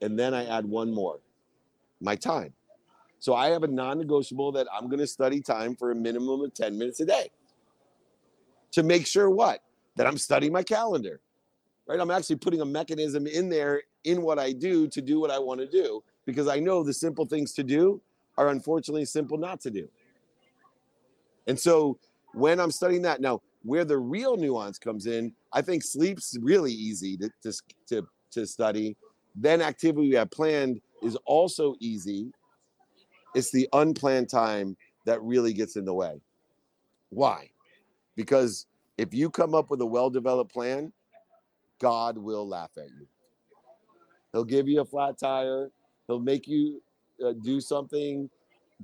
And 0.00 0.18
then 0.18 0.34
I 0.34 0.46
add 0.46 0.64
one 0.64 0.92
more 0.92 1.20
my 2.00 2.14
time. 2.14 2.52
So 3.18 3.34
I 3.34 3.48
have 3.48 3.64
a 3.64 3.68
non 3.68 3.98
negotiable 3.98 4.52
that 4.52 4.66
I'm 4.72 4.88
going 4.88 5.00
to 5.00 5.06
study 5.06 5.40
time 5.40 5.74
for 5.74 5.90
a 5.90 5.94
minimum 5.94 6.40
of 6.42 6.54
10 6.54 6.78
minutes 6.78 7.00
a 7.00 7.06
day 7.06 7.30
to 8.72 8.82
make 8.82 9.06
sure 9.06 9.28
what? 9.28 9.60
That 9.96 10.06
I'm 10.06 10.18
studying 10.18 10.52
my 10.52 10.62
calendar, 10.62 11.20
right? 11.88 11.98
I'm 11.98 12.10
actually 12.10 12.36
putting 12.36 12.60
a 12.60 12.64
mechanism 12.64 13.26
in 13.26 13.48
there 13.48 13.82
in 14.04 14.22
what 14.22 14.38
I 14.38 14.52
do 14.52 14.86
to 14.88 15.02
do 15.02 15.18
what 15.18 15.30
I 15.30 15.38
want 15.40 15.60
to 15.60 15.66
do 15.66 16.04
because 16.24 16.46
I 16.46 16.60
know 16.60 16.84
the 16.84 16.92
simple 16.92 17.26
things 17.26 17.52
to 17.54 17.64
do 17.64 18.00
are 18.36 18.48
unfortunately 18.48 19.04
simple 19.04 19.36
not 19.36 19.60
to 19.62 19.70
do. 19.70 19.88
And 21.48 21.58
so 21.58 21.98
when 22.34 22.60
I'm 22.60 22.70
studying 22.70 23.02
that, 23.02 23.20
now 23.20 23.40
where 23.62 23.84
the 23.84 23.98
real 23.98 24.36
nuance 24.36 24.78
comes 24.78 25.06
in, 25.06 25.32
I 25.52 25.62
think 25.62 25.82
sleep's 25.82 26.36
really 26.40 26.72
easy 26.72 27.16
to, 27.18 27.30
to, 27.42 27.52
to, 27.88 28.08
to 28.32 28.46
study. 28.46 28.96
Then 29.34 29.60
activity 29.60 30.08
we 30.08 30.14
have 30.14 30.30
planned 30.30 30.80
is 31.02 31.16
also 31.26 31.74
easy. 31.80 32.32
It's 33.34 33.50
the 33.50 33.68
unplanned 33.72 34.28
time 34.28 34.76
that 35.04 35.22
really 35.22 35.52
gets 35.52 35.76
in 35.76 35.84
the 35.84 35.94
way. 35.94 36.20
Why? 37.10 37.50
Because 38.16 38.66
if 38.96 39.14
you 39.14 39.30
come 39.30 39.54
up 39.54 39.70
with 39.70 39.80
a 39.80 39.86
well 39.86 40.10
developed 40.10 40.52
plan, 40.52 40.92
God 41.78 42.18
will 42.18 42.46
laugh 42.46 42.70
at 42.76 42.88
you. 42.98 43.06
He'll 44.32 44.44
give 44.44 44.68
you 44.68 44.80
a 44.80 44.84
flat 44.84 45.18
tire. 45.18 45.70
He'll 46.06 46.20
make 46.20 46.48
you 46.48 46.82
uh, 47.24 47.32
do 47.42 47.60
something 47.60 48.28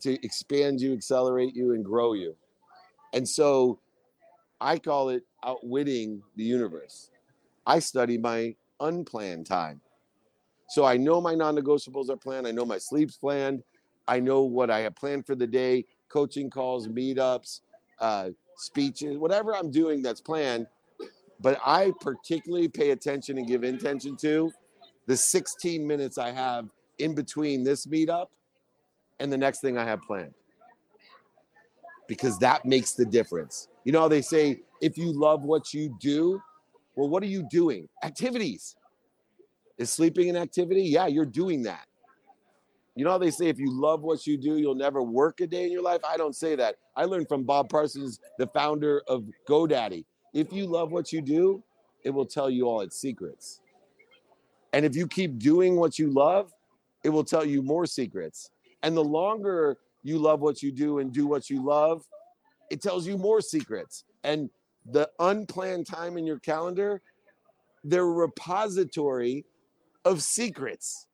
to 0.00 0.24
expand 0.24 0.80
you, 0.80 0.92
accelerate 0.92 1.54
you, 1.54 1.74
and 1.74 1.84
grow 1.84 2.14
you. 2.14 2.34
And 3.12 3.28
so 3.28 3.78
I 4.64 4.78
call 4.78 5.10
it 5.10 5.24
outwitting 5.44 6.22
the 6.36 6.42
universe. 6.42 7.10
I 7.66 7.80
study 7.80 8.16
my 8.16 8.56
unplanned 8.80 9.44
time. 9.44 9.82
So 10.70 10.86
I 10.86 10.96
know 10.96 11.20
my 11.20 11.34
non 11.34 11.54
negotiables 11.54 12.08
are 12.08 12.16
planned. 12.16 12.46
I 12.46 12.50
know 12.50 12.64
my 12.64 12.78
sleep's 12.78 13.18
planned. 13.18 13.62
I 14.08 14.20
know 14.20 14.40
what 14.40 14.70
I 14.70 14.80
have 14.80 14.96
planned 14.96 15.26
for 15.26 15.34
the 15.34 15.46
day 15.46 15.84
coaching 16.08 16.48
calls, 16.48 16.88
meetups, 16.88 17.60
uh, 18.00 18.30
speeches, 18.56 19.18
whatever 19.18 19.54
I'm 19.54 19.70
doing 19.70 20.00
that's 20.00 20.22
planned. 20.22 20.66
But 21.40 21.60
I 21.64 21.92
particularly 22.00 22.68
pay 22.68 22.92
attention 22.92 23.36
and 23.36 23.46
give 23.46 23.64
intention 23.64 24.16
to 24.18 24.50
the 25.06 25.16
16 25.16 25.86
minutes 25.86 26.16
I 26.16 26.30
have 26.30 26.70
in 26.98 27.14
between 27.14 27.64
this 27.64 27.84
meetup 27.84 28.28
and 29.20 29.30
the 29.30 29.36
next 29.36 29.60
thing 29.60 29.76
I 29.76 29.84
have 29.84 30.00
planned. 30.00 30.32
Because 32.08 32.38
that 32.38 32.64
makes 32.64 32.92
the 32.92 33.04
difference. 33.04 33.68
You 33.84 33.92
know, 33.92 34.08
they 34.08 34.22
say 34.22 34.62
if 34.80 34.98
you 34.98 35.12
love 35.12 35.42
what 35.42 35.72
you 35.72 35.94
do, 36.00 36.40
well, 36.96 37.08
what 37.08 37.22
are 37.22 37.26
you 37.26 37.46
doing? 37.50 37.88
Activities. 38.02 38.76
Is 39.76 39.90
sleeping 39.90 40.30
an 40.30 40.36
activity? 40.36 40.82
Yeah, 40.82 41.06
you're 41.06 41.26
doing 41.26 41.62
that. 41.64 41.86
You 42.94 43.04
know 43.04 43.10
how 43.10 43.18
they 43.18 43.32
say 43.32 43.48
if 43.48 43.58
you 43.58 43.72
love 43.72 44.02
what 44.02 44.24
you 44.24 44.36
do, 44.36 44.56
you'll 44.56 44.76
never 44.76 45.02
work 45.02 45.40
a 45.40 45.48
day 45.48 45.64
in 45.64 45.72
your 45.72 45.82
life? 45.82 46.00
I 46.08 46.16
don't 46.16 46.36
say 46.36 46.54
that. 46.54 46.76
I 46.94 47.06
learned 47.06 47.28
from 47.28 47.42
Bob 47.42 47.68
Parsons, 47.68 48.20
the 48.38 48.46
founder 48.46 49.02
of 49.08 49.24
GoDaddy. 49.48 50.04
If 50.32 50.52
you 50.52 50.66
love 50.66 50.92
what 50.92 51.12
you 51.12 51.20
do, 51.20 51.62
it 52.04 52.10
will 52.10 52.26
tell 52.26 52.48
you 52.48 52.68
all 52.68 52.82
its 52.82 52.96
secrets. 52.96 53.60
And 54.72 54.84
if 54.84 54.94
you 54.94 55.08
keep 55.08 55.38
doing 55.38 55.74
what 55.76 55.98
you 55.98 56.10
love, 56.10 56.52
it 57.02 57.08
will 57.08 57.24
tell 57.24 57.44
you 57.44 57.62
more 57.62 57.84
secrets. 57.84 58.50
And 58.84 58.96
the 58.96 59.04
longer 59.04 59.78
you 60.04 60.18
love 60.18 60.40
what 60.40 60.62
you 60.62 60.70
do 60.70 60.98
and 60.98 61.12
do 61.12 61.26
what 61.26 61.50
you 61.50 61.64
love, 61.64 62.04
it 62.70 62.82
tells 62.82 63.06
you 63.06 63.16
more 63.16 63.40
secrets. 63.40 64.04
And 64.22 64.50
the 64.86 65.10
unplanned 65.18 65.86
time 65.86 66.16
in 66.16 66.26
your 66.26 66.38
calendar, 66.38 67.00
they're 67.82 68.02
a 68.02 68.06
repository 68.06 69.44
of 70.04 70.22
secrets, 70.22 71.06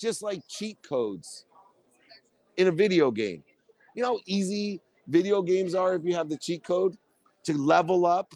just 0.00 0.22
like 0.22 0.40
cheat 0.48 0.78
codes 0.82 1.44
in 2.56 2.68
a 2.68 2.72
video 2.72 3.10
game. 3.10 3.42
You 3.94 4.02
know 4.02 4.14
how 4.14 4.20
easy 4.26 4.80
video 5.06 5.42
games 5.42 5.74
are 5.74 5.94
if 5.94 6.04
you 6.04 6.14
have 6.14 6.28
the 6.28 6.36
cheat 6.36 6.64
code 6.64 6.96
to 7.44 7.56
level 7.56 8.06
up? 8.06 8.34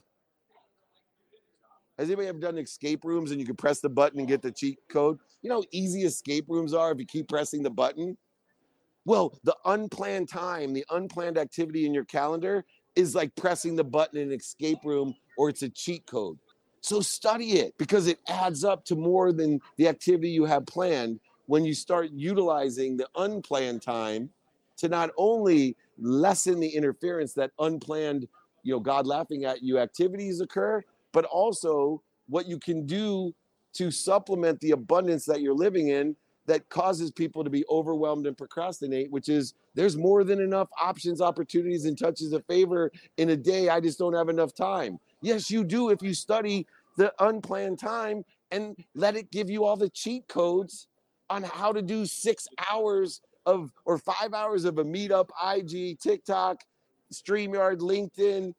Has 1.99 2.09
anybody 2.09 2.29
ever 2.29 2.39
done 2.39 2.59
escape 2.59 3.05
rooms 3.05 3.31
and 3.31 3.41
you 3.41 3.47
can 3.47 3.57
press 3.57 3.81
the 3.81 3.89
button 3.89 4.19
and 4.19 4.27
get 4.27 4.43
the 4.43 4.51
cheat 4.51 4.79
code? 4.89 5.19
You 5.43 5.51
know 5.51 5.57
how 5.57 5.65
easy 5.71 6.03
escape 6.03 6.47
rooms 6.49 6.73
are 6.73 6.93
if 6.93 6.99
you 6.99 7.07
keep 7.07 7.29
pressing 7.29 7.63
the 7.63 7.71
button? 7.71 8.17
Well, 9.05 9.39
the 9.43 9.57
unplanned 9.65 10.29
time, 10.29 10.73
the 10.73 10.85
unplanned 10.91 11.39
activity 11.39 11.87
in 11.87 11.95
your 11.95 12.05
calendar 12.05 12.65
is 12.95 13.15
like 13.15 13.35
pressing 13.35 13.75
the 13.75 13.85
button 13.85 14.19
in 14.19 14.29
an 14.29 14.39
escape 14.39 14.79
room 14.85 15.15
or 15.37 15.49
it's 15.49 15.63
a 15.63 15.69
cheat 15.69 16.07
code. 16.07 16.39
So 16.83 17.01
study 17.01 17.55
it 17.55 17.75
because 17.79 18.07
it 18.07 18.19
adds 18.29 18.65
up 18.65 18.85
to 18.87 18.97
more 18.97 19.33
than 19.33 19.61
the 19.77 19.89
activity 19.89 20.31
you 20.31 20.45
have 20.45 20.67
planned 20.67 21.21
when 21.47 21.65
you 21.65 21.75
start 21.75 22.11
utilizing 22.13 22.97
the 22.97 23.09
unplanned 23.17 23.83
time 23.83 24.31
to 24.79 24.89
not 24.89 25.11
only 25.17 25.77
lessen 25.99 26.61
the 26.61 26.69
interference 26.69 27.35
that 27.35 27.51
unplanned, 27.59 28.27
you 28.63 28.75
know, 28.75 28.81
God 28.81 29.07
laughing 29.07 29.45
at 29.45 29.63
you 29.63 29.79
activities 29.79 30.41
occur, 30.41 30.83
but 31.13 31.25
also 31.25 32.03
what 32.29 32.47
you 32.47 32.59
can 32.59 32.87
do 32.87 33.35
to 33.75 33.91
supplement 33.91 34.61
the 34.61 34.73
abundance 34.73 35.25
that 35.25 35.41
you're 35.41 35.55
living 35.55 35.89
in 35.89 36.17
that 36.47 36.69
causes 36.69 37.11
people 37.11 37.45
to 37.45 37.51
be 37.51 37.65
overwhelmed 37.71 38.27
and 38.27 38.37
procrastinate, 38.37 39.11
which 39.11 39.29
is 39.29 39.55
there's 39.75 39.97
more 39.97 40.25
than 40.25 40.41
enough 40.41 40.69
options, 40.81 41.21
opportunities, 41.21 41.85
and 41.85 41.99
touches 41.99 42.33
of 42.33 42.45
favor 42.47 42.91
in 43.17 43.31
a 43.31 43.37
day. 43.37 43.69
I 43.69 43.81
just 43.81 43.99
don't 43.99 44.15
have 44.15 44.29
enough 44.29 44.55
time. 44.55 44.99
Yes, 45.21 45.51
you 45.51 45.65
do 45.65 45.91
if 45.91 46.03
you 46.03 46.15
study 46.15 46.67
the 46.97 47.13
unplanned 47.21 47.79
time 47.79 48.25
and 48.51 48.77
let 48.95 49.17
it 49.17 49.31
give 49.31 49.49
you 49.49 49.65
all 49.65 49.77
the 49.77 49.89
cheat 49.89 50.27
codes 50.29 50.89
on 51.31 51.43
how 51.43 51.73
to 51.73 51.81
do 51.81 52.05
six 52.05 52.47
hours 52.71 53.21
of 53.47 53.71
or 53.85 53.99
five 53.99 54.35
hours 54.35 54.65
of 54.65 54.79
a 54.79 54.85
meetup, 54.85 55.31
IG, 55.43 55.99
TikTok, 55.99 56.63
StreamYard, 57.13 57.79
LinkedIn, 57.79 58.53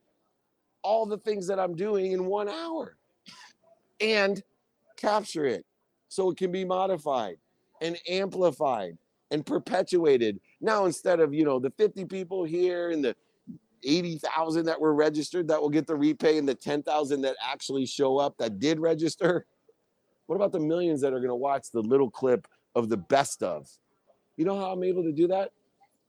all 0.84 1.06
the 1.06 1.18
things 1.18 1.48
that 1.48 1.60
I'm 1.60 1.76
doing 1.76 2.12
in 2.12 2.26
one 2.26 2.50
hour 2.50 2.98
and 4.02 4.42
capture 4.98 5.46
it 5.46 5.66
so 6.08 6.32
it 6.32 6.38
can 6.38 6.52
be 6.52 6.66
modified 6.66 7.38
and 7.84 7.98
amplified 8.08 8.98
and 9.30 9.46
perpetuated. 9.46 10.40
Now, 10.62 10.86
instead 10.86 11.20
of, 11.20 11.34
you 11.34 11.44
know, 11.44 11.60
the 11.60 11.72
50 11.72 12.06
people 12.06 12.44
here 12.44 12.90
and 12.90 13.04
the 13.04 13.16
80,000 13.84 14.66
that 14.66 14.80
were 14.80 14.94
registered 14.94 15.48
that 15.50 15.62
will 15.62 15.70
get 15.70 15.86
the 15.86 15.96
repay 15.96 16.38
and 16.38 16.48
the 16.48 16.56
10,000 16.56 17.22
that 17.22 17.36
actually 17.44 17.86
show 17.86 18.18
up 18.18 18.38
that 18.38 18.60
did 18.60 18.80
register, 18.80 19.46
what 20.28 20.36
about 20.36 20.54
the 20.54 20.60
millions 20.60 21.02
that 21.02 21.14
are 21.14 21.20
going 21.20 21.30
to 21.30 21.36
watch 21.36 21.70
the 21.72 21.82
little 21.82 22.10
clip 22.10 22.48
of 22.76 22.90
the 22.90 22.98
best 22.98 23.44
of? 23.44 23.68
You 24.38 24.46
know 24.46 24.58
how 24.58 24.72
I'm 24.72 24.84
able 24.84 25.04
to 25.04 25.12
do 25.12 25.28
that? 25.28 25.52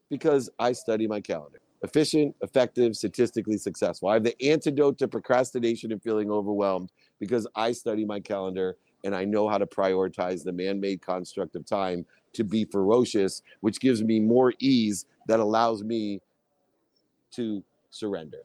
Because 0.08 0.48
I 0.58 0.72
study 0.72 1.06
my 1.06 1.20
calendar. 1.20 1.60
Efficient, 1.82 2.34
effective, 2.40 2.94
statistically 2.94 3.58
successful. 3.58 4.08
I 4.08 4.14
have 4.14 4.24
the 4.24 4.40
antidote 4.42 4.96
to 4.98 5.08
procrastination 5.08 5.92
and 5.92 6.02
feeling 6.02 6.30
overwhelmed 6.30 6.92
because 7.18 7.46
I 7.54 7.72
study 7.72 8.04
my 8.04 8.20
calendar 8.20 8.76
and 9.04 9.14
I 9.14 9.24
know 9.24 9.48
how 9.48 9.58
to 9.58 9.66
prioritize 9.66 10.42
the 10.42 10.52
man 10.52 10.80
made 10.80 11.02
construct 11.02 11.54
of 11.54 11.64
time 11.64 12.06
to 12.32 12.42
be 12.42 12.64
ferocious, 12.64 13.42
which 13.60 13.78
gives 13.78 14.02
me 14.02 14.18
more 14.18 14.52
ease 14.58 15.06
that 15.28 15.38
allows 15.38 15.84
me 15.84 16.20
to 17.32 17.62
surrender 17.90 18.42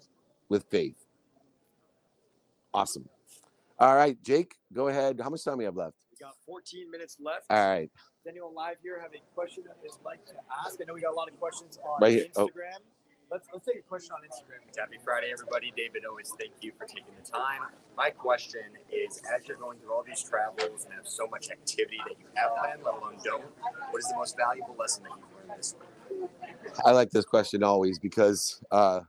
with 0.49 0.65
faith. 0.69 1.05
Awesome. 2.73 3.07
All 3.79 3.95
right, 3.95 4.21
Jake, 4.23 4.55
go 4.73 4.89
ahead. 4.89 5.19
How 5.23 5.29
much 5.29 5.43
time 5.43 5.57
we 5.57 5.63
have 5.63 5.77
left? 5.77 5.95
We 6.11 6.17
got 6.23 6.35
14 6.45 6.91
minutes 6.91 7.17
left. 7.19 7.45
All 7.49 7.69
right. 7.69 7.89
Does 8.23 8.31
anyone 8.31 8.53
live 8.53 8.75
here 8.83 8.99
have 9.01 9.11
a 9.13 9.21
question 9.33 9.63
that 9.65 9.77
they'd 9.81 9.91
like 10.03 10.25
to 10.25 10.33
ask? 10.65 10.77
I 10.81 10.83
know 10.85 10.93
we 10.93 11.01
got 11.01 11.13
a 11.13 11.15
lot 11.15 11.29
of 11.29 11.39
questions 11.39 11.79
on 11.83 12.01
Right 12.01 12.11
here. 12.11 12.25
Oh. 12.35 12.49
Let's 13.31 13.47
let's 13.53 13.65
take 13.67 13.77
a 13.77 13.81
question 13.83 14.11
on 14.13 14.21
Instagram. 14.21 14.75
Happy 14.75 14.97
Friday, 15.03 15.27
everybody. 15.31 15.71
David, 15.77 16.03
always 16.09 16.33
thank 16.39 16.51
you 16.61 16.71
for 16.75 16.85
taking 16.85 17.13
the 17.15 17.29
time. 17.29 17.61
My 17.95 18.09
question 18.09 18.61
is 18.91 19.21
as 19.35 19.47
you're 19.47 19.57
going 19.57 19.77
through 19.77 19.93
all 19.93 20.03
these 20.03 20.23
travels 20.23 20.85
and 20.85 20.93
have 20.95 21.07
so 21.07 21.27
much 21.27 21.51
activity 21.51 21.99
that 22.07 22.17
you 22.19 22.25
have 22.33 22.57
planned, 22.57 22.81
let 22.83 22.95
alone 22.95 23.17
don't, 23.23 23.43
what 23.91 23.99
is 23.99 24.07
the 24.07 24.15
most 24.15 24.35
valuable 24.35 24.75
lesson 24.79 25.03
that 25.03 25.11
you've 25.15 25.47
learned 25.47 25.59
this 25.59 25.75
week? 25.79 26.29
I 26.83 26.89
like 26.89 27.11
this 27.11 27.25
question 27.25 27.61
always 27.61 27.99
because 27.99 28.63
uh, 28.71 29.01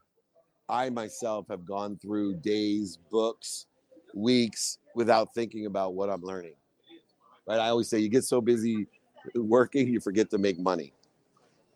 I 0.68 0.90
myself 0.90 1.46
have 1.48 1.64
gone 1.64 1.96
through 1.96 2.34
days, 2.40 2.98
books, 3.10 3.68
weeks 4.14 4.76
without 4.94 5.32
thinking 5.32 5.64
about 5.64 5.94
what 5.94 6.10
I'm 6.10 6.22
learning. 6.22 6.56
Right? 7.48 7.58
I 7.58 7.68
always 7.70 7.88
say 7.88 8.00
you 8.00 8.10
get 8.10 8.24
so 8.24 8.42
busy 8.42 8.86
working, 9.34 9.88
you 9.88 9.98
forget 9.98 10.28
to 10.30 10.36
make 10.36 10.58
money. 10.58 10.92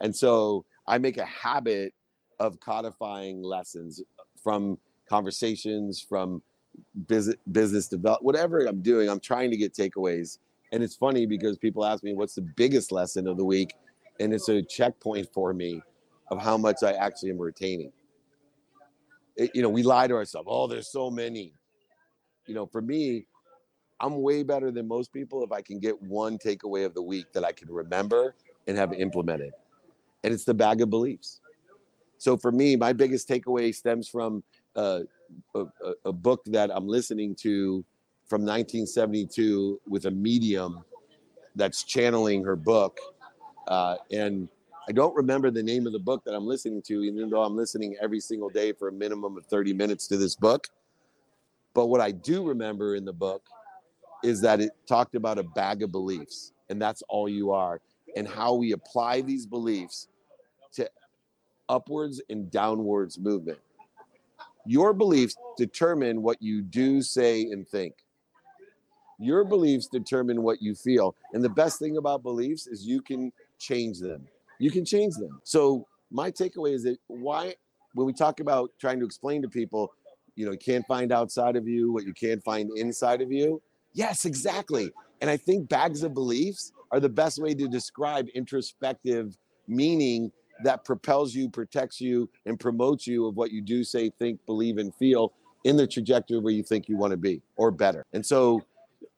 And 0.02 0.14
so 0.14 0.66
I 0.86 0.98
make 0.98 1.16
a 1.16 1.24
habit 1.24 1.94
of 2.40 2.60
codifying 2.60 3.42
lessons 3.42 4.02
uh, 4.18 4.22
from 4.42 4.78
conversations, 5.08 6.00
from 6.00 6.42
business 7.06 7.36
business 7.52 7.88
develop, 7.88 8.22
whatever 8.22 8.60
I'm 8.66 8.82
doing. 8.82 9.08
I'm 9.08 9.20
trying 9.20 9.50
to 9.50 9.56
get 9.56 9.74
takeaways. 9.74 10.38
And 10.72 10.82
it's 10.82 10.96
funny 10.96 11.26
because 11.26 11.56
people 11.56 11.84
ask 11.84 12.02
me 12.02 12.14
what's 12.14 12.34
the 12.34 12.42
biggest 12.56 12.90
lesson 12.90 13.28
of 13.28 13.36
the 13.36 13.44
week, 13.44 13.74
and 14.18 14.32
it's 14.32 14.48
a 14.48 14.62
checkpoint 14.62 15.28
for 15.32 15.54
me 15.54 15.80
of 16.30 16.40
how 16.40 16.56
much 16.56 16.82
I 16.82 16.92
actually 16.92 17.30
am 17.30 17.38
retaining. 17.38 17.92
It- 19.36 19.54
you 19.54 19.62
know, 19.62 19.68
we 19.68 19.82
lie 19.82 20.06
to 20.06 20.14
ourselves. 20.14 20.48
Oh, 20.50 20.66
there's 20.66 20.90
so 20.90 21.10
many. 21.10 21.52
You 22.46 22.54
know, 22.54 22.66
for 22.66 22.82
me, 22.82 23.26
I'm 24.00 24.20
way 24.20 24.42
better 24.42 24.70
than 24.70 24.88
most 24.88 25.12
people 25.12 25.44
if 25.44 25.52
I 25.52 25.62
can 25.62 25.78
get 25.78 26.00
one 26.02 26.38
takeaway 26.38 26.84
of 26.84 26.94
the 26.94 27.02
week 27.02 27.32
that 27.32 27.44
I 27.44 27.52
can 27.52 27.70
remember 27.70 28.34
and 28.66 28.76
have 28.76 28.92
implemented. 28.92 29.52
And 30.24 30.34
it's 30.34 30.44
the 30.44 30.54
bag 30.54 30.80
of 30.80 30.90
beliefs. 30.90 31.40
So 32.18 32.36
for 32.36 32.52
me, 32.52 32.76
my 32.76 32.92
biggest 32.92 33.28
takeaway 33.28 33.74
stems 33.74 34.08
from 34.08 34.42
uh, 34.76 35.00
a, 35.54 35.64
a, 36.04 36.12
book 36.12 36.42
that 36.46 36.70
I'm 36.74 36.88
listening 36.88 37.34
to 37.36 37.84
from 38.26 38.42
1972 38.42 39.80
with 39.86 40.06
a 40.06 40.10
medium 40.10 40.84
that's 41.54 41.84
channeling 41.84 42.44
her 42.44 42.56
book. 42.56 42.98
Uh, 43.68 43.96
and 44.10 44.48
I 44.88 44.92
don't 44.92 45.14
remember 45.14 45.50
the 45.50 45.62
name 45.62 45.86
of 45.86 45.92
the 45.92 45.98
book 45.98 46.24
that 46.24 46.34
I'm 46.34 46.46
listening 46.46 46.82
to, 46.82 47.02
even 47.04 47.30
though 47.30 47.42
I'm 47.42 47.56
listening 47.56 47.96
every 48.00 48.20
single 48.20 48.50
day 48.50 48.72
for 48.72 48.88
a 48.88 48.92
minimum 48.92 49.36
of 49.36 49.46
30 49.46 49.72
minutes 49.72 50.06
to 50.08 50.16
this 50.16 50.34
book. 50.34 50.68
But 51.72 51.86
what 51.86 52.00
I 52.00 52.10
do 52.10 52.46
remember 52.46 52.94
in 52.94 53.04
the 53.04 53.12
book 53.12 53.42
is 54.22 54.40
that 54.42 54.60
it 54.60 54.72
talked 54.86 55.14
about 55.14 55.38
a 55.38 55.42
bag 55.42 55.82
of 55.82 55.90
beliefs, 55.90 56.52
and 56.68 56.80
that's 56.80 57.02
all 57.08 57.28
you 57.28 57.50
are, 57.50 57.80
and 58.16 58.28
how 58.28 58.54
we 58.54 58.72
apply 58.72 59.20
these 59.20 59.46
beliefs 59.46 60.08
to 60.74 60.88
upwards 61.68 62.20
and 62.30 62.50
downwards 62.50 63.18
movement. 63.18 63.58
Your 64.66 64.92
beliefs 64.92 65.36
determine 65.56 66.22
what 66.22 66.40
you 66.40 66.62
do, 66.62 67.02
say, 67.02 67.42
and 67.42 67.68
think. 67.68 67.94
Your 69.18 69.44
beliefs 69.44 69.86
determine 69.86 70.42
what 70.42 70.62
you 70.62 70.74
feel. 70.74 71.14
And 71.32 71.44
the 71.44 71.48
best 71.48 71.78
thing 71.78 71.98
about 71.98 72.22
beliefs 72.22 72.66
is 72.66 72.86
you 72.86 73.00
can 73.00 73.32
change 73.58 74.00
them. 74.00 74.26
You 74.58 74.70
can 74.70 74.84
change 74.84 75.14
them. 75.14 75.40
So 75.44 75.86
my 76.10 76.30
takeaway 76.30 76.74
is 76.74 76.84
that 76.84 76.98
why 77.06 77.54
when 77.94 78.06
we 78.06 78.12
talk 78.12 78.40
about 78.40 78.70
trying 78.80 78.98
to 79.00 79.06
explain 79.06 79.42
to 79.42 79.48
people, 79.48 79.92
you 80.34 80.46
know, 80.46 80.52
you 80.52 80.58
can't 80.58 80.86
find 80.86 81.12
outside 81.12 81.56
of 81.56 81.68
you 81.68 81.92
what 81.92 82.04
you 82.04 82.12
can't 82.12 82.42
find 82.42 82.70
inside 82.76 83.20
of 83.20 83.30
you. 83.30 83.62
Yes, 83.92 84.24
exactly. 84.24 84.90
And 85.20 85.30
I 85.30 85.36
think 85.36 85.68
bags 85.68 86.02
of 86.02 86.12
beliefs 86.12 86.72
are 86.90 87.00
the 87.00 87.08
best 87.08 87.40
way 87.40 87.54
to 87.54 87.68
describe 87.68 88.28
introspective 88.34 89.36
meaning 89.68 90.32
that 90.62 90.84
propels 90.84 91.34
you, 91.34 91.48
protects 91.48 92.00
you, 92.00 92.30
and 92.46 92.60
promotes 92.60 93.06
you 93.06 93.26
of 93.26 93.36
what 93.36 93.50
you 93.50 93.60
do, 93.60 93.82
say, 93.82 94.10
think, 94.18 94.38
believe, 94.46 94.78
and 94.78 94.94
feel 94.94 95.32
in 95.64 95.76
the 95.76 95.86
trajectory 95.86 96.38
where 96.38 96.52
you 96.52 96.62
think 96.62 96.88
you 96.88 96.96
want 96.96 97.10
to 97.10 97.16
be 97.16 97.42
or 97.56 97.70
better. 97.70 98.04
And 98.12 98.24
so 98.24 98.62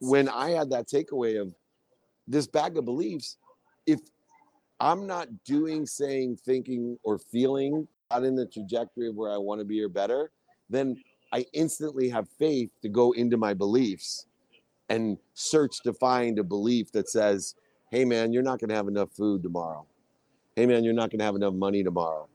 when 0.01 0.29
I 0.29 0.51
had 0.51 0.71
that 0.71 0.89
takeaway 0.89 1.41
of 1.41 1.53
this 2.27 2.47
bag 2.47 2.77
of 2.77 2.85
beliefs, 2.85 3.37
if 3.87 4.01
I'm 4.81 5.07
not 5.07 5.29
doing, 5.45 5.87
saying, 5.87 6.39
thinking, 6.45 6.99
or 7.03 7.19
feeling 7.19 7.87
not 8.11 8.25
in 8.25 8.37
the 8.37 8.47
trajectory 8.47 9.09
of 9.09 9.17
where 9.17 9.33
I 9.33 9.37
want 9.37 9.61
to 9.61 9.65
be 9.65 9.83
or 9.83 9.89
better, 9.89 10.31
then 10.71 10.97
I 11.33 11.45
instantly 11.53 12.09
have 12.11 12.29
faith 12.39 12.71
to 12.83 12.89
go 12.89 13.13
into 13.13 13.37
my 13.37 13.53
beliefs 13.53 14.27
and 14.89 15.19
search 15.35 15.83
to 15.83 15.93
find 15.93 16.39
a 16.39 16.45
belief 16.45 16.93
that 16.93 17.09
says, 17.09 17.55
hey, 17.91 18.05
man, 18.05 18.33
you're 18.33 18.43
not 18.43 18.61
going 18.61 18.69
to 18.69 18.77
have 18.77 18.89
enough 18.89 19.11
food 19.13 19.43
tomorrow. 19.43 19.87
Hey, 20.57 20.65
man, 20.65 20.85
you're 20.85 20.95
not 20.95 21.11
going 21.11 21.19
to 21.19 21.25
have 21.27 21.35
enough 21.35 21.53
money 21.53 21.85
tomorrow. 21.85 22.29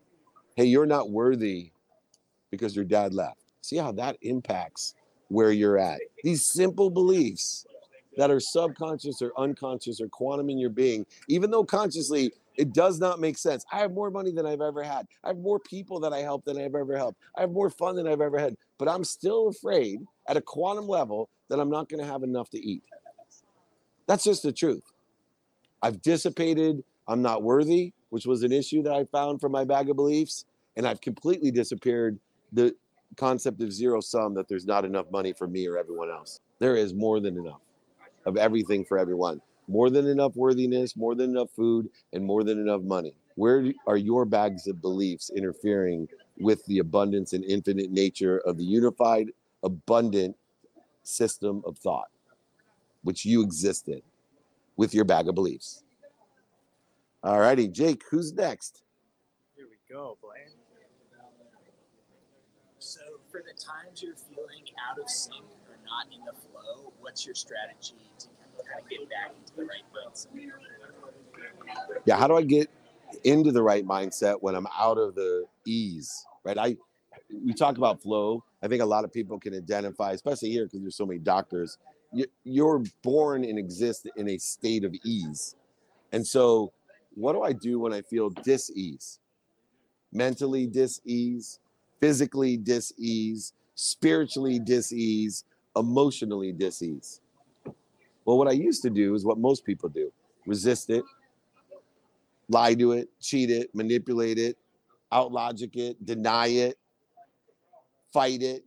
Hey, 0.55 0.65
you're 0.65 0.85
not 0.85 1.09
worthy 1.09 1.71
because 2.51 2.75
your 2.75 2.85
dad 2.85 3.15
left. 3.15 3.39
See 3.61 3.77
how 3.77 3.91
that 3.93 4.15
impacts 4.21 4.93
where 5.29 5.51
you're 5.51 5.79
at. 5.79 5.99
These 6.23 6.45
simple 6.45 6.91
beliefs 6.91 7.65
that 8.17 8.29
are 8.29 8.39
subconscious 8.39 9.23
or 9.23 9.31
unconscious 9.39 9.99
or 9.99 10.07
quantum 10.07 10.51
in 10.51 10.59
your 10.59 10.69
being, 10.69 11.03
even 11.29 11.49
though 11.49 11.63
consciously 11.63 12.31
it 12.57 12.73
does 12.73 12.99
not 12.99 13.19
make 13.19 13.39
sense. 13.39 13.65
I 13.71 13.79
have 13.79 13.91
more 13.91 14.11
money 14.11 14.29
than 14.31 14.45
I've 14.45 14.61
ever 14.61 14.83
had. 14.83 15.07
I 15.23 15.29
have 15.29 15.39
more 15.39 15.57
people 15.57 15.99
that 16.01 16.13
I 16.13 16.19
help 16.19 16.45
than 16.45 16.61
I've 16.61 16.75
ever 16.75 16.95
helped. 16.95 17.19
I 17.35 17.41
have 17.41 17.51
more 17.51 17.71
fun 17.71 17.95
than 17.95 18.07
I've 18.07 18.21
ever 18.21 18.37
had. 18.37 18.55
But 18.77 18.87
I'm 18.87 19.03
still 19.03 19.47
afraid 19.47 19.99
at 20.27 20.37
a 20.37 20.41
quantum 20.41 20.87
level 20.87 21.27
that 21.49 21.59
I'm 21.59 21.71
not 21.71 21.89
going 21.89 22.01
to 22.01 22.11
have 22.11 22.21
enough 22.21 22.51
to 22.51 22.59
eat. 22.59 22.83
That's 24.05 24.23
just 24.23 24.43
the 24.43 24.51
truth. 24.51 24.83
I've 25.81 26.03
dissipated. 26.03 26.83
I'm 27.07 27.23
not 27.23 27.41
worthy, 27.41 27.93
which 28.11 28.25
was 28.25 28.43
an 28.43 28.51
issue 28.51 28.83
that 28.83 28.93
I 28.93 29.05
found 29.05 29.41
from 29.41 29.51
my 29.51 29.63
bag 29.63 29.89
of 29.89 29.95
beliefs. 29.95 30.45
And 30.77 30.85
I've 30.87 31.01
completely 31.01 31.49
disappeared 31.49 32.19
the 32.53 32.75
concept 33.17 33.61
of 33.61 33.73
zero 33.73 33.99
sum 33.99 34.33
that 34.35 34.47
there's 34.47 34.65
not 34.65 34.85
enough 34.85 35.09
money 35.11 35.33
for 35.33 35.47
me 35.47 35.67
or 35.67 35.77
everyone 35.77 36.09
else. 36.09 36.39
There 36.59 36.75
is 36.75 36.93
more 36.93 37.19
than 37.19 37.37
enough 37.37 37.61
of 38.25 38.37
everything 38.37 38.85
for 38.85 38.97
everyone. 38.97 39.41
More 39.67 39.89
than 39.89 40.07
enough 40.07 40.35
worthiness, 40.35 40.95
more 40.95 41.15
than 41.15 41.31
enough 41.31 41.49
food, 41.51 41.89
and 42.13 42.23
more 42.23 42.43
than 42.43 42.59
enough 42.59 42.81
money. 42.81 43.13
Where 43.35 43.71
are 43.87 43.97
your 43.97 44.25
bags 44.25 44.67
of 44.67 44.81
beliefs 44.81 45.31
interfering 45.35 46.07
with 46.39 46.65
the 46.65 46.79
abundance 46.79 47.33
and 47.33 47.45
infinite 47.45 47.91
nature 47.91 48.39
of 48.39 48.57
the 48.57 48.65
unified, 48.65 49.31
abundant 49.63 50.35
system 51.03 51.63
of 51.65 51.77
thought, 51.77 52.09
which 53.03 53.25
you 53.25 53.41
exist 53.41 53.87
in 53.87 54.01
with 54.75 54.93
your 54.93 55.05
bag 55.05 55.29
of 55.29 55.35
beliefs? 55.35 55.83
All 57.23 57.39
righty, 57.39 57.67
Jake, 57.67 58.03
who's 58.09 58.33
next? 58.33 58.83
Here 59.55 59.65
we 59.69 59.77
go, 59.93 60.17
Blaine. 60.21 60.57
So, 62.79 63.01
for 63.31 63.41
the 63.41 63.53
times 63.61 64.01
you're 64.01 64.15
feeling 64.15 64.63
out 64.89 64.99
of 64.99 65.07
sync 65.09 65.45
or 65.69 65.77
not 65.85 66.07
in 66.13 66.25
the 66.25 66.33
flow, 66.33 66.91
what's 66.99 67.25
your 67.25 67.35
strategy 67.35 67.95
to 68.19 68.27
kind 68.65 68.81
of 68.81 68.89
get 68.89 69.07
back 69.09 69.31
into 69.39 69.55
the 69.55 69.63
right 69.63 69.83
mindset? 69.93 70.27
yeah 72.05 72.17
how 72.17 72.27
do 72.27 72.35
i 72.35 72.41
get 72.41 72.69
into 73.23 73.51
the 73.51 73.61
right 73.61 73.85
mindset 73.85 74.35
when 74.41 74.55
i'm 74.55 74.67
out 74.77 74.97
of 74.97 75.15
the 75.15 75.45
ease 75.65 76.25
right 76.43 76.57
i 76.57 76.75
we 77.45 77.53
talk 77.53 77.77
about 77.77 78.01
flow 78.01 78.43
i 78.61 78.67
think 78.67 78.81
a 78.81 78.85
lot 78.85 79.03
of 79.03 79.13
people 79.13 79.39
can 79.39 79.53
identify 79.53 80.11
especially 80.11 80.49
here 80.49 80.65
because 80.65 80.81
there's 80.81 80.95
so 80.95 81.05
many 81.05 81.19
doctors 81.19 81.77
you, 82.13 82.25
you're 82.43 82.83
born 83.03 83.43
and 83.43 83.57
exist 83.57 84.07
in 84.17 84.29
a 84.29 84.37
state 84.37 84.83
of 84.83 84.93
ease 85.05 85.55
and 86.11 86.25
so 86.25 86.71
what 87.21 87.33
do 87.33 87.41
i 87.41 87.53
do 87.53 87.79
when 87.79 87.93
i 87.93 88.01
feel 88.01 88.29
dis-ease 88.29 89.19
mentally 90.11 90.67
dis-ease 90.67 91.59
physically 91.99 92.57
dis-ease 92.57 93.53
spiritually 93.75 94.59
dis-ease 94.59 95.45
emotionally 95.75 96.51
dis-ease 96.51 97.21
well 98.25 98.37
what 98.37 98.47
i 98.47 98.51
used 98.51 98.81
to 98.81 98.89
do 98.89 99.15
is 99.15 99.25
what 99.25 99.37
most 99.37 99.63
people 99.65 99.89
do 99.89 100.11
resist 100.45 100.89
it 100.89 101.03
lie 102.51 102.73
to 102.75 102.91
it, 102.91 103.09
cheat 103.19 103.49
it, 103.49 103.73
manipulate 103.73 104.37
it, 104.37 104.57
outlogic 105.11 105.75
it, 105.75 106.05
deny 106.05 106.47
it, 106.47 106.77
fight 108.11 108.41
it. 108.41 108.63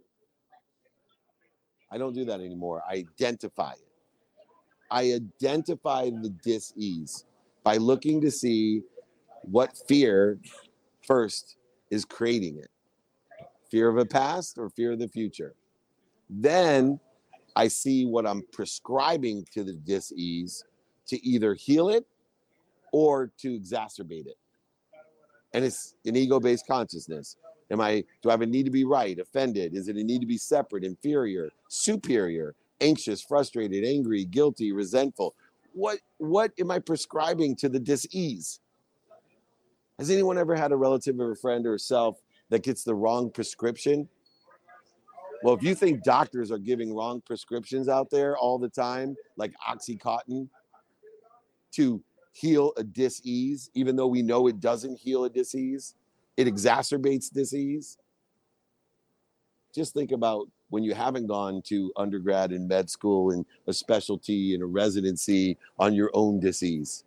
I 1.90 1.98
don't 1.98 2.14
do 2.14 2.24
that 2.24 2.40
anymore. 2.40 2.82
I 2.88 2.94
identify 2.94 3.72
it. 3.72 3.78
I 4.90 5.12
identify 5.12 6.10
the 6.10 6.30
dis-ease 6.42 7.24
by 7.64 7.78
looking 7.78 8.20
to 8.20 8.30
see 8.30 8.82
what 9.42 9.76
fear 9.88 10.38
first 11.06 11.56
is 11.90 12.04
creating 12.04 12.58
it. 12.58 12.70
Fear 13.70 13.88
of 13.88 13.98
a 13.98 14.04
past 14.04 14.58
or 14.58 14.70
fear 14.70 14.92
of 14.92 14.98
the 14.98 15.08
future. 15.08 15.54
Then 16.30 17.00
I 17.56 17.68
see 17.68 18.04
what 18.04 18.26
I'm 18.26 18.42
prescribing 18.52 19.46
to 19.52 19.64
the 19.64 19.72
dis-ease 19.72 20.64
to 21.06 21.26
either 21.26 21.54
heal 21.54 21.88
it 21.88 22.06
or 22.92 23.30
to 23.38 23.58
exacerbate 23.58 24.26
it. 24.26 24.36
And 25.52 25.64
it's 25.64 25.94
an 26.04 26.16
ego-based 26.16 26.66
consciousness. 26.66 27.36
Am 27.70 27.80
I 27.80 28.04
do 28.22 28.28
I 28.28 28.32
have 28.32 28.42
a 28.42 28.46
need 28.46 28.64
to 28.64 28.70
be 28.70 28.84
right, 28.84 29.18
offended? 29.18 29.74
Is 29.74 29.88
it 29.88 29.96
a 29.96 30.04
need 30.04 30.20
to 30.20 30.26
be 30.26 30.38
separate, 30.38 30.84
inferior, 30.84 31.50
superior, 31.68 32.54
anxious, 32.80 33.22
frustrated, 33.22 33.84
angry, 33.84 34.24
guilty, 34.24 34.72
resentful? 34.72 35.34
What 35.74 35.98
what 36.18 36.52
am 36.58 36.70
I 36.70 36.78
prescribing 36.78 37.56
to 37.56 37.68
the 37.68 37.80
dis-ease? 37.80 38.60
Has 39.98 40.08
anyone 40.08 40.38
ever 40.38 40.54
had 40.54 40.72
a 40.72 40.76
relative 40.76 41.18
or 41.20 41.32
a 41.32 41.36
friend 41.36 41.66
or 41.66 41.78
self 41.78 42.20
that 42.50 42.62
gets 42.62 42.84
the 42.84 42.94
wrong 42.94 43.30
prescription? 43.30 44.08
Well, 45.42 45.54
if 45.54 45.62
you 45.62 45.74
think 45.74 46.02
doctors 46.04 46.50
are 46.50 46.58
giving 46.58 46.94
wrong 46.94 47.20
prescriptions 47.20 47.88
out 47.88 48.08
there 48.08 48.36
all 48.36 48.58
the 48.58 48.68
time, 48.68 49.16
like 49.36 49.52
Oxycontin, 49.68 50.48
to 51.72 52.02
heal 52.32 52.72
a 52.76 52.84
disease, 52.84 53.68
even 53.74 53.96
though 53.96 54.06
we 54.06 54.22
know 54.22 54.46
it 54.46 54.60
doesn't 54.60 54.98
heal 54.98 55.24
a 55.24 55.30
disease, 55.30 55.96
it 56.36 56.46
exacerbates 56.46 57.32
disease. 57.32 57.98
Just 59.74 59.92
think 59.92 60.12
about 60.12 60.48
when 60.74 60.82
you 60.82 60.92
haven't 60.92 61.28
gone 61.28 61.62
to 61.62 61.92
undergrad 61.96 62.50
and 62.50 62.66
med 62.66 62.90
school 62.90 63.30
and 63.30 63.46
a 63.68 63.72
specialty 63.72 64.54
and 64.54 64.62
a 64.64 64.66
residency 64.66 65.56
on 65.78 65.94
your 65.94 66.10
own 66.14 66.40
disease, 66.40 67.04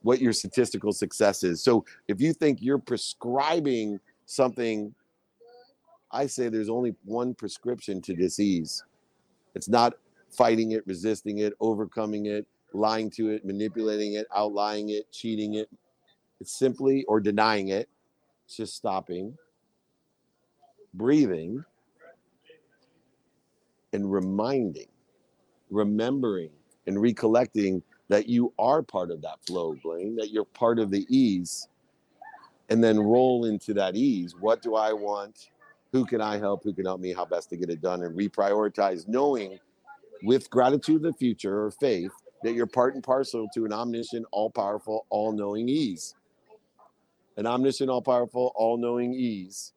what 0.00 0.18
your 0.18 0.32
statistical 0.32 0.90
success 0.90 1.44
is. 1.44 1.62
So 1.62 1.84
if 2.08 2.22
you 2.22 2.32
think 2.32 2.62
you're 2.62 2.78
prescribing 2.78 4.00
something, 4.24 4.94
I 6.10 6.26
say 6.26 6.48
there's 6.48 6.70
only 6.70 6.94
one 7.04 7.34
prescription 7.34 8.00
to 8.00 8.14
disease. 8.14 8.82
It's 9.54 9.68
not 9.68 9.92
fighting 10.30 10.72
it, 10.72 10.86
resisting 10.86 11.40
it, 11.40 11.52
overcoming 11.60 12.24
it, 12.24 12.46
lying 12.72 13.10
to 13.10 13.28
it, 13.28 13.44
manipulating 13.44 14.14
it, 14.14 14.26
outlying 14.34 14.88
it, 14.88 15.12
cheating 15.12 15.56
it. 15.56 15.68
It's 16.40 16.58
simply, 16.58 17.04
or 17.08 17.20
denying 17.20 17.68
it, 17.68 17.90
it's 18.46 18.56
just 18.56 18.74
stopping, 18.74 19.36
breathing, 20.94 21.62
and 23.94 24.12
reminding, 24.12 24.88
remembering, 25.70 26.50
and 26.86 27.00
recollecting 27.00 27.82
that 28.08 28.28
you 28.28 28.52
are 28.58 28.82
part 28.82 29.10
of 29.10 29.22
that 29.22 29.38
flow, 29.46 29.76
Blaine, 29.82 30.16
that 30.16 30.30
you're 30.30 30.44
part 30.44 30.78
of 30.78 30.90
the 30.90 31.06
ease, 31.08 31.68
and 32.68 32.82
then 32.82 33.00
roll 33.00 33.46
into 33.46 33.74
that 33.74 33.96
ease. 33.96 34.34
What 34.38 34.62
do 34.62 34.74
I 34.74 34.92
want? 34.92 35.50
Who 35.92 36.04
can 36.04 36.20
I 36.20 36.38
help? 36.38 36.64
Who 36.64 36.74
can 36.74 36.86
help 36.86 37.00
me? 37.00 37.12
How 37.12 37.24
best 37.24 37.50
to 37.50 37.56
get 37.56 37.70
it 37.70 37.80
done? 37.82 38.02
And 38.02 38.18
reprioritize, 38.18 39.08
knowing 39.08 39.60
with 40.24 40.50
gratitude 40.50 40.96
of 40.96 41.02
the 41.02 41.12
future 41.12 41.64
or 41.64 41.70
faith 41.70 42.12
that 42.42 42.54
you're 42.54 42.66
part 42.66 42.94
and 42.94 43.04
parcel 43.04 43.48
to 43.54 43.66
an 43.66 43.72
omniscient, 43.72 44.26
all 44.32 44.50
powerful, 44.50 45.06
all 45.10 45.32
knowing 45.32 45.68
ease. 45.68 46.16
An 47.36 47.46
omniscient, 47.46 47.90
all 47.90 48.02
powerful, 48.02 48.52
all 48.56 48.78
knowing 48.78 49.14
ease. 49.14 49.73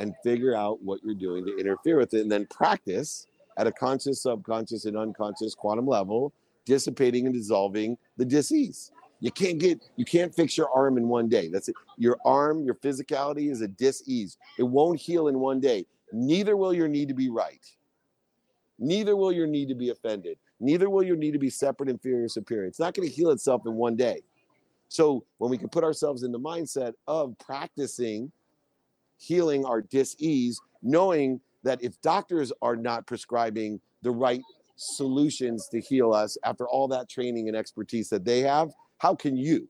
And 0.00 0.14
figure 0.24 0.56
out 0.56 0.82
what 0.82 1.00
you're 1.04 1.14
doing 1.14 1.44
to 1.44 1.58
interfere 1.58 1.98
with 1.98 2.14
it. 2.14 2.22
And 2.22 2.32
then 2.32 2.46
practice 2.46 3.26
at 3.58 3.66
a 3.66 3.72
conscious, 3.72 4.22
subconscious, 4.22 4.86
and 4.86 4.96
unconscious 4.96 5.54
quantum 5.54 5.86
level, 5.86 6.32
dissipating 6.64 7.26
and 7.26 7.34
dissolving 7.34 7.98
the 8.16 8.24
disease. 8.24 8.92
You 9.20 9.30
can't 9.30 9.58
get, 9.58 9.82
you 9.96 10.06
can't 10.06 10.34
fix 10.34 10.56
your 10.56 10.70
arm 10.74 10.96
in 10.96 11.06
one 11.06 11.28
day. 11.28 11.48
That's 11.48 11.68
it. 11.68 11.74
Your 11.98 12.16
arm, 12.24 12.64
your 12.64 12.76
physicality 12.76 13.50
is 13.50 13.60
a 13.60 13.68
dis-ease. 13.68 14.38
It 14.58 14.62
won't 14.62 14.98
heal 14.98 15.28
in 15.28 15.38
one 15.38 15.60
day. 15.60 15.84
Neither 16.12 16.56
will 16.56 16.72
your 16.72 16.88
need 16.88 17.08
to 17.08 17.14
be 17.14 17.28
right. 17.28 17.64
Neither 18.78 19.14
will 19.14 19.32
your 19.32 19.46
need 19.46 19.68
to 19.68 19.74
be 19.74 19.90
offended. 19.90 20.38
Neither 20.58 20.88
will 20.88 21.02
your 21.02 21.16
need 21.16 21.32
to 21.32 21.38
be 21.38 21.50
separate, 21.50 21.90
inferior, 21.90 22.28
superior. 22.28 22.66
It's 22.66 22.80
not 22.80 22.94
going 22.94 23.06
to 23.06 23.14
heal 23.14 23.30
itself 23.30 23.66
in 23.66 23.74
one 23.74 23.96
day. 23.96 24.22
So 24.88 25.24
when 25.36 25.50
we 25.50 25.58
can 25.58 25.68
put 25.68 25.84
ourselves 25.84 26.22
in 26.22 26.32
the 26.32 26.40
mindset 26.40 26.94
of 27.06 27.36
practicing 27.38 28.32
healing 29.20 29.64
our 29.66 29.82
dis-ease, 29.82 30.60
knowing 30.82 31.40
that 31.62 31.82
if 31.84 32.00
doctors 32.00 32.52
are 32.62 32.74
not 32.74 33.06
prescribing 33.06 33.80
the 34.02 34.10
right 34.10 34.40
solutions 34.76 35.68
to 35.68 35.78
heal 35.78 36.12
us 36.12 36.38
after 36.42 36.66
all 36.66 36.88
that 36.88 37.08
training 37.08 37.46
and 37.46 37.56
expertise 37.56 38.08
that 38.08 38.24
they 38.24 38.40
have, 38.40 38.70
how 38.96 39.14
can 39.14 39.36
you, 39.36 39.68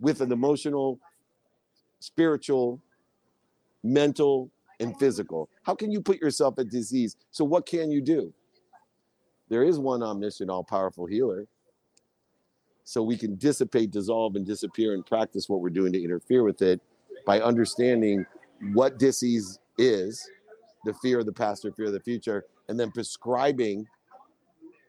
with 0.00 0.20
an 0.20 0.30
emotional, 0.30 1.00
spiritual, 1.98 2.80
mental, 3.82 4.48
and 4.78 4.96
physical, 4.96 5.50
how 5.64 5.74
can 5.74 5.90
you 5.90 6.00
put 6.00 6.20
yourself 6.20 6.56
at 6.60 6.68
disease? 6.68 7.16
So 7.32 7.44
what 7.44 7.66
can 7.66 7.90
you 7.90 8.00
do? 8.00 8.32
There 9.48 9.64
is 9.64 9.78
one 9.80 10.04
omniscient, 10.04 10.50
all-powerful 10.50 11.06
healer. 11.06 11.48
So 12.84 13.02
we 13.02 13.16
can 13.16 13.34
dissipate, 13.34 13.90
dissolve, 13.90 14.36
and 14.36 14.46
disappear 14.46 14.94
and 14.94 15.04
practice 15.04 15.48
what 15.48 15.60
we're 15.60 15.70
doing 15.70 15.92
to 15.94 16.02
interfere 16.02 16.44
with 16.44 16.62
it 16.62 16.80
by 17.26 17.40
understanding 17.40 18.24
what 18.72 18.98
disease 18.98 19.58
is, 19.78 20.28
the 20.84 20.94
fear 20.94 21.18
of 21.18 21.26
the 21.26 21.32
past 21.32 21.64
or 21.64 21.72
fear 21.72 21.86
of 21.86 21.92
the 21.92 22.00
future, 22.00 22.44
and 22.68 22.78
then 22.78 22.90
prescribing 22.90 23.86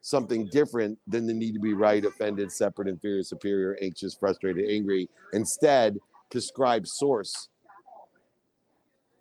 something 0.02 0.48
different 0.48 0.98
than 1.08 1.28
the 1.28 1.34
need 1.34 1.54
to 1.54 1.60
be 1.60 1.74
right, 1.74 2.06
offended, 2.06 2.52
separate, 2.52 2.88
inferior, 2.88 3.24
superior, 3.24 3.78
anxious, 3.82 4.14
frustrated, 4.14 4.70
angry. 4.70 5.10
Instead, 5.34 5.98
prescribe 6.30 6.88
source 6.88 7.50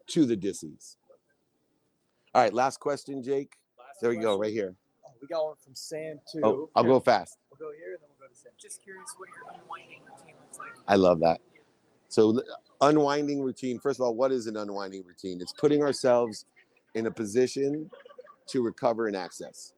to 0.07 0.25
the 0.25 0.37
disease. 0.37 0.97
All 2.35 2.43
right, 2.43 2.53
last 2.53 2.79
question, 2.79 3.23
Jake. 3.23 3.57
Last 3.79 4.01
There 4.01 4.11
we 4.11 4.19
go, 4.19 4.39
right 4.39 4.53
here. 4.53 4.75
Oh, 5.05 5.11
we 5.21 5.29
got 5.29 5.45
one 5.45 5.57
from 5.63 5.75
Sam 5.75 6.21
too. 6.31 6.41
Oh, 6.45 6.71
I'll 6.77 6.85
go 6.85 7.01
fast. 7.01 7.39
We'll 7.51 7.71
go 7.71 7.77
here 7.77 7.95
and 7.95 8.03
then 8.03 8.09
we'll 8.19 8.29
go 8.29 8.33
to 8.33 8.39
Sam. 8.39 8.53
Just 8.61 8.83
curious 8.83 9.09
what 9.17 9.29
your 9.29 9.61
unwinding 9.61 10.01
routine 10.05 10.37
looks 10.41 10.59
like. 10.59 10.69
I 10.87 10.95
love 10.95 11.21
that. 11.21 11.41
So, 12.09 12.41
unwinding 12.81 13.43
routine. 13.43 13.79
First 13.79 14.01
of 14.01 14.05
all, 14.05 14.15
what 14.15 14.33
is 14.33 14.47
an 14.47 14.57
unwinding 14.57 15.05
routine? 15.07 15.41
It's 15.41 15.53
putting 15.53 15.83
ourselves 15.83 16.47
in 16.95 17.07
a 17.07 17.11
position 17.11 17.91
to 18.49 18.63
recover 18.63 19.07
and 19.07 19.17
access. 19.17 19.73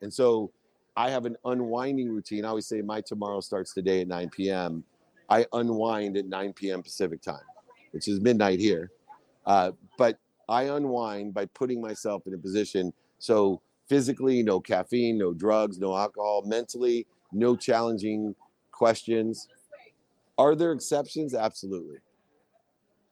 And 0.00 0.12
so, 0.12 0.50
I 0.96 1.10
have 1.10 1.24
an 1.24 1.36
unwinding 1.44 2.10
routine. 2.10 2.44
I 2.44 2.48
always 2.48 2.66
say 2.66 2.82
my 2.82 3.00
tomorrow 3.00 3.40
starts 3.40 3.72
today 3.72 4.02
at 4.02 4.08
9 4.08 4.28
p.m. 4.30 4.84
I 5.28 5.46
unwind 5.52 6.16
at 6.16 6.26
9 6.26 6.52
p.m. 6.52 6.82
Pacific 6.82 7.22
time, 7.22 7.44
which 7.92 8.08
is 8.08 8.20
midnight 8.20 8.60
here. 8.60 8.90
Uh, 9.46 9.72
but 9.96 10.18
I 10.48 10.64
unwind 10.64 11.32
by 11.32 11.46
putting 11.46 11.80
myself 11.80 12.26
in 12.26 12.34
a 12.34 12.38
position. 12.38 12.92
So, 13.18 13.62
physically, 13.88 14.42
no 14.42 14.60
caffeine, 14.60 15.16
no 15.16 15.32
drugs, 15.32 15.78
no 15.78 15.96
alcohol. 15.96 16.42
Mentally, 16.44 17.06
no 17.32 17.56
challenging 17.56 18.34
questions. 18.70 19.48
Are 20.36 20.54
there 20.54 20.72
exceptions? 20.72 21.34
Absolutely. 21.34 21.98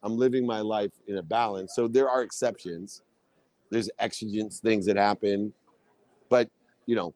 I'm 0.03 0.17
living 0.17 0.47
my 0.47 0.61
life 0.61 0.93
in 1.07 1.19
a 1.19 1.23
balance. 1.23 1.75
So 1.75 1.89
there 1.89 2.09
are 2.09 2.23
exceptions. 2.23 3.03
There's 3.71 3.91
exigent 3.99 4.53
things 4.53 4.87
that 4.87 4.97
happen. 4.97 5.53
But, 6.29 6.49
you 6.87 6.97
know, 6.97 7.15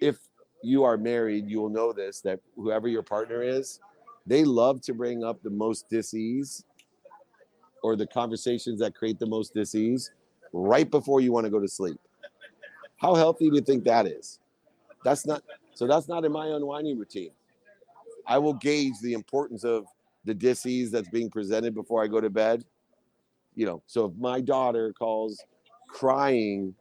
if 0.00 0.16
you 0.62 0.84
are 0.84 0.96
married, 0.96 1.48
you 1.48 1.60
will 1.60 1.68
know 1.68 1.92
this 1.92 2.20
that 2.22 2.40
whoever 2.56 2.88
your 2.88 3.02
partner 3.02 3.42
is, 3.42 3.80
they 4.26 4.44
love 4.44 4.80
to 4.82 4.94
bring 4.94 5.24
up 5.24 5.42
the 5.42 5.50
most 5.50 5.88
dis-ease 5.90 6.64
or 7.82 7.96
the 7.96 8.06
conversations 8.06 8.78
that 8.80 8.94
create 8.94 9.18
the 9.18 9.26
most 9.26 9.54
dis-ease 9.54 10.12
right 10.52 10.90
before 10.90 11.20
you 11.20 11.32
want 11.32 11.44
to 11.44 11.50
go 11.50 11.60
to 11.60 11.68
sleep. 11.68 11.98
How 12.96 13.14
healthy 13.14 13.50
do 13.50 13.56
you 13.56 13.62
think 13.62 13.84
that 13.84 14.06
is? 14.06 14.38
That's 15.04 15.26
not 15.26 15.42
so 15.74 15.86
that's 15.86 16.06
not 16.08 16.24
in 16.24 16.30
my 16.30 16.46
unwinding 16.46 16.98
routine. 16.98 17.30
I 18.26 18.38
will 18.38 18.54
gauge 18.54 18.94
the 19.02 19.14
importance 19.14 19.64
of 19.64 19.86
the 20.24 20.34
dis-ease 20.34 20.90
that's 20.90 21.08
being 21.08 21.30
presented 21.30 21.74
before 21.74 22.02
I 22.02 22.06
go 22.06 22.20
to 22.20 22.30
bed. 22.30 22.64
You 23.54 23.66
know, 23.66 23.82
so 23.86 24.06
if 24.06 24.12
my 24.18 24.40
daughter 24.40 24.92
calls 24.98 25.42
crying 25.88 26.74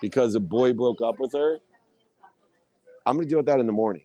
because 0.00 0.34
a 0.34 0.40
boy 0.40 0.72
broke 0.72 1.00
up 1.00 1.20
with 1.20 1.32
her, 1.32 1.58
I'm 3.06 3.16
gonna 3.16 3.28
deal 3.28 3.38
with 3.38 3.46
that 3.46 3.60
in 3.60 3.66
the 3.66 3.72
morning. 3.72 4.04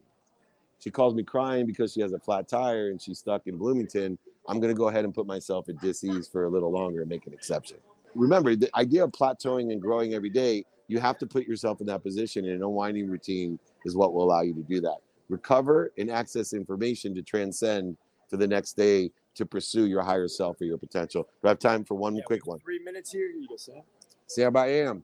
She 0.80 0.92
calls 0.92 1.16
me 1.16 1.24
crying 1.24 1.66
because 1.66 1.94
she 1.94 2.02
has 2.02 2.14
a 2.14 2.20
flat 2.20 2.48
tire 2.48 2.90
and 2.90 3.02
she's 3.02 3.20
stuck 3.20 3.48
in 3.48 3.58
Bloomington. 3.58 4.18
I'm 4.48 4.60
gonna 4.60 4.74
go 4.74 4.90
ahead 4.90 5.06
and 5.06 5.14
put 5.14 5.26
myself 5.26 5.70
at 5.70 5.80
dis-ease 5.80 6.28
for 6.28 6.46
a 6.46 6.50
little 6.50 6.72
longer 6.72 7.02
and 7.02 7.10
make 7.10 7.26
an 7.26 7.34
exception. 7.34 7.78
Remember, 8.16 8.56
the 8.56 8.70
idea 8.76 9.04
of 9.04 9.12
plateauing 9.12 9.72
and 9.72 9.82
growing 9.82 10.14
every 10.14 10.30
day, 10.30 10.66
you 10.88 11.00
have 11.00 11.18
to 11.18 11.26
put 11.26 11.48
yourself 11.48 11.82
in 11.82 11.88
that 11.88 12.04
position, 12.04 12.46
and 12.46 12.54
an 12.54 12.64
unwinding 12.64 13.10
routine 13.10 13.58
is 13.86 13.96
what 13.96 14.14
will 14.14 14.24
allow 14.24 14.42
you 14.42 14.54
to 14.54 14.62
do 14.62 14.82
that. 14.82 14.98
Recover 15.34 15.92
and 15.98 16.12
access 16.12 16.54
information 16.54 17.16
to 17.16 17.24
transcend 17.24 17.98
to 18.30 18.38
the 18.38 18.48
next 18.48 18.74
day 18.78 19.10
to 19.34 19.48
pursue 19.48 19.88
your 19.88 20.04
higher 20.04 20.28
self 20.28 20.62
or 20.62 20.66
your 20.66 20.78
potential. 20.78 21.24
Do 21.42 21.48
I 21.48 21.50
have 21.50 21.60
time 21.60 21.84
for 21.84 21.96
one 21.96 22.16
Yeah, 22.16 22.22
quick 22.24 22.46
one? 22.46 22.60
Three 22.60 22.78
minutes 22.78 23.12
here. 23.12 23.26
You 23.30 23.48
go, 23.48 23.58
Sam. 23.58 23.82
Sam, 24.28 24.56
I 24.56 24.68
am 24.68 25.04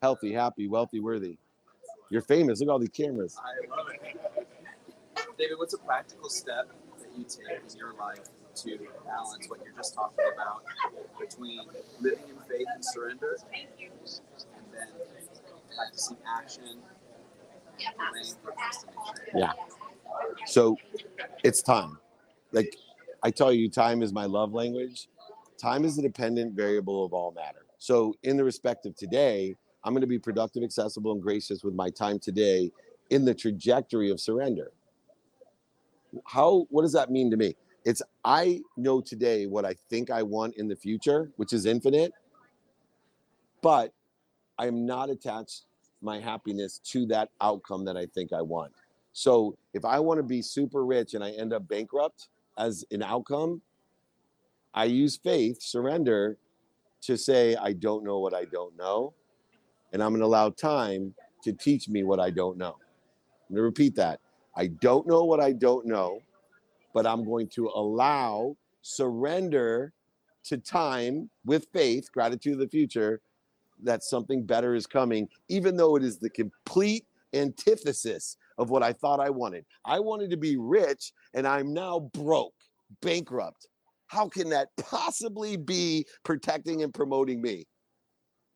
healthy, 0.00 0.32
happy, 0.32 0.68
wealthy, 0.68 1.00
worthy. 1.00 1.36
You're 2.10 2.22
famous. 2.22 2.60
Look 2.60 2.70
at 2.70 2.72
all 2.72 2.78
these 2.78 2.88
cameras. 2.88 3.36
I 3.38 3.76
love 3.76 3.88
it. 3.92 4.48
David, 5.36 5.58
what's 5.58 5.74
a 5.74 5.78
practical 5.78 6.30
step 6.30 6.68
that 6.98 7.08
you 7.18 7.24
take 7.24 7.60
in 7.70 7.76
your 7.76 7.92
life 7.92 8.24
to 8.64 8.78
balance 9.04 9.48
what 9.48 9.60
you're 9.62 9.76
just 9.76 9.94
talking 9.94 10.24
about 10.32 10.62
between 11.20 11.60
living 12.00 12.24
in 12.30 12.36
faith 12.48 12.66
and 12.74 12.82
surrender 12.84 13.36
and 13.54 14.64
then 14.72 14.88
practicing 15.76 16.16
action 16.26 16.78
procrastination? 18.42 19.48
So 20.46 20.76
it's 21.44 21.62
time. 21.62 21.98
Like 22.52 22.76
I 23.22 23.30
tell 23.30 23.52
you, 23.52 23.68
time 23.68 24.02
is 24.02 24.12
my 24.12 24.24
love 24.24 24.52
language. 24.52 25.08
Time 25.58 25.84
is 25.84 25.96
the 25.96 26.02
dependent 26.02 26.54
variable 26.54 27.04
of 27.04 27.12
all 27.12 27.32
matter. 27.32 27.66
So, 27.78 28.14
in 28.22 28.36
the 28.36 28.44
respect 28.44 28.86
of 28.86 28.96
today, 28.96 29.54
I'm 29.84 29.92
going 29.92 30.02
to 30.02 30.08
be 30.08 30.18
productive, 30.18 30.62
accessible, 30.62 31.12
and 31.12 31.22
gracious 31.22 31.62
with 31.62 31.74
my 31.74 31.90
time 31.90 32.18
today 32.18 32.72
in 33.10 33.24
the 33.24 33.34
trajectory 33.34 34.10
of 34.10 34.20
surrender. 34.20 34.72
How, 36.26 36.66
what 36.70 36.82
does 36.82 36.92
that 36.92 37.10
mean 37.10 37.30
to 37.30 37.36
me? 37.36 37.54
It's 37.84 38.02
I 38.24 38.60
know 38.76 39.00
today 39.00 39.46
what 39.46 39.64
I 39.64 39.76
think 39.88 40.10
I 40.10 40.22
want 40.22 40.56
in 40.56 40.68
the 40.68 40.76
future, 40.76 41.30
which 41.36 41.52
is 41.52 41.66
infinite, 41.66 42.12
but 43.62 43.92
I 44.58 44.66
am 44.66 44.84
not 44.84 45.08
attached 45.08 45.64
my 46.02 46.20
happiness 46.20 46.78
to 46.78 47.06
that 47.06 47.30
outcome 47.40 47.84
that 47.84 47.96
I 47.96 48.06
think 48.06 48.32
I 48.32 48.42
want. 48.42 48.72
So 49.12 49.56
if 49.74 49.84
I 49.84 49.98
want 49.98 50.18
to 50.18 50.22
be 50.22 50.42
super 50.42 50.84
rich 50.84 51.14
and 51.14 51.24
I 51.24 51.30
end 51.32 51.52
up 51.52 51.66
bankrupt 51.68 52.28
as 52.56 52.84
an 52.90 53.02
outcome, 53.02 53.62
I 54.74 54.84
use 54.84 55.16
faith, 55.16 55.60
surrender 55.60 56.36
to 57.02 57.16
say, 57.16 57.56
I 57.56 57.72
don't 57.72 58.04
know 58.04 58.18
what 58.18 58.34
I 58.34 58.44
don't 58.44 58.76
know. 58.76 59.14
And 59.92 60.02
I'm 60.02 60.10
going 60.10 60.20
to 60.20 60.26
allow 60.26 60.50
time 60.50 61.14
to 61.42 61.52
teach 61.52 61.88
me 61.88 62.02
what 62.02 62.20
I 62.20 62.30
don't 62.30 62.58
know. 62.58 62.76
I'm 63.48 63.54
going 63.54 63.58
to 63.58 63.62
repeat 63.62 63.96
that. 63.96 64.20
I 64.56 64.66
don't 64.66 65.06
know 65.06 65.24
what 65.24 65.40
I 65.40 65.52
don't 65.52 65.86
know, 65.86 66.20
but 66.92 67.06
I'm 67.06 67.24
going 67.24 67.48
to 67.50 67.70
allow 67.74 68.56
surrender 68.82 69.92
to 70.44 70.58
time 70.58 71.30
with 71.44 71.66
faith, 71.72 72.10
gratitude 72.12 72.54
of 72.54 72.58
the 72.58 72.68
future, 72.68 73.20
that 73.82 74.02
something 74.02 74.44
better 74.44 74.74
is 74.74 74.86
coming, 74.86 75.28
even 75.48 75.76
though 75.76 75.96
it 75.96 76.02
is 76.02 76.18
the 76.18 76.30
complete 76.30 77.04
antithesis 77.34 78.36
of 78.56 78.70
what 78.70 78.82
I 78.82 78.92
thought 78.92 79.20
I 79.20 79.30
wanted. 79.30 79.64
I 79.84 80.00
wanted 80.00 80.30
to 80.30 80.36
be 80.36 80.56
rich 80.56 81.12
and 81.34 81.46
I'm 81.46 81.72
now 81.72 82.10
broke, 82.14 82.54
bankrupt. 83.02 83.68
How 84.06 84.28
can 84.28 84.48
that 84.50 84.68
possibly 84.78 85.56
be 85.56 86.06
protecting 86.24 86.82
and 86.82 86.92
promoting 86.92 87.42
me? 87.42 87.66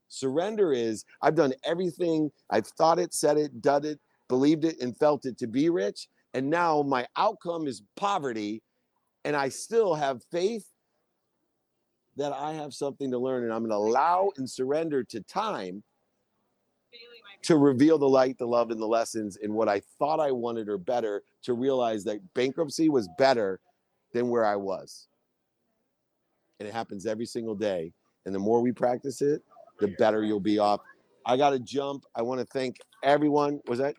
Surrender 0.08 0.72
is 0.72 1.04
I've 1.22 1.34
done 1.34 1.54
everything, 1.64 2.30
I've 2.50 2.66
thought 2.66 2.98
it, 2.98 3.14
said 3.14 3.38
it, 3.38 3.62
done 3.62 3.84
it, 3.84 3.98
believed 4.28 4.64
it, 4.64 4.80
and 4.80 4.96
felt 4.96 5.26
it 5.26 5.38
to 5.38 5.46
be 5.46 5.70
rich. 5.70 6.08
And 6.34 6.48
now 6.48 6.82
my 6.82 7.06
outcome 7.16 7.66
is 7.66 7.82
poverty, 7.96 8.62
and 9.24 9.36
I 9.36 9.48
still 9.50 9.94
have 9.94 10.22
faith 10.30 10.66
that 12.16 12.32
I 12.32 12.52
have 12.52 12.74
something 12.74 13.10
to 13.10 13.18
learn, 13.18 13.44
and 13.44 13.52
I'm 13.52 13.60
going 13.60 13.70
to 13.70 13.76
allow 13.76 14.30
and 14.36 14.48
surrender 14.48 15.02
to 15.04 15.20
time 15.22 15.82
to 17.42 17.56
reveal 17.56 17.98
the 17.98 18.08
light, 18.08 18.38
the 18.38 18.46
love, 18.46 18.70
and 18.70 18.80
the 18.80 18.86
lessons 18.86 19.36
in 19.36 19.54
what 19.54 19.68
I 19.68 19.80
thought 19.98 20.20
I 20.20 20.30
wanted 20.30 20.68
or 20.68 20.78
better 20.78 21.22
to 21.42 21.54
realize 21.54 22.04
that 22.04 22.20
bankruptcy 22.34 22.88
was 22.88 23.08
better 23.18 23.60
than 24.12 24.28
where 24.28 24.44
I 24.44 24.56
was. 24.56 25.08
And 26.60 26.68
it 26.68 26.72
happens 26.72 27.06
every 27.06 27.26
single 27.26 27.56
day. 27.56 27.92
And 28.26 28.34
the 28.34 28.38
more 28.38 28.60
we 28.60 28.70
practice 28.70 29.22
it, 29.22 29.42
the 29.80 29.88
better 29.98 30.22
you'll 30.22 30.38
be 30.38 30.58
off. 30.58 30.80
I 31.26 31.36
got 31.36 31.50
to 31.50 31.58
jump. 31.58 32.04
I 32.14 32.22
want 32.22 32.40
to 32.40 32.46
thank 32.46 32.78
everyone. 33.02 33.60
Was 33.66 33.80
that? 33.80 33.96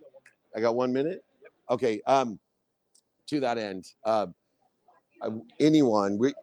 I 0.56 0.62
got 0.62 0.76
one 0.76 0.94
minute. 0.94 1.26
Okay. 1.70 2.02
Um, 2.08 2.40
to 3.28 3.40
that 3.42 3.58
end, 3.58 3.92
uh, 4.06 4.28
anyone, 5.60 6.18
we 6.18 6.34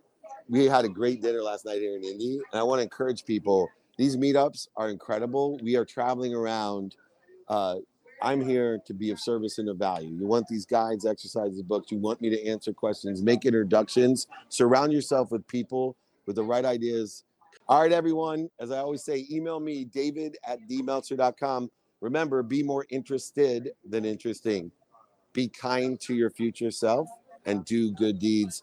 we 0.50 0.66
had 0.66 0.84
a 0.84 0.88
great 0.88 1.22
dinner 1.22 1.42
last 1.42 1.64
night 1.64 1.78
here 1.78 1.96
in 1.96 2.02
Indy, 2.02 2.40
and 2.52 2.60
I 2.60 2.62
want 2.64 2.80
to 2.80 2.82
encourage 2.82 3.24
people. 3.24 3.70
These 3.96 4.16
meetups 4.16 4.66
are 4.76 4.90
incredible. 4.90 5.58
We 5.62 5.76
are 5.76 5.84
traveling 5.84 6.34
around 6.34 6.96
uh, 7.48 7.76
I'm 8.20 8.40
here 8.40 8.80
to 8.84 8.92
be 8.92 9.10
of 9.10 9.20
service 9.20 9.58
and 9.58 9.68
of 9.68 9.78
value. 9.78 10.10
You 10.10 10.26
want 10.26 10.46
these 10.48 10.66
guides, 10.66 11.06
exercises, 11.06 11.62
books. 11.62 11.92
You 11.92 11.98
want 11.98 12.20
me 12.20 12.30
to 12.30 12.46
answer 12.46 12.72
questions, 12.72 13.22
make 13.22 13.46
introductions, 13.46 14.26
surround 14.48 14.92
yourself 14.92 15.30
with 15.30 15.46
people 15.46 15.96
with 16.26 16.36
the 16.36 16.44
right 16.44 16.64
ideas. 16.64 17.24
All 17.68 17.80
right, 17.80 17.92
everyone. 17.92 18.50
As 18.58 18.72
I 18.72 18.78
always 18.78 19.04
say, 19.04 19.26
email 19.30 19.60
me, 19.60 19.84
david 19.84 20.36
at 20.44 20.58
dmeltzer.com. 20.68 21.70
Remember, 22.00 22.42
be 22.42 22.62
more 22.62 22.86
interested 22.90 23.70
than 23.88 24.04
interesting. 24.04 24.72
Be 25.32 25.48
kind 25.48 25.98
to 26.00 26.14
your 26.14 26.30
future 26.30 26.72
self 26.72 27.08
and 27.46 27.64
do 27.64 27.92
good 27.92 28.18
deeds 28.18 28.62